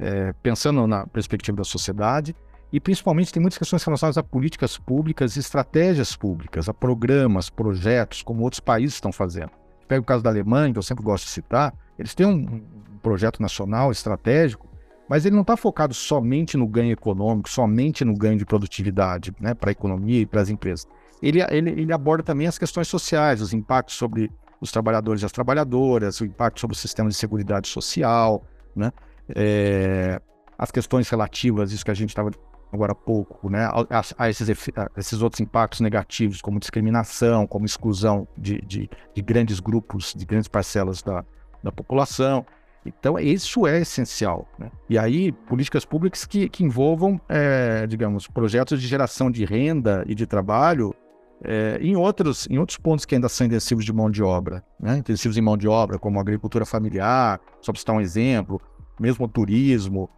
é, 0.00 0.32
pensando 0.42 0.88
na 0.88 1.06
perspectiva 1.06 1.58
da 1.58 1.64
sociedade. 1.64 2.34
E 2.74 2.80
principalmente 2.80 3.32
tem 3.32 3.40
muitas 3.40 3.56
questões 3.56 3.84
relacionadas 3.84 4.18
a 4.18 4.22
políticas 4.24 4.76
públicas, 4.76 5.36
estratégias 5.36 6.16
públicas, 6.16 6.68
a 6.68 6.74
programas, 6.74 7.48
projetos, 7.48 8.20
como 8.20 8.42
outros 8.42 8.58
países 8.58 8.94
estão 8.94 9.12
fazendo. 9.12 9.52
Pega 9.86 10.00
o 10.00 10.04
caso 10.04 10.24
da 10.24 10.30
Alemanha, 10.30 10.72
que 10.72 10.78
eu 10.80 10.82
sempre 10.82 11.04
gosto 11.04 11.26
de 11.26 11.30
citar, 11.30 11.72
eles 11.96 12.16
têm 12.16 12.26
um, 12.26 12.32
um 12.32 12.98
projeto 13.00 13.40
nacional 13.40 13.92
estratégico, 13.92 14.68
mas 15.08 15.24
ele 15.24 15.36
não 15.36 15.42
está 15.42 15.56
focado 15.56 15.94
somente 15.94 16.56
no 16.56 16.66
ganho 16.66 16.90
econômico, 16.90 17.48
somente 17.48 18.04
no 18.04 18.12
ganho 18.12 18.36
de 18.36 18.44
produtividade 18.44 19.32
né, 19.38 19.54
para 19.54 19.70
a 19.70 19.72
economia 19.72 20.22
e 20.22 20.26
para 20.26 20.40
as 20.40 20.48
empresas. 20.48 20.84
Ele, 21.22 21.40
ele, 21.50 21.70
ele 21.70 21.92
aborda 21.92 22.24
também 22.24 22.48
as 22.48 22.58
questões 22.58 22.88
sociais, 22.88 23.40
os 23.40 23.54
impactos 23.54 23.94
sobre 23.94 24.32
os 24.60 24.72
trabalhadores 24.72 25.22
e 25.22 25.24
as 25.24 25.30
trabalhadoras, 25.30 26.20
o 26.20 26.24
impacto 26.24 26.58
sobre 26.58 26.74
o 26.74 26.76
sistema 26.76 27.08
de 27.08 27.14
segurança 27.14 27.70
social, 27.70 28.42
né? 28.74 28.90
É, 29.28 30.20
as 30.58 30.72
questões 30.72 31.08
relativas, 31.08 31.70
isso 31.70 31.84
que 31.84 31.90
a 31.92 31.94
gente 31.94 32.08
estava 32.08 32.32
agora 32.72 32.92
há 32.92 32.94
pouco, 32.94 33.48
né, 33.48 33.64
a, 33.64 34.02
a, 34.18 34.30
esses, 34.30 34.48
a, 34.76 34.90
esses, 34.96 35.22
outros 35.22 35.40
impactos 35.40 35.80
negativos, 35.80 36.40
como 36.40 36.58
discriminação, 36.58 37.46
como 37.46 37.64
exclusão 37.64 38.26
de, 38.36 38.60
de, 38.62 38.90
de 39.14 39.22
grandes 39.22 39.60
grupos, 39.60 40.12
de 40.14 40.24
grandes 40.24 40.48
parcelas 40.48 41.02
da, 41.02 41.24
da 41.62 41.70
população. 41.70 42.44
Então, 42.86 43.18
isso 43.18 43.66
é 43.66 43.80
essencial. 43.80 44.46
Né? 44.58 44.70
E 44.90 44.98
aí, 44.98 45.32
políticas 45.32 45.84
públicas 45.84 46.24
que, 46.26 46.48
que 46.48 46.62
envolvam, 46.62 47.20
é, 47.28 47.86
digamos, 47.86 48.26
projetos 48.26 48.80
de 48.80 48.86
geração 48.86 49.30
de 49.30 49.44
renda 49.44 50.04
e 50.06 50.14
de 50.14 50.26
trabalho 50.26 50.94
é, 51.42 51.78
em, 51.80 51.96
outros, 51.96 52.46
em 52.50 52.58
outros 52.58 52.78
pontos 52.78 53.04
que 53.04 53.14
ainda 53.14 53.28
são 53.28 53.46
intensivos 53.46 53.84
de 53.84 53.92
mão 53.92 54.10
de 54.10 54.22
obra. 54.22 54.62
Né? 54.78 54.98
Intensivos 54.98 55.36
em 55.36 55.40
mão 55.40 55.56
de 55.56 55.66
obra, 55.66 55.98
como 55.98 56.20
agricultura 56.20 56.64
familiar, 56.64 57.40
só 57.60 57.72
para 57.72 57.78
citar 57.78 57.96
um 57.96 58.00
exemplo, 58.00 58.60
mesmo 58.98 59.26
turismo, 59.28 60.08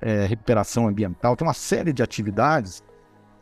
é, 0.00 0.26
recuperação 0.26 0.88
ambiental, 0.88 1.36
tem 1.36 1.46
uma 1.46 1.54
série 1.54 1.92
de 1.92 2.02
atividades 2.02 2.82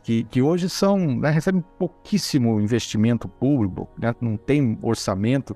que, 0.03 0.23
que 0.25 0.41
hoje 0.41 0.69
são, 0.69 0.97
né, 0.97 1.31
recebem 1.31 1.63
pouquíssimo 1.79 2.59
investimento 2.59 3.27
público, 3.27 3.89
né, 3.97 4.13
não 4.21 4.37
tem 4.37 4.77
orçamento, 4.81 5.55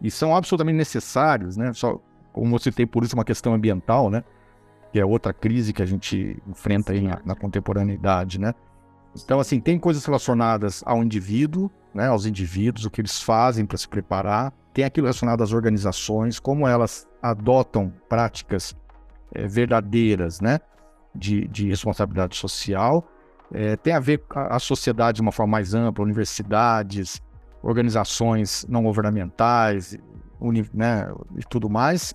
e 0.00 0.10
são 0.10 0.36
absolutamente 0.36 0.76
necessários, 0.76 1.56
né? 1.56 1.72
Só, 1.72 1.98
como 2.32 2.54
eu 2.54 2.58
citei, 2.58 2.84
por 2.84 3.02
isso 3.02 3.14
uma 3.14 3.24
questão 3.24 3.54
ambiental, 3.54 4.10
né? 4.10 4.22
Que 4.92 5.00
é 5.00 5.04
outra 5.04 5.32
crise 5.32 5.72
que 5.72 5.82
a 5.82 5.86
gente 5.86 6.36
enfrenta 6.46 6.92
aí 6.92 7.00
na, 7.00 7.20
na 7.24 7.34
contemporaneidade, 7.34 8.38
né? 8.38 8.54
Então, 9.14 9.40
assim, 9.40 9.58
tem 9.58 9.78
coisas 9.78 10.04
relacionadas 10.04 10.82
ao 10.84 11.02
indivíduo, 11.02 11.70
né, 11.94 12.08
aos 12.08 12.26
indivíduos, 12.26 12.84
o 12.84 12.90
que 12.90 13.00
eles 13.00 13.22
fazem 13.22 13.64
para 13.64 13.78
se 13.78 13.88
preparar, 13.88 14.52
tem 14.76 14.84
aquilo 14.84 15.06
relacionado 15.06 15.42
às 15.42 15.54
organizações, 15.54 16.38
como 16.38 16.68
elas 16.68 17.08
adotam 17.22 17.90
práticas 18.10 18.76
é, 19.34 19.46
verdadeiras 19.46 20.38
né, 20.38 20.60
de, 21.14 21.48
de 21.48 21.70
responsabilidade 21.70 22.36
social, 22.36 23.02
é, 23.54 23.74
tem 23.76 23.94
a 23.94 23.98
ver 23.98 24.18
com 24.18 24.38
a, 24.38 24.58
sociedade 24.58 25.16
de 25.16 25.22
uma 25.22 25.32
forma 25.32 25.52
mais 25.52 25.72
ampla, 25.72 26.04
universidades, 26.04 27.22
organizações 27.62 28.66
não 28.68 28.82
governamentais, 28.82 29.96
uni, 30.38 30.68
né, 30.74 31.10
e 31.38 31.42
tudo 31.48 31.70
mais. 31.70 32.14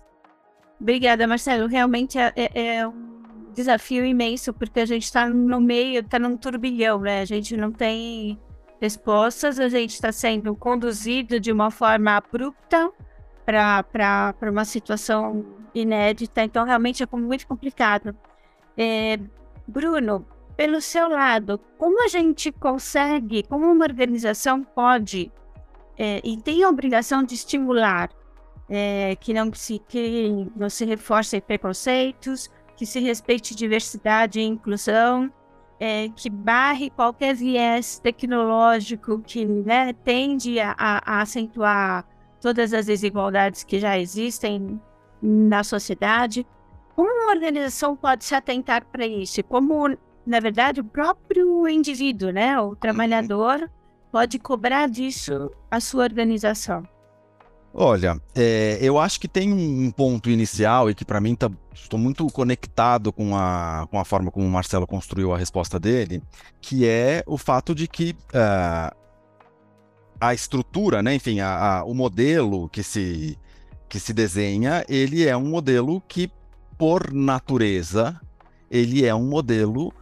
Obrigada, 0.79 1.25
Marcelo. 1.25 1.67
Realmente 1.67 2.19
é, 2.19 2.31
é, 2.35 2.75
é 2.75 2.87
um 2.87 3.49
desafio 3.55 4.05
imenso, 4.05 4.53
porque 4.53 4.81
a 4.81 4.85
gente 4.85 5.05
está 5.05 5.27
no 5.27 5.59
meio, 5.59 6.01
está 6.01 6.19
num 6.19 6.37
turbilhão, 6.37 6.99
né? 6.99 7.21
A 7.21 7.25
gente 7.25 7.57
não 7.57 7.71
tem 7.71 8.39
respostas, 8.81 9.59
a 9.59 9.69
gente 9.69 9.91
está 9.91 10.11
sendo 10.11 10.55
conduzido 10.55 11.39
de 11.39 11.51
uma 11.51 11.69
forma 11.69 12.17
abrupta 12.17 12.91
para 13.45 14.35
uma 14.49 14.65
situação 14.65 15.45
inédita, 15.73 16.43
então 16.43 16.65
realmente 16.65 17.03
é 17.03 17.07
muito 17.11 17.45
complicado. 17.45 18.15
É, 18.75 19.19
Bruno, 19.67 20.25
pelo 20.57 20.81
seu 20.81 21.07
lado, 21.07 21.59
como 21.77 22.03
a 22.03 22.07
gente 22.07 22.51
consegue, 22.51 23.43
como 23.43 23.71
uma 23.71 23.85
organização 23.85 24.63
pode 24.63 25.31
é, 25.97 26.19
e 26.23 26.35
tem 26.37 26.63
a 26.63 26.69
obrigação 26.69 27.23
de 27.23 27.35
estimular 27.35 28.09
é, 28.67 29.15
que 29.17 29.33
não 29.33 29.53
se 29.53 29.77
que 29.77 30.47
não 30.55 30.69
se 30.69 30.85
reforcem 30.85 31.39
preconceitos, 31.39 32.49
que 32.75 32.85
se 32.85 32.99
respeite 32.99 33.53
diversidade 33.53 34.39
e 34.39 34.43
inclusão, 34.43 35.31
é, 35.81 36.09
que 36.09 36.29
barre 36.29 36.91
qualquer 36.91 37.33
viés 37.33 37.97
tecnológico 37.97 39.19
que 39.19 39.43
né, 39.43 39.93
tende 39.93 40.59
a, 40.59 40.75
a, 40.77 41.21
acentuar 41.21 42.05
todas 42.39 42.71
as 42.71 42.85
desigualdades 42.85 43.63
que 43.63 43.79
já 43.79 43.97
existem 43.97 44.79
na 45.19 45.63
sociedade. 45.63 46.45
Como 46.95 47.09
uma 47.09 47.31
organização 47.31 47.95
pode 47.95 48.23
se 48.25 48.35
atentar 48.35 48.85
para 48.85 49.07
isso? 49.07 49.43
Como, 49.43 49.97
na 50.23 50.39
verdade, 50.39 50.81
o 50.81 50.83
próprio 50.83 51.67
indivíduo, 51.67 52.29
né, 52.29 52.61
o 52.61 52.75
trabalhador, 52.75 53.67
pode 54.11 54.37
cobrar 54.37 54.87
disso 54.87 55.49
a 55.71 55.79
sua 55.79 56.03
organização? 56.03 56.87
Olha, 57.73 58.19
é, 58.35 58.77
eu 58.81 58.99
acho 58.99 59.19
que 59.19 59.29
tem 59.29 59.53
um 59.53 59.91
ponto 59.91 60.29
inicial 60.29 60.89
e 60.89 60.95
que 60.95 61.05
para 61.05 61.21
mim 61.21 61.35
tá, 61.35 61.49
estou 61.73 61.97
muito 61.97 62.27
conectado 62.27 63.13
com 63.13 63.35
a, 63.35 63.87
com 63.89 63.97
a 63.97 64.03
forma 64.03 64.29
como 64.29 64.45
o 64.45 64.49
Marcelo 64.49 64.85
construiu 64.85 65.33
a 65.33 65.37
resposta 65.37 65.79
dele, 65.79 66.21
que 66.59 66.85
é 66.85 67.23
o 67.25 67.37
fato 67.37 67.73
de 67.73 67.87
que 67.87 68.13
uh, 68.33 68.93
a 70.19 70.33
estrutura, 70.33 71.01
né, 71.01 71.15
enfim, 71.15 71.39
a, 71.39 71.79
a, 71.79 71.83
o 71.85 71.93
modelo 71.93 72.67
que 72.67 72.83
se, 72.83 73.37
que 73.87 73.99
se 73.99 74.11
desenha, 74.11 74.85
ele 74.89 75.25
é 75.25 75.35
um 75.35 75.47
modelo 75.47 76.01
que, 76.01 76.29
por 76.77 77.13
natureza, 77.13 78.19
ele 78.69 79.05
é 79.05 79.15
um 79.15 79.27
modelo 79.27 79.93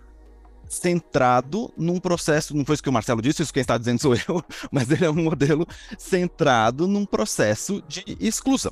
centrado 0.70 1.74
num 1.76 2.00
processo, 2.00 2.56
não 2.56 2.64
foi 2.64 2.76
isso 2.76 2.84
que 2.84 2.90
o 2.90 2.94
Marcelo 2.94 3.22
disse, 3.22 3.42
isso 3.42 3.52
quem 3.52 3.62
está 3.62 3.78
dizendo 3.78 4.00
sou 4.00 4.16
eu, 4.16 4.44
mas 4.72 4.90
ele 4.92 5.04
é 5.04 5.10
um 5.10 5.24
modelo 5.24 5.68
centrado 5.98 6.88
num 6.88 7.06
processo 7.06 7.84
de 7.88 8.04
exclusão. 8.20 8.72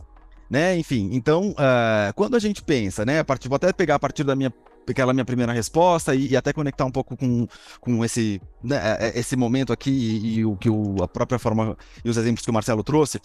Né? 0.49 0.77
Enfim, 0.77 1.09
então, 1.11 1.49
uh, 1.51 2.13
quando 2.15 2.35
a 2.35 2.39
gente 2.39 2.63
pensa, 2.63 3.03
né, 3.03 3.19
a 3.19 3.25
partir, 3.25 3.49
vou 3.49 3.57
até 3.57 3.73
pegar 3.73 3.95
a 3.95 3.99
partir 3.99 4.23
da 4.23 4.35
minha 4.35 4.53
aquela 4.89 5.13
minha 5.13 5.25
primeira 5.25 5.51
resposta 5.51 6.15
e, 6.15 6.29
e, 6.29 6.37
até 6.37 6.53
conectar 6.53 6.85
um 6.85 6.91
pouco 6.91 7.17
com, 7.17 7.45
com 7.81 8.05
esse, 8.05 8.41
né, 8.63 8.77
é, 8.77 9.07
é, 9.07 9.19
esse 9.19 9.35
momento 9.35 9.73
aqui 9.73 9.89
e, 9.89 10.37
e, 10.37 10.45
o 10.45 10.55
que 10.55 10.69
o, 10.69 11.03
a 11.03 11.07
própria 11.09 11.37
forma 11.37 11.77
e 12.05 12.09
os 12.09 12.15
exemplos 12.15 12.45
que 12.45 12.49
o 12.49 12.53
Marcelo 12.53 12.83
trouxe. 12.83 13.19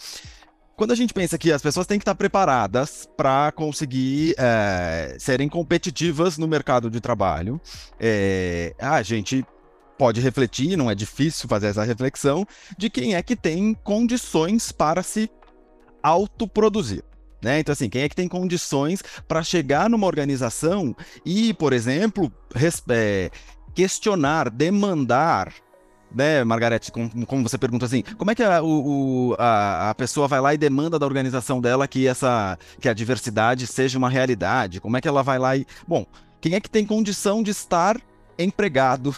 Quando 0.75 0.91
a 0.91 0.95
gente 0.95 1.13
pensa 1.13 1.37
que 1.37 1.51
as 1.51 1.61
pessoas 1.61 1.85
têm 1.85 1.99
que 1.99 2.01
estar 2.01 2.15
preparadas 2.15 3.07
para 3.15 3.51
conseguir 3.51 4.33
é, 4.37 5.15
serem 5.19 5.47
competitivas 5.47 6.37
no 6.37 6.47
mercado 6.47 6.89
de 6.89 6.99
trabalho, 6.99 7.61
é, 7.99 8.73
a 8.79 9.01
gente 9.03 9.45
pode 9.97 10.19
refletir, 10.19 10.75
não 10.75 10.89
é 10.89 10.95
difícil 10.95 11.47
fazer 11.47 11.67
essa 11.67 11.83
reflexão, 11.83 12.45
de 12.75 12.89
quem 12.89 13.13
é 13.15 13.21
que 13.21 13.35
tem 13.35 13.75
condições 13.83 14.71
para 14.71 15.03
se 15.03 15.29
autoproduzir. 16.01 17.03
Né? 17.41 17.59
Então, 17.59 17.73
assim, 17.73 17.89
quem 17.89 18.01
é 18.01 18.09
que 18.09 18.15
tem 18.15 18.27
condições 18.27 19.03
para 19.27 19.43
chegar 19.43 19.89
numa 19.89 20.07
organização 20.07 20.95
e, 21.25 21.53
por 21.53 21.71
exemplo, 21.71 22.31
é, 22.89 23.29
questionar, 23.75 24.49
demandar 24.49 25.53
né, 26.13 26.43
Margarete, 26.43 26.91
como, 26.91 27.25
como, 27.25 27.47
você 27.47 27.57
pergunta 27.57 27.85
assim, 27.85 28.03
como 28.17 28.29
é 28.31 28.35
que 28.35 28.43
a, 28.43 28.63
o, 28.63 29.35
a, 29.39 29.89
a, 29.89 29.95
pessoa 29.95 30.27
vai 30.27 30.39
lá 30.39 30.53
e 30.53 30.57
demanda 30.57 30.99
da 30.99 31.05
organização 31.05 31.59
dela 31.59 31.87
que 31.87 32.07
essa 32.07 32.57
que 32.79 32.87
a 32.87 32.93
diversidade 32.93 33.65
seja 33.67 33.97
uma 33.97 34.09
realidade? 34.09 34.79
Como 34.79 34.95
é 34.95 35.01
que 35.01 35.07
ela 35.07 35.23
vai 35.23 35.39
lá 35.39 35.57
e. 35.57 35.65
Bom, 35.87 36.05
quem 36.39 36.55
é 36.55 36.59
que 36.59 36.69
tem 36.69 36.85
condição 36.85 37.41
de 37.41 37.51
estar 37.51 37.99
empregado 38.37 39.15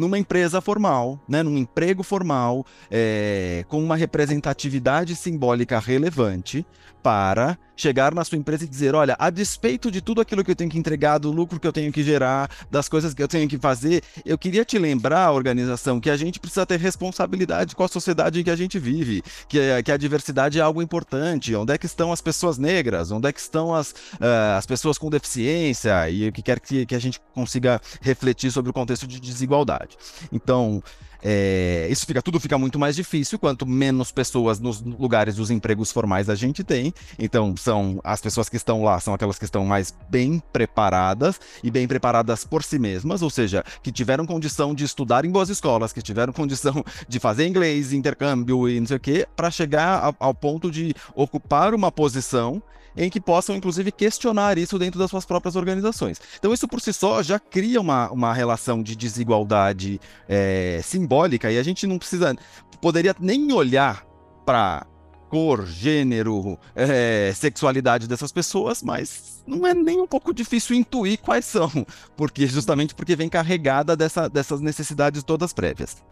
numa 0.00 0.18
empresa 0.18 0.62
formal, 0.62 1.20
né, 1.28 1.42
num 1.42 1.58
emprego 1.58 2.02
formal, 2.02 2.64
é, 2.90 3.66
com 3.68 3.84
uma 3.84 3.96
representatividade 3.96 5.14
simbólica 5.14 5.78
relevante, 5.78 6.64
para 7.02 7.58
chegar 7.76 8.14
na 8.14 8.24
sua 8.24 8.36
empresa 8.36 8.64
e 8.64 8.68
dizer: 8.68 8.94
olha, 8.94 9.16
a 9.18 9.30
despeito 9.30 9.90
de 9.90 10.00
tudo 10.00 10.20
aquilo 10.20 10.44
que 10.44 10.50
eu 10.50 10.56
tenho 10.56 10.70
que 10.70 10.78
entregar, 10.78 11.18
do 11.18 11.30
lucro 11.30 11.58
que 11.58 11.66
eu 11.66 11.72
tenho 11.72 11.92
que 11.92 12.02
gerar, 12.02 12.50
das 12.70 12.88
coisas 12.88 13.14
que 13.14 13.22
eu 13.22 13.28
tenho 13.28 13.48
que 13.48 13.58
fazer, 13.58 14.02
eu 14.24 14.36
queria 14.36 14.64
te 14.64 14.78
lembrar, 14.78 15.32
organização, 15.32 16.00
que 16.00 16.10
a 16.10 16.16
gente 16.16 16.38
precisa 16.38 16.66
ter 16.66 16.78
responsabilidade 16.78 17.74
com 17.74 17.82
a 17.82 17.88
sociedade 17.88 18.40
em 18.40 18.44
que 18.44 18.50
a 18.50 18.56
gente 18.56 18.78
vive, 18.78 19.22
que, 19.48 19.58
que 19.82 19.92
a 19.92 19.96
diversidade 19.96 20.58
é 20.58 20.62
algo 20.62 20.82
importante. 20.82 21.54
Onde 21.54 21.72
é 21.72 21.78
que 21.78 21.86
estão 21.86 22.12
as 22.12 22.20
pessoas 22.20 22.58
negras? 22.58 23.10
Onde 23.10 23.28
é 23.28 23.32
que 23.32 23.40
estão 23.40 23.74
as, 23.74 23.92
uh, 23.92 24.56
as 24.58 24.66
pessoas 24.66 24.98
com 24.98 25.08
deficiência? 25.08 26.08
E 26.10 26.24
eu 26.24 26.32
que 26.32 26.42
quero 26.42 26.60
que, 26.60 26.84
que 26.84 26.94
a 26.94 26.98
gente 26.98 27.20
consiga 27.34 27.80
refletir 28.00 28.50
sobre 28.50 28.70
o 28.70 28.74
contexto 28.74 29.06
de 29.06 29.20
desigualdade. 29.20 29.89
Então, 30.32 30.82
é, 31.22 31.86
isso 31.90 32.06
fica 32.06 32.22
tudo 32.22 32.40
fica 32.40 32.56
muito 32.56 32.78
mais 32.78 32.96
difícil 32.96 33.38
quanto 33.38 33.66
menos 33.66 34.10
pessoas 34.10 34.58
nos 34.58 34.80
lugares 34.80 35.36
dos 35.36 35.50
empregos 35.50 35.92
formais 35.92 36.28
a 36.30 36.34
gente 36.34 36.64
tem. 36.64 36.94
Então, 37.18 37.54
são 37.56 38.00
as 38.02 38.20
pessoas 38.20 38.48
que 38.48 38.56
estão 38.56 38.82
lá 38.82 38.98
são 39.00 39.14
aquelas 39.14 39.38
que 39.38 39.44
estão 39.44 39.64
mais 39.64 39.94
bem 40.08 40.42
preparadas 40.52 41.40
e 41.62 41.70
bem 41.70 41.86
preparadas 41.86 42.44
por 42.44 42.62
si 42.62 42.78
mesmas, 42.78 43.22
ou 43.22 43.30
seja, 43.30 43.64
que 43.82 43.92
tiveram 43.92 44.26
condição 44.26 44.74
de 44.74 44.84
estudar 44.84 45.24
em 45.24 45.30
boas 45.30 45.48
escolas, 45.48 45.92
que 45.92 46.02
tiveram 46.02 46.32
condição 46.32 46.84
de 47.08 47.20
fazer 47.20 47.46
inglês, 47.46 47.92
intercâmbio 47.92 48.68
e 48.68 48.80
não 48.80 48.86
sei 48.86 48.96
o 48.96 49.00
quê, 49.00 49.26
para 49.36 49.50
chegar 49.50 50.02
ao, 50.02 50.16
ao 50.18 50.34
ponto 50.34 50.70
de 50.70 50.94
ocupar 51.14 51.74
uma 51.74 51.92
posição 51.92 52.62
em 52.96 53.10
que 53.10 53.20
possam, 53.20 53.56
inclusive, 53.56 53.92
questionar 53.92 54.58
isso 54.58 54.78
dentro 54.78 54.98
das 54.98 55.10
suas 55.10 55.24
próprias 55.24 55.56
organizações. 55.56 56.20
Então, 56.38 56.52
isso 56.52 56.68
por 56.68 56.80
si 56.80 56.92
só 56.92 57.22
já 57.22 57.38
cria 57.38 57.80
uma, 57.80 58.10
uma 58.10 58.32
relação 58.32 58.82
de 58.82 58.96
desigualdade 58.96 60.00
é, 60.28 60.80
simbólica 60.82 61.50
e 61.50 61.58
a 61.58 61.62
gente 61.62 61.86
não 61.86 61.98
precisa, 61.98 62.34
poderia 62.80 63.14
nem 63.18 63.52
olhar 63.52 64.04
para 64.44 64.86
cor, 65.30 65.64
gênero, 65.64 66.58
é, 66.74 67.32
sexualidade 67.34 68.08
dessas 68.08 68.32
pessoas, 68.32 68.82
mas 68.82 69.44
não 69.46 69.64
é 69.64 69.72
nem 69.72 70.00
um 70.00 70.06
pouco 70.06 70.34
difícil 70.34 70.74
intuir 70.74 71.20
quais 71.20 71.44
são, 71.44 71.70
porque 72.16 72.46
justamente 72.48 72.94
porque 72.94 73.14
vem 73.14 73.28
carregada 73.28 73.96
dessa, 73.96 74.28
dessas 74.28 74.60
necessidades 74.60 75.22
todas 75.22 75.52
prévias. 75.52 76.02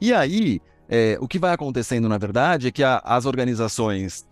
E 0.00 0.12
aí, 0.12 0.60
é, 0.88 1.18
o 1.20 1.26
que 1.26 1.38
vai 1.38 1.52
acontecendo, 1.52 2.08
na 2.08 2.18
verdade, 2.18 2.68
é 2.68 2.70
que 2.70 2.84
a, 2.84 3.02
as 3.04 3.26
organizações 3.26 4.26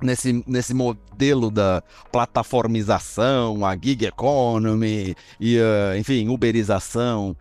nesse, 0.00 0.44
nesse 0.46 0.74
modelo 0.74 1.50
da 1.50 1.82
plataformização, 2.12 3.64
a 3.64 3.74
gig 3.74 4.06
economy 4.06 5.14
e, 5.40 5.58
uh, 5.58 5.96
enfim, 5.98 6.28
uberização, 6.28 7.36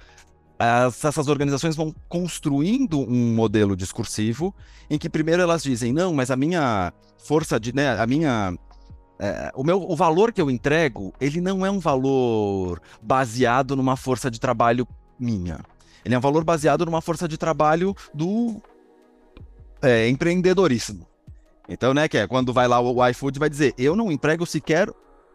as, 0.60 1.04
essas 1.04 1.28
organizações 1.28 1.76
vão 1.76 1.94
construindo 2.10 3.00
um 3.00 3.36
modelo 3.36 3.76
discursivo 3.76 4.54
em 4.90 4.98
que 4.98 5.10
primeiro 5.10 5.42
elas 5.42 5.64
dizem, 5.64 5.94
não, 5.94 6.14
mas 6.14 6.32
a 6.32 6.36
minha 6.36 6.92
força 7.18 7.60
de, 7.60 7.74
né, 7.74 8.00
a 8.00 8.08
minha 8.08 8.56
é, 9.20 9.52
o 9.56 9.64
meu 9.64 9.82
o 9.82 9.96
valor 9.96 10.32
que 10.32 10.42
eu 10.42 10.50
entrego, 10.50 11.14
ele 11.20 11.42
não 11.42 11.66
é 11.66 11.72
um 11.72 11.80
valor 11.80 12.80
baseado 13.02 13.76
numa 13.76 13.98
força 13.98 14.30
de 14.30 14.40
trabalho 14.40 14.88
minha. 15.20 15.60
Ele 16.06 16.16
é 16.16 16.18
um 16.18 16.22
valor 16.22 16.44
baseado 16.44 16.86
numa 16.86 17.02
força 17.02 17.28
de 17.28 17.38
trabalho 17.38 17.96
do 18.14 18.62
é, 19.82 20.08
empreendedorismo. 20.08 21.08
Então, 21.68 21.94
né, 21.94 22.08
que 22.08 22.18
é 22.18 22.28
quando 22.28 22.54
vai 22.54 22.68
lá 22.68 22.80
o 22.80 23.06
iFood 23.10 23.40
vai 23.40 23.50
dizer, 23.50 23.74
eu 23.78 23.96
não 23.96 24.12
emprego 24.12 24.46
sequer 24.46 24.90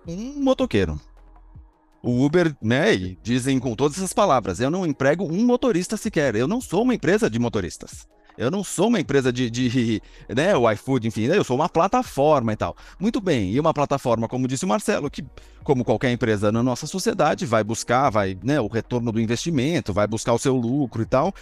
um 0.06 0.42
motoqueiro. 0.42 1.00
O 2.02 2.24
Uber, 2.24 2.54
né, 2.60 2.96
dizem 3.22 3.58
com 3.60 3.76
todas 3.76 3.96
essas 3.96 4.12
palavras, 4.12 4.58
eu 4.58 4.70
não 4.70 4.86
emprego 4.86 5.24
um 5.24 5.44
motorista 5.44 5.96
sequer, 5.96 6.34
eu 6.34 6.48
não 6.48 6.60
sou 6.60 6.82
uma 6.82 6.94
empresa 6.94 7.30
de 7.30 7.38
motoristas. 7.38 8.08
Eu 8.36 8.50
não 8.50 8.64
sou 8.64 8.88
uma 8.88 8.98
empresa 8.98 9.30
de, 9.30 9.50
de 9.50 10.02
né, 10.34 10.56
o 10.56 10.68
iFood, 10.72 11.06
enfim, 11.06 11.28
né, 11.28 11.36
eu 11.36 11.44
sou 11.44 11.54
uma 11.54 11.68
plataforma 11.68 12.52
e 12.52 12.56
tal. 12.56 12.74
Muito 12.98 13.20
bem, 13.20 13.52
e 13.52 13.60
uma 13.60 13.74
plataforma, 13.74 14.26
como 14.26 14.48
disse 14.48 14.64
o 14.64 14.68
Marcelo, 14.68 15.10
que, 15.10 15.24
como 15.62 15.84
qualquer 15.84 16.10
empresa 16.10 16.50
na 16.50 16.62
nossa 16.62 16.86
sociedade, 16.86 17.44
vai 17.44 17.62
buscar, 17.62 18.10
vai, 18.10 18.36
né, 18.42 18.60
o 18.60 18.66
retorno 18.66 19.12
do 19.12 19.20
investimento, 19.20 19.92
vai 19.92 20.06
buscar 20.06 20.32
o 20.32 20.38
seu 20.38 20.56
lucro 20.56 21.02
e 21.02 21.06
tal 21.06 21.32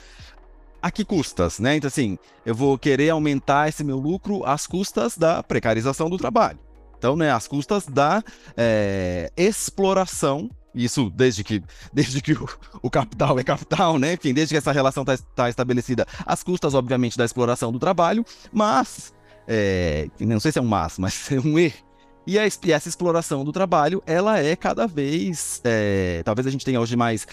a 0.81 0.91
que 0.91 1.05
custas, 1.05 1.59
né? 1.59 1.77
Então, 1.77 1.89
assim, 1.89 2.19
eu 2.45 2.55
vou 2.55 2.79
querer 2.79 3.11
aumentar 3.11 3.69
esse 3.69 3.85
meu 3.85 3.99
lucro 3.99 4.45
às 4.45 4.67
custas 4.67 5.17
da 5.17 5.43
precarização 5.43 6.09
do 6.09 6.17
trabalho. 6.17 6.59
Então, 6.97 7.17
né, 7.17 7.33
às 7.33 7.49
custas 7.49 7.87
da 7.87 8.23
é, 8.57 9.33
exploração 9.37 10.51
isso 10.75 11.11
desde 11.11 11.43
que, 11.43 11.63
desde 11.93 12.21
que 12.21 12.33
o, 12.33 12.49
o, 12.83 12.91
capital 12.91 13.39
é 13.39 13.43
capital, 13.45 13.99
né? 13.99 14.13
Enfim, 14.15 14.33
desde 14.33 14.55
que 14.55 14.59
essa 14.59 14.73
relação 14.73 15.03
está 15.03 15.17
tá 15.35 15.49
estabelecida, 15.49 16.07
às 16.25 16.43
custas, 16.43 16.75
obviamente, 16.75 17.19
da 17.19 17.25
exploração 17.25 17.73
do 17.73 17.79
trabalho, 17.79 18.25
mas, 18.53 19.13
é, 19.49 20.09
não 20.21 20.39
sei 20.39 20.53
se 20.53 20.59
é 20.59 20.63
um 20.63 20.67
mas, 20.67 20.99
mas 20.99 21.31
é 21.33 21.41
um 21.41 21.59
E. 21.59 21.73
E, 22.27 22.39
a, 22.39 22.47
e 22.47 22.73
essa 22.73 22.89
exploração 22.89 23.45
do 23.45 23.51
trabalho, 23.51 24.03
ela 24.07 24.39
é 24.39 24.55
cada 24.55 24.87
vez, 24.87 25.61
é, 25.65 26.23
talvez 26.25 26.47
a 26.47 26.51
gente 26.51 26.65
tenha 26.65 26.81
hoje 26.81 26.95
mais 26.95 27.27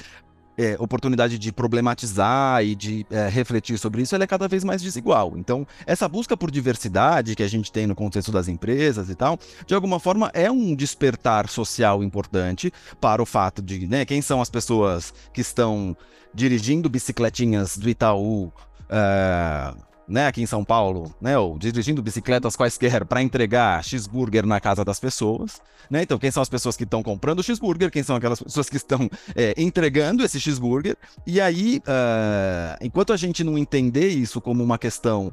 é, 0.58 0.76
oportunidade 0.80 1.38
de 1.38 1.52
problematizar 1.52 2.64
e 2.64 2.76
de 2.76 3.06
é, 3.12 3.30
refletir 3.30 3.78
sobre 3.78 4.02
isso, 4.02 4.16
ela 4.16 4.24
é 4.24 4.28
cada 4.28 4.48
vez 4.48 4.64
mais 4.64 4.82
desigual. 4.82 5.34
Então, 5.38 5.68
essa 5.86 6.08
busca 6.08 6.36
por 6.36 6.50
diversidade 6.50 7.36
que 7.36 7.44
a 7.44 7.48
gente 7.48 7.72
tem 7.72 7.86
no 7.86 7.96
contexto 7.96 8.32
das 8.32 8.48
empresas 8.48 9.10
e 9.10 9.16
tal, 9.16 9.38
de 9.66 9.76
alguma 9.76 10.00
forma 10.00 10.32
é 10.34 10.50
um 10.50 10.74
despertar 10.74 11.48
social 11.48 12.04
importante 12.04 12.74
para 13.00 13.22
o 13.22 13.26
fato 13.26 13.62
de, 13.62 13.88
né, 13.88 14.06
quem 14.06 14.22
são 14.22 14.42
as 14.42 14.50
pessoas 14.50 15.14
que 15.32 15.42
estão 15.42 15.96
dirigindo 16.34 16.90
bicicletinhas 16.90 17.78
do 17.78 17.90
Itaú, 17.90 18.46
uh, 18.46 19.87
né, 20.08 20.28
aqui 20.28 20.42
em 20.42 20.46
São 20.46 20.64
Paulo, 20.64 21.14
né, 21.20 21.38
ou 21.38 21.58
dirigindo 21.58 22.02
bicicletas 22.02 22.56
quaisquer 22.56 23.06
para 23.06 23.22
entregar 23.22 23.84
cheeseburger 23.84 24.46
na 24.46 24.60
casa 24.60 24.86
das 24.86 25.00
pessoas, 25.00 25.62
né? 25.90 26.04
Então, 26.04 26.18
quem 26.18 26.32
são 26.32 26.42
as 26.42 26.50
pessoas 26.50 26.78
que 26.78 26.84
estão 26.84 27.04
comprando 27.04 27.44
cheeseburger, 27.44 27.92
quem 27.92 28.04
são 28.04 28.16
aquelas 28.16 28.42
pessoas 28.42 28.70
que 28.70 28.78
estão 28.78 29.10
é, 29.36 29.54
entregando 29.58 30.24
esse 30.24 30.40
cheeseburger? 30.40 30.96
E 31.26 31.40
aí, 31.42 31.80
uh, 31.80 32.78
enquanto 32.82 33.14
a 33.14 33.18
gente 33.18 33.44
não 33.44 33.58
entender 33.58 34.10
isso 34.10 34.40
como 34.42 34.64
uma 34.64 34.78
questão 34.78 35.32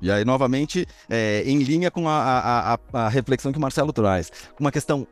e 0.00 0.10
aí, 0.10 0.24
novamente, 0.24 0.86
é, 1.10 1.42
em 1.44 1.58
linha 1.58 1.90
com 1.90 2.08
a, 2.08 2.22
a, 2.22 2.74
a, 2.74 2.78
a 3.04 3.08
reflexão 3.10 3.52
que 3.52 3.58
o 3.58 3.60
Marcelo 3.60 3.92
traz, 3.92 4.32
uma 4.58 4.72
questão 4.72 5.06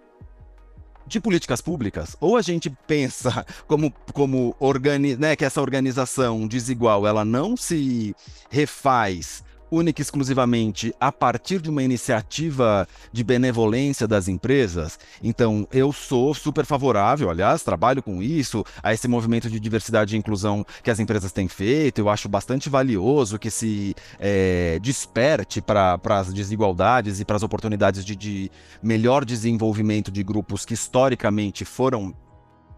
de 1.09 1.21
políticas 1.21 1.61
públicas, 1.61 2.17
ou 2.21 2.37
a 2.37 2.43
gente 2.43 2.71
pensa 2.87 3.45
como, 3.67 3.93
como 4.13 4.55
organi 4.61 5.17
né, 5.17 5.35
que 5.35 5.45
essa 5.45 5.61
organização 5.61 6.47
desigual 6.47 7.07
ela 7.07 7.25
não 7.25 7.57
se 7.57 8.15
refaz 8.51 9.43
única 9.71 10.01
e 10.01 10.03
exclusivamente 10.03 10.95
a 11.01 11.11
partir 11.13 11.61
de 11.61 11.71
uma 11.71 11.83
iniciativa 11.83 12.87
de 13.13 13.23
benevolência 13.23 14.07
das 14.07 14.29
empresas. 14.29 14.99
Então, 15.23 15.67
eu 15.73 15.93
sou 15.93 16.35
super 16.35 16.65
favorável, 16.65 17.31
aliás, 17.31 17.63
trabalho 17.63 18.03
com 18.03 18.23
isso, 18.23 18.65
a 18.83 18.93
esse 18.93 19.09
movimento 19.09 19.51
de 19.51 19.61
diversidade 19.61 20.15
e 20.15 20.19
inclusão 20.19 20.65
que 20.83 20.91
as 20.91 20.99
empresas 20.99 21.33
têm 21.33 21.49
feito. 21.49 22.01
Eu 22.01 22.09
acho 22.09 22.29
bastante 22.29 22.69
valioso 22.69 23.39
que 23.39 23.51
se 23.51 23.95
é, 24.19 24.79
desperte 24.81 25.61
para 25.61 25.99
as 26.11 26.33
desigualdades 26.33 27.21
e 27.21 27.25
para 27.25 27.37
as 27.37 27.43
oportunidades 27.43 28.05
de, 28.05 28.17
de 28.17 28.51
melhor 28.83 29.25
desenvolvimento 29.25 30.11
de 30.11 30.23
grupos 30.23 30.65
que 30.65 30.75
historicamente 30.75 31.65
foram 31.65 32.15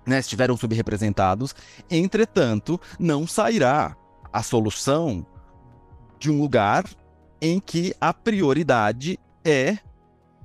né, 0.06 0.18
estiveram 0.18 0.56
subrepresentados. 0.56 1.54
Entretanto, 1.90 2.80
não 2.98 3.26
sairá 3.26 3.96
a 4.32 4.42
solução 4.42 5.26
de 6.20 6.30
um 6.30 6.38
lugar 6.38 6.84
em 7.40 7.58
que 7.58 7.94
a 8.00 8.12
prioridade 8.12 9.18
é 9.42 9.78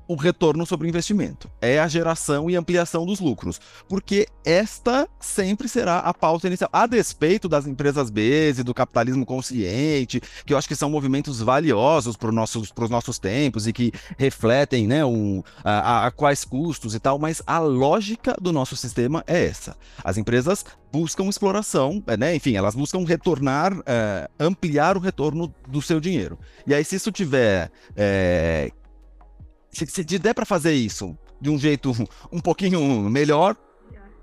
o 0.07 0.15
retorno 0.15 0.65
sobre 0.65 0.87
o 0.87 0.89
investimento, 0.89 1.49
é 1.61 1.79
a 1.79 1.87
geração 1.87 2.49
e 2.49 2.55
ampliação 2.55 3.05
dos 3.05 3.19
lucros, 3.19 3.59
porque 3.87 4.27
esta 4.43 5.07
sempre 5.19 5.67
será 5.67 5.99
a 5.99 6.13
pauta 6.13 6.47
inicial, 6.47 6.69
a 6.71 6.85
despeito 6.85 7.49
das 7.49 7.65
empresas 7.65 8.09
B 8.09 8.51
e 8.51 8.63
do 8.63 8.73
capitalismo 8.73 9.25
consciente, 9.25 10.21
que 10.45 10.53
eu 10.53 10.57
acho 10.57 10.67
que 10.67 10.75
são 10.75 10.89
movimentos 10.89 11.41
valiosos 11.41 12.15
para 12.15 12.29
os 12.29 12.35
nossos, 12.35 12.73
nossos 12.89 13.17
tempos 13.19 13.67
e 13.67 13.73
que 13.73 13.91
refletem 14.17 14.87
né, 14.87 15.03
um, 15.05 15.43
a, 15.63 16.07
a 16.07 16.11
quais 16.11 16.45
custos 16.45 16.95
e 16.95 16.99
tal, 16.99 17.17
mas 17.17 17.41
a 17.45 17.59
lógica 17.59 18.35
do 18.39 18.51
nosso 18.51 18.75
sistema 18.75 19.23
é 19.27 19.45
essa. 19.45 19.75
As 20.03 20.17
empresas 20.17 20.65
buscam 20.91 21.25
exploração, 21.25 22.01
né? 22.17 22.35
enfim, 22.35 22.55
elas 22.55 22.73
buscam 22.73 23.03
retornar, 23.03 23.73
é, 23.85 24.29
ampliar 24.39 24.95
o 24.95 24.99
retorno 24.99 25.53
do 25.67 25.81
seu 25.81 25.99
dinheiro. 25.99 26.39
E 26.65 26.73
aí, 26.73 26.85
se 26.85 26.95
isso 26.95 27.11
tiver 27.11 27.69
é, 27.95 28.71
se, 29.75 29.85
se 29.87 30.03
der 30.03 30.33
para 30.33 30.45
fazer 30.45 30.73
isso 30.73 31.17
de 31.39 31.49
um 31.49 31.57
jeito 31.57 31.91
um 32.31 32.39
pouquinho 32.39 33.09
melhor, 33.09 33.55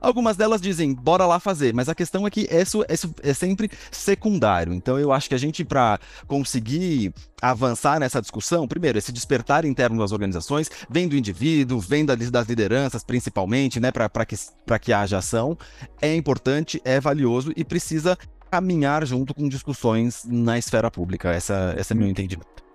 Algumas 0.03 0.37
delas 0.37 0.61
dizem, 0.61 0.93
bora 0.93 1.25
lá 1.25 1.39
fazer, 1.39 1.73
mas 1.73 1.89
a 1.89 1.95
questão 1.95 2.27
é 2.27 2.31
que 2.31 2.49
isso, 2.51 2.85
isso 2.89 3.15
é 3.23 3.33
sempre 3.33 3.71
secundário. 3.89 4.75
Então 4.75 4.99
eu 4.99 5.13
acho 5.13 5.29
que 5.29 5.35
a 5.35 5.39
gente, 5.39 5.65
para 5.65 6.01
conseguir 6.27 7.15
avançar 7.41 8.01
nessa 8.01 8.21
discussão, 8.21 8.67
primeiro, 8.67 8.99
esse 8.99 9.13
despertar 9.13 9.65
interno 9.65 10.01
das 10.01 10.11
organizações, 10.11 10.69
vem 10.91 11.07
do 11.07 11.17
indivíduo, 11.17 11.79
vem 11.79 12.05
das 12.05 12.49
lideranças, 12.49 13.05
principalmente, 13.05 13.79
né, 13.79 13.93
para 13.93 14.27
que, 14.27 14.35
que 14.81 14.93
haja 14.93 15.19
ação, 15.19 15.57
é 16.01 16.17
importante, 16.17 16.83
é 16.85 16.99
valioso 16.99 17.53
e 17.55 17.65
precisa 17.65 18.19
caminhar 18.51 19.07
junto 19.07 19.33
com 19.33 19.49
discussões 19.49 20.25
na 20.27 20.59
esfera 20.59 20.91
pública. 20.91 21.31
Essa, 21.31 21.77
esse 21.79 21.93
é 21.93 21.97
meu 21.97 22.09
entendimento. 22.09 22.72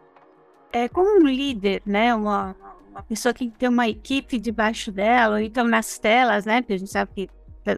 É 0.83 0.89
como 0.89 1.21
um 1.21 1.27
líder, 1.27 1.81
né, 1.85 2.13
uma 2.13 2.55
uma 2.97 3.03
pessoa 3.03 3.31
que 3.31 3.47
tem 3.51 3.69
uma 3.69 3.87
equipe 3.87 4.39
debaixo 4.39 4.91
dela, 4.91 5.35
ou 5.35 5.39
então 5.39 5.67
nas 5.67 5.99
telas, 5.99 6.45
né? 6.45 6.61
Porque 6.61 6.73
a 6.73 6.77
gente 6.79 6.91
sabe 6.91 7.11
que 7.13 7.29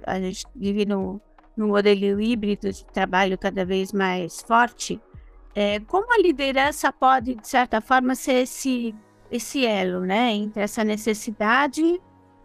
a 0.06 0.20
gente 0.20 0.46
vive 0.56 0.86
no, 0.86 1.20
no 1.58 1.68
modelo 1.68 2.22
híbrido 2.22 2.72
de 2.72 2.86
trabalho 2.86 3.38
cada 3.38 3.66
vez 3.66 3.92
mais 3.92 4.42
forte. 4.42 5.00
É, 5.54 5.80
como 5.82 6.14
a 6.14 6.22
liderança 6.22 6.92
pode, 6.94 7.36
de 7.36 7.46
certa 7.46 7.82
forma, 7.82 8.16
ser 8.16 8.44
esse, 8.44 8.96
esse 9.30 9.66
elo, 9.66 10.02
né? 10.06 10.32
Entre 10.32 10.64
essa 10.64 10.86
necessidade 10.86 12.00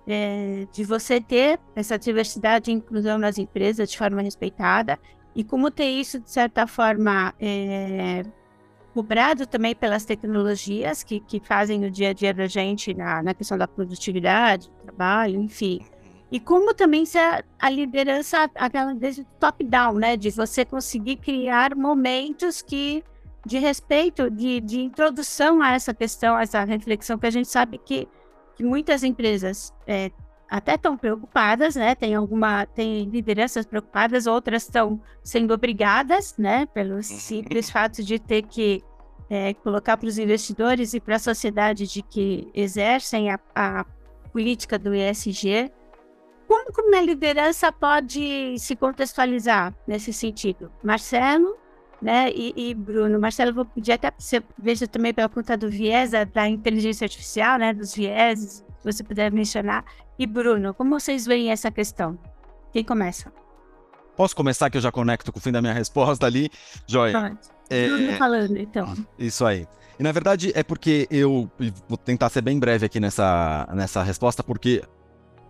é, 0.05 0.67
de 0.73 0.83
você 0.83 1.21
ter 1.21 1.61
essa 1.77 1.97
diversidade 1.97 2.73
e 2.73 2.75
inclusão 2.75 3.19
nas 3.19 3.38
empresas 3.38 3.88
de 3.88 3.97
forma 3.97 4.21
respeitada 4.21 4.99
e 5.33 5.45
como 5.45 5.71
ter 5.71 5.90
isso, 5.90 6.19
de 6.19 6.31
certa 6.31 6.67
forma, 6.67 7.33
é, 7.38 8.25
cobrado 8.95 9.45
também 9.45 9.75
pelas 9.75 10.05
tecnologias 10.05 11.03
que, 11.03 11.19
que 11.19 11.41
fazem 11.41 11.85
o 11.85 11.91
dia 11.91 12.11
a 12.11 12.13
dia 12.13 12.33
da 12.33 12.47
gente 12.47 12.95
na, 12.95 13.21
na 13.25 13.35
questão 13.35 13.59
da 13.59 13.67
produtividade, 13.67 14.71
trabalho, 14.85 15.41
enfim. 15.41 15.81
E 16.31 16.39
como 16.39 16.73
também 16.73 17.05
ser 17.05 17.45
a 17.59 17.69
liderança, 17.69 18.49
aquela 18.55 18.95
desde 18.95 19.25
top-down, 19.41 19.95
né? 19.95 20.17
De 20.17 20.31
você 20.31 20.65
conseguir 20.65 21.17
criar 21.17 21.75
momentos 21.75 22.63
que 22.63 23.03
de 23.45 23.59
respeito, 23.59 24.31
de, 24.31 24.61
de 24.61 24.81
introdução 24.81 25.61
a 25.61 25.73
essa 25.75 25.93
questão, 25.93 26.37
a 26.37 26.43
essa 26.43 26.65
reflexão, 26.65 27.19
que 27.19 27.27
a 27.27 27.31
gente 27.31 27.49
sabe 27.49 27.79
que, 27.79 28.09
que 28.55 28.65
muitas 28.65 29.03
empresas 29.03 29.73
é, 29.87 30.11
até 30.49 30.75
estão 30.75 30.97
preocupadas, 30.97 31.75
né? 31.75 31.95
Tem 31.95 32.15
alguma, 32.15 32.67
tem 32.67 33.05
lideranças 33.05 33.67
preocupadas, 33.67 34.27
outras 34.27 34.63
estão 34.63 35.01
sendo 35.23 35.53
obrigadas, 35.53 36.37
né? 36.39 36.67
Pelo 36.67 36.97
uhum. 36.97 37.03
simples 37.03 37.71
fato 37.71 38.03
de 38.03 38.19
ter 38.19 38.43
que 38.43 38.83
é, 39.29 39.55
colocar 39.55 39.97
para 39.97 40.09
os 40.09 40.19
investidores 40.19 40.95
e 40.95 41.01
para 41.01 41.17
a 41.17 41.19
sociedade 41.19 41.87
de 41.87 42.03
que 42.03 42.49
exercem 42.55 43.31
a, 43.31 43.39
a 43.55 43.85
política 44.33 44.79
do 44.79 44.95
ESG. 44.95 45.73
Como, 46.47 46.95
a 46.95 47.01
liderança 47.01 47.73
pode 47.73 48.59
se 48.59 48.77
contextualizar 48.77 49.75
nesse 49.87 50.13
sentido? 50.13 50.71
Marcelo, 50.83 51.57
né? 52.01 52.31
E, 52.33 52.53
e, 52.55 52.75
Bruno, 52.75 53.19
Marcelo, 53.19 53.55
vou 53.55 53.65
pedir 53.65 53.93
até 53.93 54.13
você 54.17 54.43
veja 54.59 54.87
também 54.87 55.15
pela 55.15 55.29
conta 55.29 55.57
do 55.57 55.71
viés 55.71 56.11
da 56.33 56.49
inteligência 56.49 57.07
artificial, 57.07 57.59
né? 57.59 57.73
Dos 57.73 57.95
vieses, 57.95 58.57
se 58.57 58.65
você 58.85 59.03
puder 59.03 59.33
mencionar. 59.33 59.85
E 60.18 60.27
Bruno, 60.27 60.75
como 60.75 60.99
vocês 60.99 61.27
veem 61.27 61.51
essa 61.51 61.70
questão? 61.70 62.18
Quem 62.73 62.85
começa? 62.85 63.33
Posso 64.16 64.35
começar 64.37 64.70
que 64.70 64.77
eu 64.77 64.81
já 64.81 64.92
conecto 64.92 65.33
com 65.33 65.38
o 65.38 65.42
fim 65.42 65.51
da 65.51 65.61
minha 65.61 65.73
resposta 65.75 66.27
ali, 66.27 66.51
Joia? 66.87 67.12
Pode. 67.12 67.38
É, 67.70 67.88
Bruno 67.88 68.12
falando, 68.12 68.57
então. 68.59 68.94
Isso 69.18 69.44
aí. 69.44 69.66
E 69.99 70.03
na 70.03 70.12
verdade 70.12 70.53
é 70.55 70.62
porque 70.62 71.07
eu 71.11 71.51
vou 71.88 71.97
tentar 71.97 72.29
ser 72.29 72.40
bem 72.40 72.59
breve 72.59 72.85
aqui 72.85 72.99
nessa, 72.99 73.68
nessa 73.73 74.03
resposta, 74.03 74.42
porque 74.42 74.83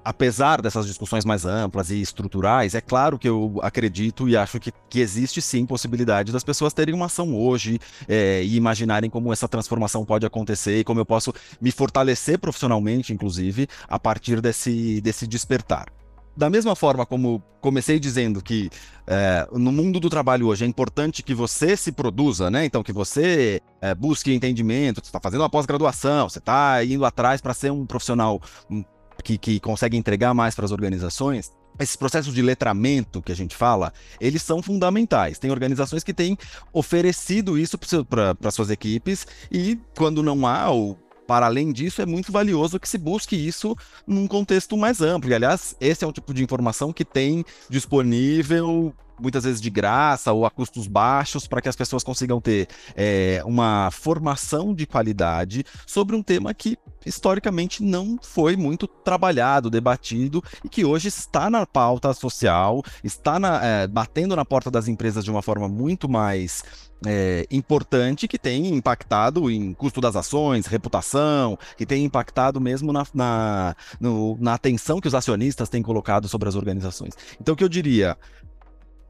apesar 0.04 0.60
dessas 0.60 0.86
discussões 0.86 1.24
mais 1.24 1.46
amplas 1.46 1.90
e 1.90 2.00
estruturais, 2.00 2.74
é 2.74 2.80
claro 2.80 3.18
que 3.18 3.28
eu 3.28 3.58
acredito 3.62 4.28
e 4.28 4.36
acho 4.36 4.60
que, 4.60 4.70
que 4.88 5.00
existe 5.00 5.40
sim 5.40 5.64
possibilidade 5.64 6.30
das 6.30 6.44
pessoas 6.44 6.72
terem 6.72 6.94
uma 6.94 7.06
ação 7.06 7.34
hoje 7.34 7.80
é, 8.06 8.42
e 8.44 8.56
imaginarem 8.56 9.08
como 9.08 9.32
essa 9.32 9.48
transformação 9.48 10.04
pode 10.04 10.26
acontecer 10.26 10.80
e 10.80 10.84
como 10.84 11.00
eu 11.00 11.06
posso 11.06 11.32
me 11.60 11.72
fortalecer 11.72 12.38
profissionalmente, 12.38 13.12
inclusive, 13.12 13.66
a 13.88 13.98
partir 13.98 14.40
desse, 14.40 15.00
desse 15.00 15.26
despertar. 15.26 15.86
Da 16.36 16.50
mesma 16.50 16.74
forma 16.74 17.06
como 17.06 17.40
comecei 17.60 18.00
dizendo 18.00 18.42
que 18.42 18.68
é, 19.06 19.48
no 19.52 19.70
mundo 19.70 20.00
do 20.00 20.10
trabalho 20.10 20.48
hoje 20.48 20.64
é 20.64 20.68
importante 20.68 21.22
que 21.22 21.32
você 21.32 21.76
se 21.76 21.92
produza, 21.92 22.50
né? 22.50 22.64
Então, 22.64 22.82
que 22.82 22.92
você 22.92 23.60
é, 23.80 23.94
busque 23.94 24.34
entendimento, 24.34 25.00
você 25.00 25.06
está 25.06 25.20
fazendo 25.20 25.42
uma 25.42 25.48
pós-graduação, 25.48 26.28
você 26.28 26.40
está 26.40 26.84
indo 26.84 27.04
atrás 27.04 27.40
para 27.40 27.54
ser 27.54 27.70
um 27.70 27.86
profissional 27.86 28.40
que, 29.24 29.38
que 29.38 29.58
consegue 29.58 29.96
entregar 29.96 30.34
mais 30.34 30.54
para 30.54 30.66
as 30.66 30.70
organizações, 30.70 31.50
esses 31.80 31.96
processos 31.96 32.32
de 32.32 32.42
letramento 32.42 33.20
que 33.20 33.32
a 33.32 33.34
gente 33.34 33.56
fala, 33.56 33.92
eles 34.20 34.42
são 34.42 34.62
fundamentais. 34.62 35.38
Tem 35.38 35.50
organizações 35.50 36.04
que 36.04 36.14
têm 36.14 36.38
oferecido 36.72 37.58
isso 37.58 37.76
para 38.08 38.50
suas 38.50 38.70
equipes 38.70 39.26
e 39.50 39.78
quando 39.96 40.22
não 40.22 40.46
há, 40.46 40.70
ou 40.70 40.96
para 41.26 41.46
além 41.46 41.72
disso, 41.72 42.02
é 42.02 42.06
muito 42.06 42.30
valioso 42.30 42.78
que 42.78 42.88
se 42.88 42.98
busque 42.98 43.34
isso 43.34 43.74
num 44.06 44.28
contexto 44.28 44.76
mais 44.76 45.00
amplo. 45.00 45.30
E, 45.30 45.34
aliás, 45.34 45.74
esse 45.80 46.04
é 46.04 46.06
um 46.06 46.12
tipo 46.12 46.34
de 46.34 46.44
informação 46.44 46.92
que 46.92 47.04
tem 47.04 47.44
disponível 47.68 48.94
muitas 49.20 49.44
vezes 49.44 49.60
de 49.60 49.70
graça 49.70 50.32
ou 50.32 50.44
a 50.44 50.50
custos 50.50 50.86
baixos 50.86 51.46
para 51.46 51.60
que 51.60 51.68
as 51.68 51.76
pessoas 51.76 52.02
consigam 52.02 52.40
ter 52.40 52.68
é, 52.94 53.42
uma 53.44 53.90
formação 53.90 54.74
de 54.74 54.86
qualidade 54.86 55.64
sobre 55.86 56.16
um 56.16 56.22
tema 56.22 56.52
que 56.54 56.78
historicamente 57.06 57.82
não 57.82 58.18
foi 58.22 58.56
muito 58.56 58.86
trabalhado, 58.86 59.70
debatido 59.70 60.42
e 60.64 60.68
que 60.68 60.84
hoje 60.84 61.08
está 61.08 61.50
na 61.50 61.66
pauta 61.66 62.12
social, 62.14 62.82
está 63.02 63.38
na, 63.38 63.64
é, 63.64 63.86
batendo 63.86 64.34
na 64.34 64.44
porta 64.44 64.70
das 64.70 64.88
empresas 64.88 65.24
de 65.24 65.30
uma 65.30 65.42
forma 65.42 65.68
muito 65.68 66.08
mais 66.08 66.62
é, 67.06 67.46
importante 67.50 68.26
que 68.26 68.38
tem 68.38 68.74
impactado 68.74 69.50
em 69.50 69.74
custo 69.74 70.00
das 70.00 70.16
ações, 70.16 70.66
reputação, 70.66 71.58
que 71.76 71.84
tem 71.84 72.04
impactado 72.04 72.60
mesmo 72.60 72.92
na, 72.92 73.06
na, 73.12 73.76
no, 74.00 74.36
na 74.40 74.54
atenção 74.54 75.00
que 75.00 75.08
os 75.08 75.14
acionistas 75.14 75.68
têm 75.68 75.82
colocado 75.82 76.28
sobre 76.28 76.48
as 76.48 76.54
organizações. 76.54 77.14
Então, 77.40 77.54
o 77.54 77.56
que 77.56 77.64
eu 77.64 77.68
diria? 77.68 78.16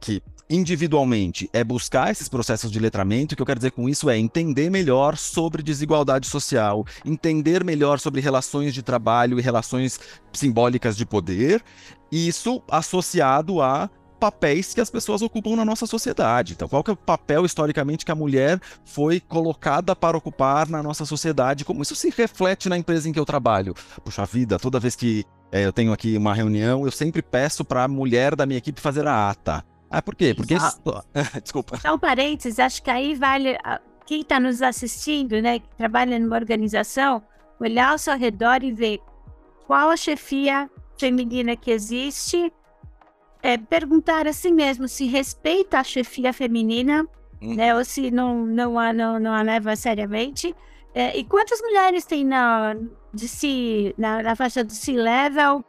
Que 0.04 0.22
individualmente 0.50 1.48
é 1.50 1.64
buscar 1.64 2.10
esses 2.10 2.28
processos 2.28 2.70
de 2.70 2.78
letramento. 2.78 3.32
O 3.32 3.36
que 3.36 3.40
eu 3.40 3.46
quero 3.46 3.58
dizer 3.58 3.70
com 3.70 3.88
isso 3.88 4.10
é 4.10 4.18
entender 4.18 4.70
melhor 4.70 5.16
sobre 5.16 5.62
desigualdade 5.62 6.26
social, 6.26 6.84
entender 7.06 7.64
melhor 7.64 7.98
sobre 7.98 8.20
relações 8.20 8.74
de 8.74 8.82
trabalho 8.82 9.38
e 9.38 9.42
relações 9.42 9.98
simbólicas 10.34 10.94
de 10.94 11.06
poder, 11.06 11.64
isso 12.12 12.62
associado 12.70 13.62
a 13.62 13.88
papéis 14.20 14.74
que 14.74 14.80
as 14.80 14.90
pessoas 14.90 15.22
ocupam 15.22 15.56
na 15.56 15.64
nossa 15.64 15.86
sociedade. 15.86 16.52
Então, 16.52 16.68
qual 16.68 16.84
que 16.84 16.90
é 16.90 16.94
o 16.94 16.96
papel 16.96 17.46
historicamente 17.46 18.04
que 18.04 18.12
a 18.12 18.14
mulher 18.14 18.60
foi 18.84 19.20
colocada 19.20 19.96
para 19.96 20.16
ocupar 20.16 20.68
na 20.68 20.82
nossa 20.82 21.06
sociedade? 21.06 21.64
Como 21.64 21.82
isso 21.82 21.94
se 21.94 22.12
reflete 22.14 22.68
na 22.68 22.76
empresa 22.76 23.08
em 23.08 23.12
que 23.12 23.18
eu 23.18 23.24
trabalho? 23.24 23.74
Puxa 24.04 24.26
vida, 24.26 24.58
toda 24.58 24.78
vez 24.78 24.94
que 24.94 25.24
é, 25.50 25.64
eu 25.64 25.72
tenho 25.72 25.92
aqui 25.92 26.16
uma 26.16 26.34
reunião, 26.34 26.84
eu 26.84 26.90
sempre 26.90 27.22
peço 27.22 27.64
para 27.64 27.84
a 27.84 27.88
mulher 27.88 28.36
da 28.36 28.44
minha 28.44 28.58
equipe 28.58 28.80
fazer 28.80 29.06
a 29.06 29.30
ata. 29.30 29.64
Ah, 29.94 30.02
por 30.02 30.16
quê? 30.16 30.35
Porque. 30.35 30.57
Desculpa. 31.40 31.76
Só 31.76 31.94
um 31.94 31.98
parênteses, 31.98 32.59
acho 32.59 32.83
que 32.83 32.90
aí 32.90 33.14
vale. 33.14 33.57
Quem 34.04 34.22
está 34.22 34.40
nos 34.40 34.61
assistindo, 34.61 35.40
né, 35.40 35.61
que 35.61 35.68
trabalha 35.76 36.18
numa 36.18 36.37
organização, 36.37 37.22
olhar 37.61 37.92
ao 37.92 37.98
seu 37.98 38.18
redor 38.18 38.64
e 38.64 38.72
ver 38.72 38.98
qual 39.66 39.88
a 39.90 39.96
chefia 39.96 40.68
feminina 40.98 41.57
que 41.57 41.70
existe, 41.70 42.52
é, 43.40 43.57
perguntar 43.57 44.26
a 44.26 44.33
si 44.33 44.50
mesmo 44.50 44.88
se 44.88 45.07
respeita 45.07 45.78
a 45.78 45.85
chefia 45.85 46.33
feminina, 46.33 47.07
hum. 47.40 47.54
né, 47.54 47.74
ou 47.74 47.85
se 47.85 48.11
não, 48.11 48.44
não, 48.44 48.78
a, 48.78 48.92
não, 48.92 49.20
não 49.20 49.33
a 49.33 49.42
leva 49.42 49.76
seriamente. 49.76 50.54
É, 50.92 51.16
e 51.16 51.24
quantas 51.24 51.61
mulheres 51.62 52.04
tem 52.04 52.24
na, 52.24 52.76
de 53.12 53.28
si, 53.28 53.94
na, 53.96 54.22
na 54.22 54.37
faixa 54.37 54.64
do 54.64 54.72
C-level, 54.72 55.64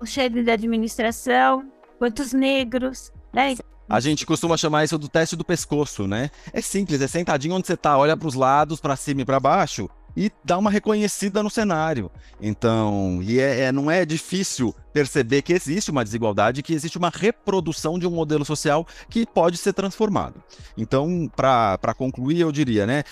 o 0.00 0.06
chefe 0.06 0.42
da 0.42 0.54
administração, 0.54 1.70
quantos 1.98 2.32
negros, 2.32 3.12
né? 3.36 3.56
A 3.88 4.00
gente 4.00 4.26
costuma 4.26 4.56
chamar 4.56 4.84
isso 4.84 4.98
do 4.98 5.08
teste 5.08 5.36
do 5.36 5.44
pescoço, 5.44 6.08
né? 6.08 6.30
É 6.52 6.60
simples, 6.60 7.00
é 7.00 7.06
sentadinho 7.06 7.54
onde 7.54 7.66
você 7.66 7.76
tá, 7.76 7.96
olha 7.96 8.16
para 8.16 8.26
os 8.26 8.34
lados, 8.34 8.80
para 8.80 8.96
cima 8.96 9.20
e 9.20 9.24
para 9.24 9.38
baixo 9.38 9.88
e 10.16 10.32
dá 10.42 10.56
uma 10.56 10.70
reconhecida 10.70 11.42
no 11.42 11.50
cenário. 11.50 12.10
Então, 12.40 13.20
e 13.22 13.38
é, 13.38 13.64
é, 13.64 13.72
não 13.72 13.90
é 13.90 14.04
difícil 14.06 14.74
perceber 14.92 15.42
que 15.42 15.52
existe 15.52 15.90
uma 15.90 16.02
desigualdade, 16.02 16.62
que 16.62 16.72
existe 16.72 16.96
uma 16.96 17.12
reprodução 17.14 17.98
de 17.98 18.06
um 18.06 18.10
modelo 18.10 18.44
social 18.44 18.86
que 19.10 19.26
pode 19.26 19.58
ser 19.58 19.74
transformado. 19.74 20.42
Então, 20.76 21.30
para 21.36 21.94
concluir, 21.94 22.40
eu 22.40 22.50
diria, 22.50 22.86
né, 22.86 23.04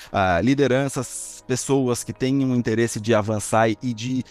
lideranças, 0.43 1.45
pessoas 1.47 2.03
que 2.03 2.13
têm 2.13 2.43
um 2.43 2.57
interesse 2.57 2.99
de 2.99 3.15
avançar 3.15 3.69
e 3.69 3.93
de 3.93 4.25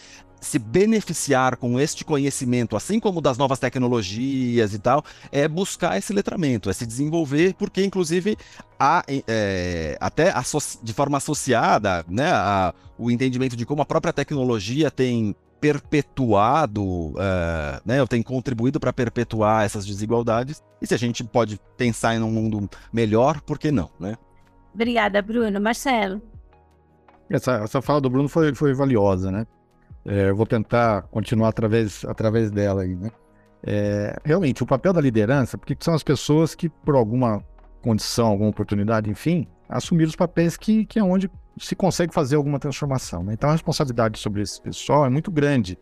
se 0.44 0.60
beneficiar 0.60 1.56
com 1.58 1.80
este 1.80 2.04
conhecimento, 2.04 2.76
assim 2.76 3.00
como 3.00 3.22
das 3.22 3.38
novas 3.38 3.60
tecnologias 3.60 4.74
e 4.74 4.80
tal, 4.80 5.04
é 5.32 5.48
buscar 5.48 5.98
esse 5.98 6.14
letramento, 6.14 6.70
é 6.70 6.74
se 6.74 6.86
desenvolver, 6.86 7.56
porque 7.56 7.84
inclusive 7.84 8.38
há 8.80 9.04
é, 9.08 9.98
até 10.00 10.34
de 10.84 10.94
forma 10.94 11.18
associada 11.18 12.06
né, 12.08 12.30
a, 12.32 12.74
o 12.98 13.10
entendimento 13.10 13.56
de 13.56 13.66
como 13.66 13.82
a 13.82 13.86
própria 13.86 14.14
tecnologia 14.14 14.92
tem 14.92 15.36
perpetuado, 15.62 16.84
uh, 16.84 17.80
né, 17.86 18.02
ou 18.02 18.08
tem 18.08 18.22
contribuído 18.22 18.82
para 18.82 18.92
perpetuar 18.92 19.64
essas 19.64 19.86
desigualdades. 19.86 20.62
E 20.82 20.86
se 20.86 20.94
a 20.94 20.98
gente 20.98 21.24
pode 21.24 21.58
pensar 21.78 22.16
em 22.16 22.22
um 22.22 22.30
mundo 22.30 22.70
melhor, 22.92 23.40
por 23.40 23.58
que 23.58 23.72
não, 23.72 23.90
né? 23.98 24.18
Obrigada, 24.74 25.22
Bruno. 25.22 25.62
Marcelo. 25.62 26.22
Essa, 27.30 27.64
essa 27.64 27.82
fala 27.82 28.02
do 28.02 28.10
Bruno 28.10 28.28
foi, 28.28 28.54
foi 28.54 28.74
valiosa, 28.74 29.32
né? 29.32 29.48
É, 30.06 30.32
vou 30.34 30.46
tentar 30.46 31.04
continuar 31.04 31.50
através, 31.50 32.04
através 32.06 32.52
dela 32.52 32.82
aí, 32.82 32.96
né? 32.96 33.10
É, 33.66 34.18
realmente, 34.26 34.62
o 34.62 34.66
papel 34.66 34.92
da 34.92 35.00
liderança, 35.00 35.58
porque 35.58 35.76
são 35.80 35.94
as 35.94 36.04
pessoas 36.04 36.54
que, 36.54 36.68
por 36.68 36.96
alguma 36.96 37.44
condição, 37.82 38.28
alguma 38.28 38.50
oportunidade, 38.50 39.10
enfim, 39.10 39.48
assumiram 39.70 40.10
os 40.10 40.16
papéis 40.16 40.58
que, 40.58 40.86
que 40.86 41.00
é 41.00 41.04
onde 41.04 41.32
se 41.58 41.76
consegue 41.76 42.14
fazer 42.14 42.36
alguma 42.36 42.60
transformação. 42.60 43.24
Né? 43.24 43.34
Então, 43.34 43.50
a 43.50 43.54
responsabilidade 43.54 44.20
sobre 44.20 44.42
esse 44.42 44.62
pessoal 44.62 45.06
é 45.06 45.10
muito 45.10 45.32
grande. 45.32 45.78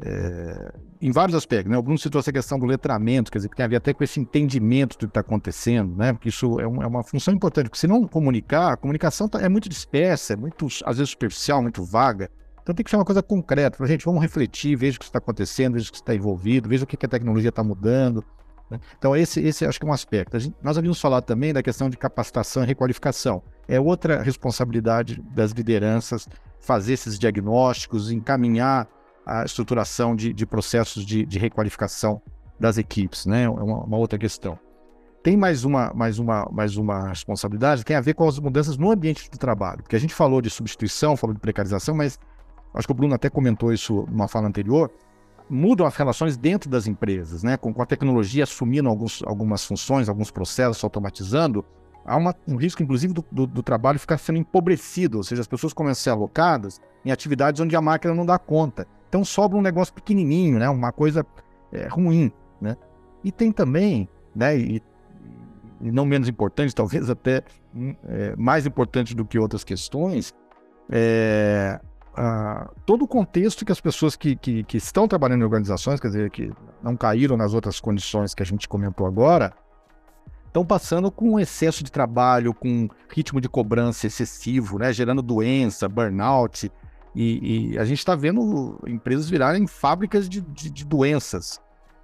É, 0.00 0.72
em 1.00 1.10
vários 1.10 1.34
aspectos, 1.34 1.70
né? 1.70 1.78
O 1.78 1.82
Bruno 1.82 1.98
citou 1.98 2.18
essa 2.18 2.32
questão 2.32 2.58
do 2.58 2.66
letramento, 2.66 3.30
quer 3.30 3.38
dizer, 3.38 3.48
que 3.48 3.56
tem 3.56 3.64
a 3.64 3.68
ver 3.68 3.76
até 3.76 3.94
com 3.94 4.04
esse 4.04 4.20
entendimento 4.20 4.96
do 4.98 5.00
que 5.00 5.04
está 5.06 5.20
acontecendo, 5.20 5.96
né? 5.96 6.12
Porque 6.12 6.28
isso 6.28 6.60
é, 6.60 6.66
um, 6.66 6.82
é, 6.82 6.86
uma 6.86 7.02
função 7.02 7.32
importante, 7.32 7.66
porque 7.66 7.78
se 7.78 7.86
não 7.86 8.06
comunicar, 8.06 8.72
a 8.72 8.76
comunicação 8.76 9.28
tá, 9.28 9.40
é 9.40 9.48
muito 9.48 9.68
dispersa, 9.68 10.34
é 10.34 10.36
muito, 10.36 10.66
às 10.84 10.98
vezes, 10.98 11.10
superficial, 11.10 11.62
muito 11.62 11.82
vaga. 11.82 12.30
Então 12.66 12.74
tem 12.74 12.82
que 12.82 12.90
ser 12.90 12.96
uma 12.96 13.04
coisa 13.04 13.22
concreta. 13.22 13.86
Gente, 13.86 14.04
vamos 14.04 14.20
refletir, 14.20 14.74
veja 14.74 14.96
o 14.96 14.98
que 14.98 15.04
está 15.04 15.18
acontecendo, 15.18 15.74
veja 15.74 15.88
o 15.88 15.92
que 15.92 15.98
está 15.98 16.12
envolvido, 16.12 16.68
veja 16.68 16.82
o 16.82 16.86
que, 16.86 16.96
que 16.96 17.06
a 17.06 17.08
tecnologia 17.08 17.50
está 17.50 17.62
mudando. 17.62 18.24
Né? 18.68 18.80
Então 18.98 19.14
esse, 19.14 19.38
esse 19.38 19.64
acho 19.64 19.78
que 19.78 19.86
é 19.86 19.88
um 19.88 19.92
aspecto. 19.92 20.36
Gente, 20.36 20.56
nós 20.60 20.76
havíamos 20.76 21.00
falado 21.00 21.22
também 21.22 21.52
da 21.52 21.62
questão 21.62 21.88
de 21.88 21.96
capacitação 21.96 22.64
e 22.64 22.66
requalificação. 22.66 23.40
É 23.68 23.78
outra 23.78 24.20
responsabilidade 24.20 25.22
das 25.32 25.52
lideranças 25.52 26.26
fazer 26.58 26.94
esses 26.94 27.16
diagnósticos, 27.16 28.10
encaminhar 28.10 28.88
a 29.24 29.44
estruturação 29.44 30.16
de, 30.16 30.32
de 30.32 30.44
processos 30.44 31.06
de, 31.06 31.24
de, 31.24 31.38
requalificação 31.38 32.20
das 32.58 32.78
equipes, 32.78 33.26
né? 33.26 33.44
É 33.44 33.48
uma, 33.48 33.84
uma 33.84 33.96
outra 33.96 34.18
questão. 34.18 34.58
tem 35.22 35.36
mais 35.36 35.62
uma, 35.62 35.92
mais, 35.94 36.18
uma, 36.18 36.48
mais 36.50 36.76
uma 36.76 37.10
responsabilidade, 37.10 37.84
tem 37.84 37.94
a 37.94 38.00
ver 38.00 38.14
com 38.14 38.26
as 38.26 38.40
mudanças 38.40 38.76
no 38.76 38.90
ambiente 38.90 39.30
de 39.30 39.38
trabalho. 39.38 39.84
Porque 39.84 39.94
a 39.94 40.00
gente 40.00 40.14
falou 40.14 40.42
de 40.42 40.50
substituição, 40.50 41.16
falou 41.16 41.32
de 41.32 41.40
precarização, 41.40 41.94
mas 41.94 42.18
acho 42.76 42.86
que 42.86 42.92
o 42.92 42.94
Bruno 42.94 43.14
até 43.14 43.28
comentou 43.30 43.72
isso 43.72 44.06
numa 44.10 44.28
fala 44.28 44.46
anterior. 44.46 44.90
Mudam 45.48 45.86
as 45.86 45.96
relações 45.96 46.36
dentro 46.36 46.68
das 46.68 46.86
empresas, 46.86 47.42
né? 47.42 47.56
Com, 47.56 47.72
com 47.72 47.80
a 47.80 47.86
tecnologia 47.86 48.44
assumindo 48.44 48.88
alguns, 48.88 49.22
algumas 49.24 49.64
funções, 49.64 50.08
alguns 50.08 50.30
processos, 50.30 50.82
automatizando, 50.82 51.64
há 52.06 52.16
uma, 52.16 52.34
um 52.46 52.56
risco, 52.56 52.82
inclusive, 52.82 53.12
do, 53.12 53.24
do, 53.30 53.46
do, 53.46 53.62
trabalho 53.62 53.98
ficar 53.98 54.18
sendo 54.18 54.38
empobrecido, 54.38 55.18
ou 55.18 55.24
seja, 55.24 55.40
as 55.40 55.46
pessoas 55.48 55.72
começam 55.72 56.00
a 56.00 56.02
ser 56.02 56.10
alocadas 56.10 56.80
em 57.04 57.10
atividades 57.10 57.60
onde 57.60 57.74
a 57.74 57.80
máquina 57.80 58.14
não 58.14 58.24
dá 58.24 58.38
conta. 58.38 58.86
Então 59.08 59.24
sobra 59.24 59.58
um 59.58 59.62
negócio 59.62 59.92
pequenininho, 59.92 60.58
né? 60.58 60.68
Uma 60.68 60.92
coisa 60.92 61.26
é, 61.72 61.86
ruim, 61.88 62.30
né? 62.60 62.76
E 63.22 63.32
tem 63.32 63.50
também, 63.52 64.08
né? 64.34 64.56
E, 64.56 64.82
e 65.80 65.90
não 65.90 66.06
menos 66.06 66.28
importante, 66.28 66.74
talvez 66.74 67.10
até 67.10 67.42
hum, 67.74 67.94
é, 68.04 68.34
mais 68.36 68.66
importante 68.66 69.14
do 69.14 69.24
que 69.24 69.38
outras 69.38 69.64
questões, 69.64 70.34
é, 70.90 71.80
todo 72.86 73.04
o 73.04 73.08
contexto 73.08 73.64
que 73.64 73.72
as 73.72 73.80
pessoas 73.80 74.16
que, 74.16 74.36
que, 74.36 74.64
que, 74.64 74.76
estão 74.76 75.06
trabalhando 75.06 75.42
em 75.42 75.44
organizações, 75.44 76.00
quer 76.00 76.08
dizer, 76.08 76.30
que 76.30 76.50
não 76.82 76.96
caíram 76.96 77.36
nas 77.36 77.52
outras 77.52 77.78
condições 77.78 78.34
que 78.34 78.42
a 78.42 78.46
gente 78.46 78.66
comentou 78.66 79.06
agora, 79.06 79.52
estão 80.46 80.64
passando 80.64 81.10
com 81.10 81.38
excesso 81.38 81.84
de 81.84 81.92
trabalho, 81.92 82.54
com 82.54 82.88
ritmo 83.12 83.40
de 83.40 83.48
cobrança 83.48 84.06
excessivo, 84.06 84.78
né, 84.78 84.92
gerando 84.92 85.20
doença, 85.20 85.88
burnout, 85.88 86.72
e, 87.14 87.72
e 87.72 87.78
a 87.78 87.84
gente 87.84 87.98
está 87.98 88.14
vendo 88.14 88.78
empresas 88.86 89.28
virarem 89.28 89.66
fábricas 89.66 90.28
de, 90.28 90.40
de, 90.40 90.70
de 90.70 90.84
doenças 90.84 91.60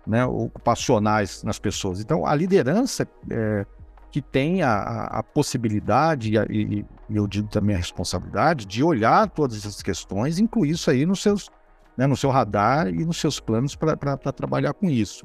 né, 0.07 0.25
ocupacionais 0.25 1.43
nas 1.43 1.59
pessoas. 1.59 2.01
Então, 2.01 2.27
a 2.27 2.35
liderança 2.35 3.09
é, 3.31 3.67
que 4.13 4.21
tem 4.21 4.63
a, 4.63 5.05
a 5.05 5.23
possibilidade, 5.23 6.35
e, 6.51 6.79
e, 6.79 6.87
eu 7.11 7.27
digo 7.27 7.49
também 7.49 7.75
a 7.75 7.79
responsabilidade, 7.79 8.67
de 8.67 8.85
olhar 8.85 9.29
todas 9.31 9.57
essas 9.57 9.83
questões, 9.83 10.39
incluir 10.39 10.71
isso 10.71 10.91
aí 10.91 11.07
nos 11.07 11.23
seus, 11.23 11.51
né, 11.97 12.07
no 12.07 12.15
seu 12.15 12.29
radar 12.29 12.89
e 12.89 13.07
nos 13.07 13.17
seus 13.17 13.41
planos 13.41 13.75
para 13.75 14.17
trabalhar 14.33 14.75
com 14.75 14.91
isso. 14.91 15.25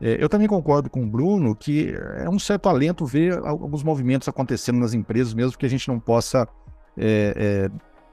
É, 0.00 0.22
eu 0.22 0.28
também 0.28 0.46
concordo 0.46 0.88
com 0.88 1.02
o 1.02 1.06
Bruno 1.06 1.56
que 1.56 1.94
é 2.18 2.28
um 2.28 2.38
certo 2.38 2.68
alento 2.68 3.04
ver 3.04 3.38
alguns 3.38 3.82
movimentos 3.82 4.28
acontecendo 4.28 4.78
nas 4.78 4.94
empresas, 4.94 5.34
mesmo 5.34 5.58
que 5.58 5.66
a 5.66 5.70
gente 5.70 5.88
não 5.88 5.98
possa 5.98 6.46
é, 6.96 7.68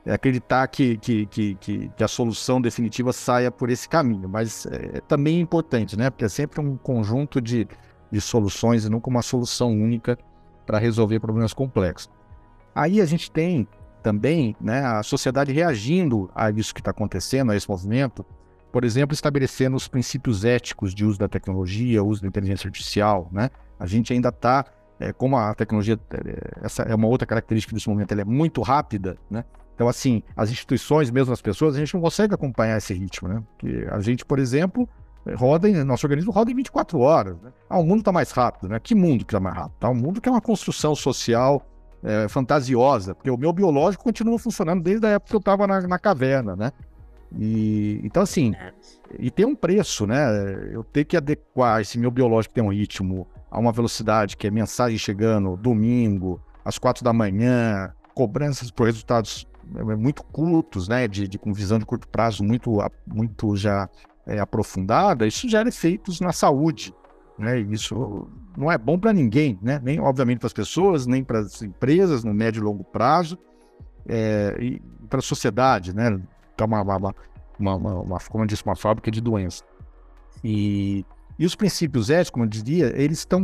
é, 0.05 0.11
acreditar 0.11 0.67
que, 0.69 0.97
que, 0.97 1.25
que, 1.27 1.55
que, 1.55 2.03
a 2.03 2.07
solução 2.07 2.59
definitiva 2.59 3.13
saia 3.13 3.51
por 3.51 3.69
esse 3.69 3.87
caminho, 3.87 4.27
mas 4.27 4.65
é, 4.65 5.01
também 5.01 5.37
é 5.37 5.39
importante, 5.39 5.95
né? 5.95 6.09
Porque 6.09 6.25
é 6.25 6.29
sempre 6.29 6.59
um 6.61 6.77
conjunto 6.77 7.39
de, 7.39 7.67
de 8.13 8.21
soluções 8.21 8.85
e 8.85 8.89
nunca 8.89 9.09
uma 9.09 9.23
solução 9.23 9.71
única 9.71 10.17
para 10.67 10.77
resolver 10.77 11.19
problemas 11.19 11.51
complexos. 11.51 12.11
Aí 12.75 13.01
a 13.01 13.05
gente 13.05 13.31
tem 13.31 13.67
também 14.03 14.55
né, 14.61 14.85
a 14.85 15.01
sociedade 15.01 15.51
reagindo 15.51 16.29
a 16.35 16.51
isso 16.51 16.75
que 16.75 16.79
está 16.79 16.91
acontecendo, 16.91 17.51
a 17.51 17.55
esse 17.55 17.67
movimento, 17.67 18.23
por 18.71 18.83
exemplo, 18.83 19.15
estabelecendo 19.15 19.75
os 19.75 19.87
princípios 19.87 20.45
éticos 20.45 20.93
de 20.93 21.03
uso 21.03 21.17
da 21.17 21.27
tecnologia, 21.27 22.03
uso 22.03 22.21
da 22.21 22.27
inteligência 22.27 22.67
artificial, 22.67 23.29
né? 23.31 23.49
A 23.79 23.87
gente 23.87 24.13
ainda 24.13 24.29
está, 24.29 24.65
é, 24.99 25.11
como 25.11 25.35
a 25.37 25.53
tecnologia, 25.55 25.99
é, 26.11 26.65
essa 26.65 26.83
é 26.83 26.93
uma 26.93 27.07
outra 27.07 27.25
característica 27.25 27.73
desse 27.73 27.89
momento, 27.89 28.11
ela 28.11 28.21
é 28.21 28.25
muito 28.25 28.61
rápida, 28.61 29.17
né? 29.29 29.43
Então, 29.73 29.87
assim, 29.87 30.21
as 30.35 30.51
instituições, 30.51 31.09
mesmo 31.09 31.33
as 31.33 31.41
pessoas, 31.41 31.75
a 31.75 31.79
gente 31.79 31.93
não 31.93 32.01
consegue 32.01 32.33
acompanhar 32.33 32.77
esse 32.77 32.93
ritmo, 32.93 33.27
né? 33.27 33.43
Porque 33.57 33.87
a 33.89 33.99
gente, 34.01 34.23
por 34.23 34.37
exemplo, 34.37 34.87
roda 35.35 35.69
em, 35.69 35.83
nosso 35.83 36.05
organismo 36.05 36.31
roda 36.31 36.51
em 36.51 36.55
24 36.55 36.99
horas. 36.99 37.39
Né? 37.41 37.51
Ah, 37.69 37.79
o 37.79 37.85
mundo 37.85 37.99
está 37.99 38.11
mais 38.11 38.31
rápido, 38.31 38.69
né? 38.69 38.79
Que 38.79 38.93
mundo 38.93 39.25
que 39.25 39.31
está 39.31 39.39
mais 39.39 39.55
rápido? 39.55 39.77
Tá? 39.79 39.89
Um 39.89 39.95
mundo 39.95 40.19
que 40.19 40.27
é 40.27 40.31
uma 40.31 40.41
construção 40.41 40.95
social 40.95 41.65
é, 42.03 42.27
fantasiosa, 42.27 43.15
porque 43.15 43.29
o 43.29 43.37
meu 43.37 43.53
biológico 43.53 44.03
continua 44.03 44.37
funcionando 44.37 44.83
desde 44.83 45.05
a 45.07 45.11
época 45.11 45.29
que 45.29 45.35
eu 45.35 45.39
estava 45.39 45.65
na, 45.65 45.81
na, 45.81 45.97
caverna, 45.97 46.55
né? 46.55 46.71
E, 47.35 47.99
então, 48.03 48.21
assim, 48.21 48.53
e 49.17 49.31
tem 49.31 49.45
um 49.45 49.55
preço, 49.55 50.05
né? 50.05 50.25
Eu 50.71 50.83
tenho 50.83 51.05
que 51.05 51.17
adequar 51.17 51.81
esse 51.81 51.97
meu 51.97 52.11
biológico 52.11 52.53
que 52.53 52.61
tem 52.61 52.63
um 52.63 52.73
ritmo 52.73 53.27
a 53.49 53.57
uma 53.59 53.71
velocidade 53.71 54.35
que 54.35 54.45
é 54.45 54.51
mensagem 54.51 54.97
chegando 54.97 55.55
domingo, 55.55 56.41
às 56.65 56.77
quatro 56.77 57.03
da 57.03 57.13
manhã, 57.13 57.93
cobranças 58.13 58.69
por 58.69 58.85
resultados 58.85 59.47
é, 59.75 59.95
muito 59.95 60.23
curtos, 60.23 60.87
né, 60.87 61.07
de, 61.07 61.27
de, 61.27 61.39
com 61.39 61.53
visão 61.53 61.79
de 61.79 61.85
curto 61.85 62.07
prazo 62.07 62.43
muito, 62.43 62.79
muito 63.07 63.55
já 63.55 63.89
é, 64.25 64.39
aprofundada, 64.39 65.27
isso 65.27 65.49
gera 65.49 65.67
efeitos 65.69 66.19
na 66.19 66.31
saúde, 66.31 66.93
né, 67.37 67.59
isso 67.59 68.27
não 68.57 68.71
é 68.71 68.77
bom 68.77 68.97
para 68.97 69.11
ninguém, 69.11 69.57
né, 69.61 69.79
nem 69.83 69.99
obviamente 69.99 70.39
para 70.39 70.47
as 70.47 70.53
pessoas, 70.53 71.05
nem 71.05 71.23
para 71.23 71.39
as 71.39 71.61
empresas 71.61 72.23
no 72.23 72.33
médio 72.33 72.61
e 72.61 72.63
longo 72.63 72.83
prazo, 72.83 73.37
é, 74.07 74.55
e 74.59 74.81
para 75.09 75.19
a 75.19 75.21
sociedade, 75.21 75.95
né, 75.95 76.19
tá 76.55 76.65
uma, 76.65 76.81
uma, 76.81 77.15
uma, 77.59 77.75
uma, 77.75 78.19
como 78.29 78.43
eu 78.43 78.47
disse, 78.47 78.63
uma 78.65 78.75
fábrica 78.75 79.09
de 79.09 79.21
doença. 79.21 79.63
E, 80.43 81.05
e 81.37 81.45
os 81.45 81.55
princípios 81.55 82.09
éticos, 82.09 82.29
como 82.29 82.45
eu 82.45 82.49
dizia, 82.49 82.93
eles 82.95 83.19
estão 83.19 83.43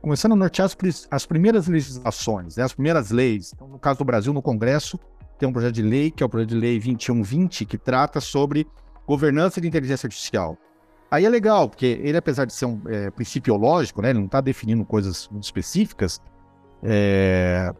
começando 0.00 0.32
a 0.32 0.36
nortear 0.36 0.66
as, 0.66 1.08
as 1.10 1.26
primeiras 1.26 1.66
legislações, 1.66 2.56
né, 2.56 2.64
as 2.64 2.72
primeiras 2.72 3.10
leis. 3.10 3.52
Então, 3.54 3.68
no 3.68 3.78
caso 3.78 3.98
do 3.98 4.04
Brasil, 4.04 4.32
no 4.32 4.42
Congresso, 4.42 4.98
tem 5.38 5.48
um 5.48 5.52
projeto 5.52 5.74
de 5.74 5.82
lei, 5.82 6.10
que 6.10 6.22
é 6.22 6.26
o 6.26 6.28
projeto 6.28 6.50
de 6.50 6.56
lei 6.56 6.78
2120, 6.78 7.64
que 7.64 7.78
trata 7.78 8.20
sobre 8.20 8.66
governança 9.08 9.58
de 9.58 9.66
inteligência 9.66 10.06
artificial. 10.06 10.58
Aí 11.10 11.24
é 11.24 11.28
legal, 11.30 11.70
porque 11.70 11.98
ele, 12.02 12.18
apesar 12.18 12.44
de 12.44 12.52
ser 12.52 12.66
um 12.66 12.82
é, 12.86 13.10
principiológico, 13.10 14.02
né, 14.02 14.10
ele 14.10 14.18
não 14.18 14.26
está 14.26 14.42
definindo 14.42 14.84
coisas 14.84 15.26
muito 15.30 15.44
específicas, 15.44 16.20
é, 16.82 17.72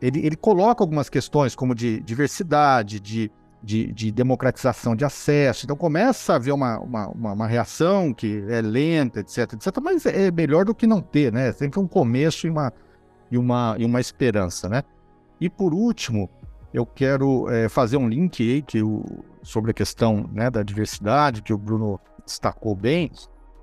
ele, 0.00 0.24
ele 0.24 0.36
coloca 0.36 0.84
algumas 0.84 1.10
questões 1.10 1.56
como 1.56 1.74
de 1.74 2.00
diversidade, 2.00 3.00
de, 3.00 3.32
de, 3.60 3.92
de, 3.92 4.12
democratização 4.12 4.94
de 4.94 5.04
acesso. 5.04 5.66
Então 5.66 5.74
começa 5.74 6.34
a 6.34 6.36
haver 6.36 6.52
uma, 6.52 6.78
uma, 6.78 7.08
uma, 7.08 7.32
uma, 7.32 7.46
reação 7.48 8.14
que 8.14 8.44
é 8.48 8.62
lenta, 8.62 9.18
etc, 9.18 9.54
etc, 9.54 9.76
mas 9.82 10.06
é 10.06 10.30
melhor 10.30 10.64
do 10.64 10.74
que 10.74 10.86
não 10.86 11.00
ter, 11.00 11.32
né? 11.32 11.48
É 11.48 11.52
sempre 11.52 11.80
um 11.80 11.88
começo 11.88 12.46
e 12.46 12.50
uma, 12.50 12.72
e 13.32 13.36
uma, 13.36 13.74
e 13.76 13.84
uma 13.84 14.00
esperança, 14.00 14.68
né? 14.68 14.84
E 15.40 15.50
por 15.50 15.74
último, 15.74 16.30
eu 16.76 16.84
quero 16.84 17.48
é, 17.48 17.70
fazer 17.70 17.96
um 17.96 18.06
link 18.06 18.42
aí 18.42 18.60
que 18.60 18.82
o, 18.82 19.02
sobre 19.42 19.70
a 19.70 19.74
questão 19.74 20.28
né, 20.30 20.50
da 20.50 20.62
diversidade, 20.62 21.40
que 21.40 21.50
o 21.50 21.56
Bruno 21.56 21.98
destacou 22.22 22.76
bem. 22.76 23.10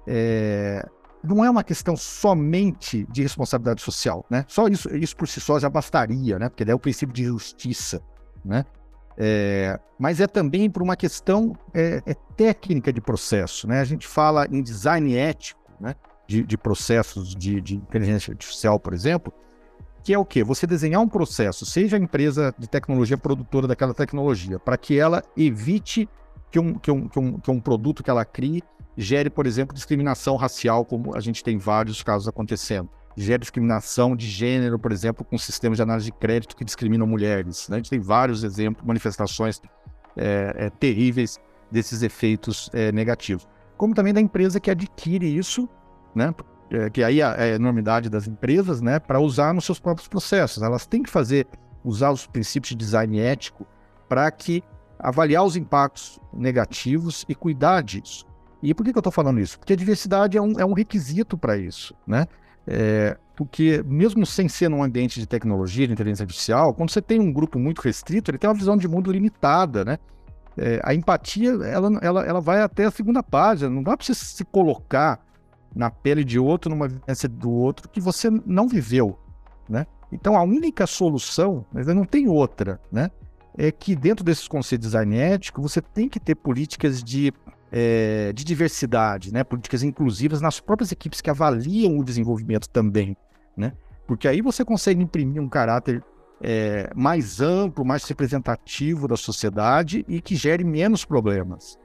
É, 0.08 0.84
não 1.24 1.46
é 1.46 1.50
uma 1.50 1.64
questão 1.64 1.96
somente 1.96 3.06
de 3.12 3.22
responsabilidade 3.22 3.84
social, 3.84 4.26
né? 4.32 4.44
Só 4.48 4.68
isso, 4.68 4.90
isso 4.96 5.16
por 5.16 5.28
si 5.28 5.40
só 5.40 5.60
já 5.60 5.70
bastaria, 5.70 6.40
né? 6.40 6.50
Porque 6.50 6.64
é 6.70 6.74
o 6.74 6.80
princípio 6.80 7.14
de 7.14 7.26
justiça, 7.26 8.02
né? 8.44 8.66
É, 9.16 9.80
mas 10.00 10.20
é 10.20 10.26
também 10.26 10.68
por 10.68 10.82
uma 10.82 10.96
questão 10.96 11.56
é, 11.72 12.02
é, 12.08 12.16
técnica 12.36 12.92
de 12.92 13.00
processo, 13.00 13.68
né? 13.68 13.80
A 13.80 13.86
gente 13.86 14.08
fala 14.08 14.48
em 14.52 14.64
design 14.64 15.16
ético, 15.16 15.62
né? 15.80 15.96
De, 16.28 16.42
de 16.42 16.58
processos 16.58 17.36
de, 17.36 17.62
de 17.62 17.76
inteligência 17.76 18.32
artificial, 18.32 18.80
por 18.80 18.92
exemplo, 18.92 19.32
que 20.04 20.14
é 20.14 20.18
o 20.18 20.26
quê? 20.26 20.44
Você 20.44 20.68
desenhar 20.68 21.02
um 21.02 21.08
processo, 21.08 21.66
seja 21.66 21.96
a 21.96 22.00
empresa 22.00 22.54
de 22.58 22.68
tecnologia 22.68 23.18
produtora 23.18 23.68
daquela 23.68 23.94
tecnologia, 23.94 24.60
para 24.60 24.78
que 24.78 25.00
ela 25.00 25.24
evite 25.38 26.10
que 26.52 26.60
um, 26.60 26.74
que, 26.76 26.92
um, 26.92 27.08
que, 27.08 27.20
um, 27.20 27.40
que 27.40 27.50
um 27.50 27.60
produto 27.60 28.04
que 28.04 28.10
ela 28.10 28.26
crie 28.26 28.62
gere, 28.98 29.30
por 29.30 29.48
exemplo, 29.48 29.74
discriminação 29.74 30.36
racial, 30.36 30.86
como 30.86 31.16
a 31.16 31.20
gente 31.20 31.44
tem 31.44 31.58
vários 31.58 32.04
casos 32.04 32.28
acontecendo. 32.28 32.90
Gere 33.16 33.40
discriminação 33.40 34.16
de 34.16 34.28
gênero, 34.28 34.78
por 34.78 34.92
exemplo, 34.92 35.24
com 35.24 35.38
sistemas 35.38 35.78
de 35.78 35.84
análise 35.84 36.06
de 36.08 36.12
crédito 36.12 36.56
que 36.56 36.66
discriminam 36.66 37.08
mulheres. 37.08 37.70
Né? 37.70 37.78
A 37.78 37.80
gente 37.80 37.90
tem 37.90 38.00
vários 38.00 38.44
exemplos, 38.44 38.86
manifestações 38.86 39.62
é, 40.18 40.54
é, 40.58 40.70
terríveis 40.70 41.40
desses 41.72 42.04
efeitos 42.04 42.70
é, 42.74 42.92
negativos. 42.92 43.48
Como 43.78 43.94
também 43.96 44.14
da 44.14 44.22
empresa 44.22 44.60
que 44.60 44.70
adquire 44.70 45.26
isso, 45.26 45.68
né? 46.16 46.34
É, 46.74 46.90
que 46.90 47.04
aí 47.04 47.22
é 47.22 47.24
a 47.26 47.48
enormidade 47.50 48.10
das 48.10 48.28
empresas, 48.28 48.82
né, 48.82 49.00
para 49.00 49.20
usar 49.20 49.54
nos 49.54 49.64
seus 49.64 49.80
próprios 49.80 50.08
processos. 50.08 50.64
Elas 50.64 50.86
têm 50.88 51.04
que 51.04 51.10
fazer, 51.10 51.48
usar 51.84 52.12
os 52.12 52.26
princípios 52.26 52.70
de 52.70 52.76
design 52.76 53.20
ético 53.20 53.66
para 54.10 54.30
que 54.32 54.64
avaliar 54.98 55.44
os 55.44 55.56
impactos 55.56 56.20
negativos 56.34 57.26
e 57.30 57.36
cuidar 57.36 57.84
disso. 57.84 58.26
E 58.62 58.74
por 58.74 58.84
que, 58.84 58.92
que 58.92 58.98
eu 58.98 59.02
estou 59.02 59.12
falando 59.12 59.40
isso? 59.40 59.60
Porque 59.60 59.74
a 59.74 59.76
diversidade 59.76 60.38
é 60.38 60.42
um, 60.42 60.60
é 60.60 60.66
um 60.66 60.74
requisito 60.74 61.38
para 61.38 61.58
isso, 61.58 61.94
né? 62.08 62.26
É, 62.66 63.18
porque 63.36 63.84
mesmo 63.86 64.26
sem 64.26 64.48
ser 64.48 64.70
num 64.70 64.82
ambiente 64.82 65.20
de 65.20 65.28
tecnologia, 65.28 65.86
de 65.86 65.94
inteligência 65.94 66.24
artificial, 66.24 66.74
quando 66.74 66.90
você 66.90 67.02
tem 67.02 67.20
um 67.20 67.32
grupo 67.32 67.60
muito 67.60 67.82
restrito, 67.82 68.32
ele 68.32 68.38
tem 68.38 68.50
uma 68.50 68.56
visão 68.56 68.78
de 68.78 68.88
mundo 68.88 69.12
limitada, 69.12 69.84
né? 69.84 70.00
É, 70.58 70.80
a 70.84 70.94
empatia, 70.94 71.52
ela, 71.52 72.00
ela, 72.02 72.26
ela 72.26 72.40
vai 72.40 72.62
até 72.62 72.86
a 72.86 72.92
segunda 72.92 73.22
página, 73.22 73.70
não 73.70 73.84
dá 73.84 73.98
para 73.98 74.06
você 74.06 74.14
se 74.14 74.46
colocar 74.46 75.20
na 75.76 75.90
pele 75.90 76.24
de 76.24 76.40
outro, 76.40 76.70
numa 76.70 76.88
vivência 76.88 77.28
do 77.28 77.52
outro, 77.52 77.90
que 77.90 78.00
você 78.00 78.30
não 78.46 78.68
viveu, 78.68 79.18
né? 79.68 79.86
Então, 80.12 80.38
a 80.38 80.44
única 80.44 80.86
solução, 80.86 81.66
mas 81.74 81.88
não 81.88 82.06
tem 82.06 82.28
outra, 82.28 82.80
né? 82.92 83.10
É 83.58 83.72
que 83.72 83.96
dentro 83.96 84.24
desses 84.24 84.48
conceitos 84.48 84.88
de 84.88 84.92
design 84.92 85.18
ético, 85.18 85.62
você 85.62 85.82
tem 85.82 86.08
que 86.08 86.20
ter 86.20 86.36
políticas 86.36 87.04
de 87.04 87.34
é, 87.76 88.32
de 88.34 88.44
diversidade, 88.44 89.34
né? 89.34 89.44
políticas 89.44 89.82
inclusivas 89.82 90.40
nas 90.40 90.60
próprias 90.60 90.92
equipes 90.92 91.22
que 91.22 91.30
avaliam 91.32 91.98
o 91.98 92.04
desenvolvimento 92.04 92.70
também. 92.70 93.18
Né? 93.58 93.74
Porque 94.06 94.28
aí 94.28 94.42
você 94.42 94.64
consegue 94.64 95.02
imprimir 95.02 95.42
um 95.42 95.50
caráter 95.50 96.04
é, 96.40 96.92
mais 96.96 97.42
amplo, 97.42 97.84
mais 97.84 98.04
representativo 98.06 99.08
da 99.08 99.18
sociedade 99.18 100.06
e 100.08 100.22
que 100.22 100.36
gere 100.36 100.64
menos 100.64 101.04
problemas. 101.04 101.80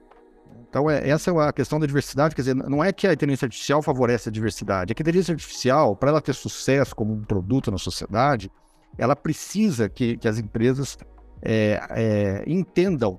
Então, 0.69 0.91
é, 0.91 1.09
essa 1.09 1.31
é 1.31 1.49
a 1.49 1.53
questão 1.53 1.81
da 1.81 1.87
diversidade. 1.87 2.35
Quer 2.35 2.43
dizer, 2.43 2.55
não 2.55 2.85
é 2.85 2.93
que 2.93 3.07
a 3.07 3.12
inteligência 3.12 3.47
artificial 3.47 3.83
favorece 3.83 4.29
a 4.29 4.33
diversidade, 4.33 4.93
é 4.93 4.95
que 4.95 5.03
a 5.03 5.05
inteligência 5.05 5.33
artificial, 5.33 5.97
para 5.97 6.11
ela 6.11 6.21
ter 6.21 6.35
sucesso 6.35 6.95
como 6.95 7.12
um 7.12 7.23
produto 7.23 7.71
na 7.71 7.79
sociedade, 7.79 8.51
ela 8.97 9.16
precisa 9.16 9.89
que, 9.89 10.16
que 10.16 10.29
as 10.29 10.39
empresas 10.39 10.99
é, 11.43 11.81
é, 11.91 12.45
entendam 12.47 13.19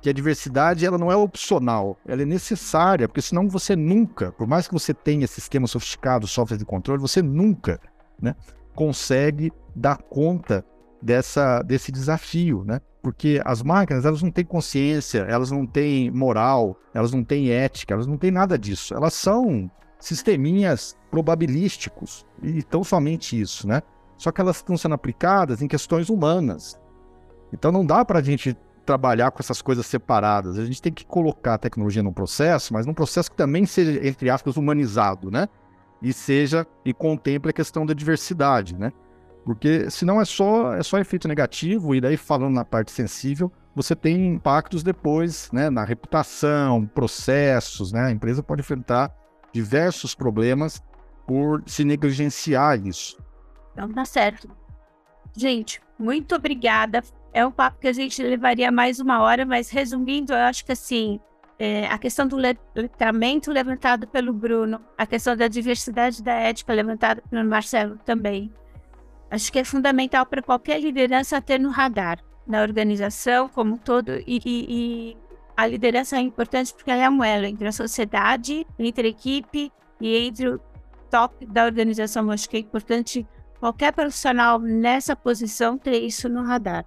que 0.00 0.08
a 0.08 0.12
diversidade 0.12 0.84
ela 0.84 0.96
não 0.96 1.12
é 1.12 1.16
opcional, 1.16 1.98
ela 2.06 2.22
é 2.22 2.24
necessária, 2.24 3.06
porque 3.06 3.20
senão 3.20 3.48
você 3.48 3.76
nunca, 3.76 4.32
por 4.32 4.46
mais 4.46 4.66
que 4.66 4.72
você 4.72 4.94
tenha 4.94 5.26
sistemas 5.26 5.70
sofisticados, 5.70 6.30
software 6.30 6.56
de 6.56 6.64
controle, 6.64 7.00
você 7.00 7.20
nunca 7.20 7.78
né, 8.20 8.34
consegue 8.74 9.52
dar 9.76 9.98
conta 9.98 10.64
dessa, 11.02 11.62
desse 11.62 11.92
desafio, 11.92 12.64
né? 12.64 12.80
Porque 13.02 13.40
as 13.44 13.62
máquinas, 13.62 14.04
elas 14.04 14.22
não 14.22 14.30
têm 14.30 14.44
consciência, 14.44 15.20
elas 15.20 15.50
não 15.50 15.66
têm 15.66 16.10
moral, 16.10 16.76
elas 16.92 17.12
não 17.12 17.24
têm 17.24 17.50
ética, 17.50 17.94
elas 17.94 18.06
não 18.06 18.18
têm 18.18 18.30
nada 18.30 18.58
disso. 18.58 18.94
Elas 18.94 19.14
são 19.14 19.70
sisteminhas 19.98 20.96
probabilísticos, 21.10 22.26
e 22.42 22.62
tão 22.62 22.82
somente 22.82 23.38
isso, 23.40 23.66
né? 23.66 23.82
Só 24.16 24.30
que 24.30 24.40
elas 24.40 24.56
estão 24.56 24.76
sendo 24.76 24.94
aplicadas 24.94 25.62
em 25.62 25.68
questões 25.68 26.10
humanas. 26.10 26.78
Então 27.52 27.72
não 27.72 27.84
dá 27.84 28.04
para 28.04 28.18
a 28.18 28.22
gente 28.22 28.56
trabalhar 28.84 29.30
com 29.30 29.40
essas 29.40 29.62
coisas 29.62 29.86
separadas. 29.86 30.58
A 30.58 30.64
gente 30.64 30.82
tem 30.82 30.92
que 30.92 31.04
colocar 31.06 31.54
a 31.54 31.58
tecnologia 31.58 32.02
num 32.02 32.12
processo, 32.12 32.72
mas 32.72 32.86
num 32.86 32.94
processo 32.94 33.30
que 33.30 33.36
também 33.36 33.64
seja, 33.66 34.06
entre 34.06 34.28
aspas, 34.28 34.56
humanizado, 34.56 35.30
né? 35.30 35.48
E 36.02 36.12
seja 36.12 36.66
e 36.84 36.92
contemple 36.92 37.50
a 37.50 37.52
questão 37.52 37.84
da 37.84 37.94
diversidade, 37.94 38.76
né? 38.76 38.92
Porque 39.44 39.90
senão 39.90 40.20
é 40.20 40.24
só, 40.24 40.74
é 40.74 40.82
só 40.82 40.98
efeito 40.98 41.26
negativo, 41.26 41.94
e 41.94 42.00
daí 42.00 42.16
falando 42.16 42.54
na 42.54 42.64
parte 42.64 42.90
sensível, 42.92 43.50
você 43.74 43.94
tem 43.94 44.34
impactos 44.34 44.82
depois 44.82 45.50
né, 45.52 45.70
na 45.70 45.84
reputação, 45.84 46.86
processos, 46.86 47.92
né? 47.92 48.06
A 48.06 48.10
empresa 48.10 48.42
pode 48.42 48.60
enfrentar 48.60 49.14
diversos 49.52 50.14
problemas 50.14 50.82
por 51.26 51.62
se 51.66 51.84
negligenciar 51.84 52.84
isso. 52.84 53.18
Então 53.72 53.90
tá 53.92 54.04
certo. 54.04 54.50
Gente, 55.36 55.80
muito 55.98 56.34
obrigada. 56.34 57.02
É 57.32 57.46
um 57.46 57.52
papo 57.52 57.78
que 57.78 57.88
a 57.88 57.92
gente 57.92 58.20
levaria 58.22 58.72
mais 58.72 58.98
uma 58.98 59.20
hora, 59.20 59.46
mas 59.46 59.70
resumindo, 59.70 60.32
eu 60.32 60.38
acho 60.38 60.64
que 60.64 60.72
assim, 60.72 61.20
é, 61.58 61.86
a 61.86 61.98
questão 61.98 62.26
do 62.26 62.36
letramento 62.74 63.52
levantado 63.52 64.08
pelo 64.08 64.32
Bruno, 64.32 64.80
a 64.98 65.06
questão 65.06 65.36
da 65.36 65.46
diversidade 65.46 66.22
da 66.22 66.32
ética 66.32 66.72
levantada 66.72 67.22
pelo 67.30 67.48
Marcelo 67.48 67.98
também, 68.04 68.52
Acho 69.30 69.52
que 69.52 69.58
é 69.60 69.64
fundamental 69.64 70.26
para 70.26 70.42
qualquer 70.42 70.80
liderança 70.80 71.40
ter 71.40 71.58
no 71.58 71.70
radar, 71.70 72.18
na 72.46 72.62
organização 72.62 73.48
como 73.48 73.74
um 73.74 73.76
todo, 73.76 74.10
e, 74.26 74.40
e, 74.44 74.66
e, 74.68 75.16
a 75.56 75.66
liderança 75.66 76.16
é 76.16 76.20
importante 76.20 76.74
porque 76.74 76.90
ela 76.90 77.04
é 77.04 77.10
um 77.10 77.22
elo 77.22 77.46
entre 77.46 77.68
a 77.68 77.72
sociedade, 77.72 78.66
entre 78.78 79.06
a 79.06 79.10
equipe 79.10 79.70
e 80.00 80.16
entre 80.16 80.48
o 80.48 80.60
top 81.10 81.46
da 81.46 81.64
organização. 81.64 82.30
Acho 82.30 82.48
que 82.48 82.56
é 82.56 82.60
importante 82.60 83.26
qualquer 83.60 83.92
profissional 83.92 84.58
nessa 84.58 85.14
posição 85.14 85.76
ter 85.76 86.00
isso 86.00 86.28
no 86.28 86.42
radar. 86.42 86.84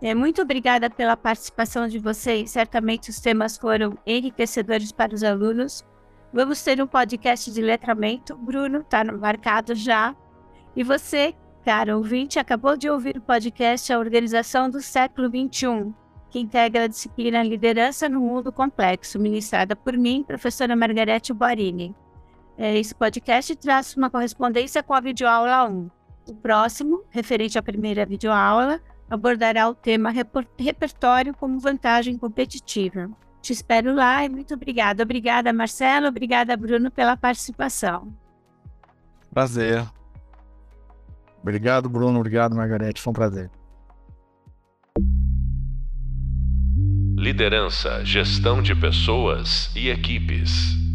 É, 0.00 0.14
muito 0.14 0.40
obrigada 0.40 0.88
pela 0.88 1.16
participação 1.16 1.86
de 1.86 1.98
vocês. 1.98 2.50
Certamente 2.50 3.10
os 3.10 3.20
temas 3.20 3.58
foram 3.58 3.98
enriquecedores 4.06 4.90
para 4.90 5.14
os 5.14 5.22
alunos. 5.22 5.84
Vamos 6.32 6.62
ter 6.62 6.80
um 6.80 6.86
podcast 6.86 7.52
de 7.52 7.60
letramento. 7.60 8.36
Bruno 8.36 8.78
está 8.78 9.04
marcado 9.04 9.74
já. 9.74 10.14
E 10.76 10.84
você 10.84 11.34
Caro 11.68 11.98
ouvinte, 11.98 12.38
acabou 12.38 12.78
de 12.78 12.88
ouvir 12.88 13.18
o 13.18 13.20
podcast 13.20 13.92
A 13.92 13.98
Organização 13.98 14.70
do 14.70 14.80
Século 14.80 15.28
XXI, 15.28 15.92
que 16.30 16.40
integra 16.40 16.84
a 16.84 16.86
disciplina 16.86 17.42
Liderança 17.42 18.08
no 18.08 18.20
Mundo 18.20 18.50
Complexo, 18.50 19.18
ministrada 19.18 19.76
por 19.76 19.92
mim, 19.92 20.24
professora 20.26 20.74
Margarete 20.74 21.30
Borini. 21.30 21.94
É, 22.56 22.78
esse 22.78 22.94
podcast 22.94 23.54
traz 23.56 23.94
uma 23.98 24.08
correspondência 24.08 24.82
com 24.82 24.94
a 24.94 25.00
videoaula 25.00 25.68
1. 25.68 25.90
O 26.28 26.34
próximo, 26.36 27.04
referente 27.10 27.58
à 27.58 27.62
primeira 27.62 28.06
videoaula, 28.06 28.80
abordará 29.10 29.68
o 29.68 29.74
tema 29.74 30.10
repertório 30.58 31.34
como 31.34 31.60
vantagem 31.60 32.16
competitiva. 32.16 33.10
Te 33.42 33.52
espero 33.52 33.94
lá 33.94 34.24
e 34.24 34.30
muito 34.30 34.54
obrigada. 34.54 35.02
Obrigada, 35.02 35.52
Marcelo. 35.52 36.06
Obrigada, 36.06 36.56
Bruno, 36.56 36.90
pela 36.90 37.14
participação. 37.14 38.10
Prazer. 39.30 39.86
Obrigado, 41.42 41.88
Bruno. 41.88 42.18
Obrigado, 42.18 42.54
Margarete. 42.54 43.00
Foi 43.00 43.10
um 43.10 43.14
prazer. 43.14 43.50
Liderança, 47.16 48.04
gestão 48.04 48.62
de 48.62 48.74
pessoas 48.74 49.74
e 49.74 49.88
equipes. 49.88 50.87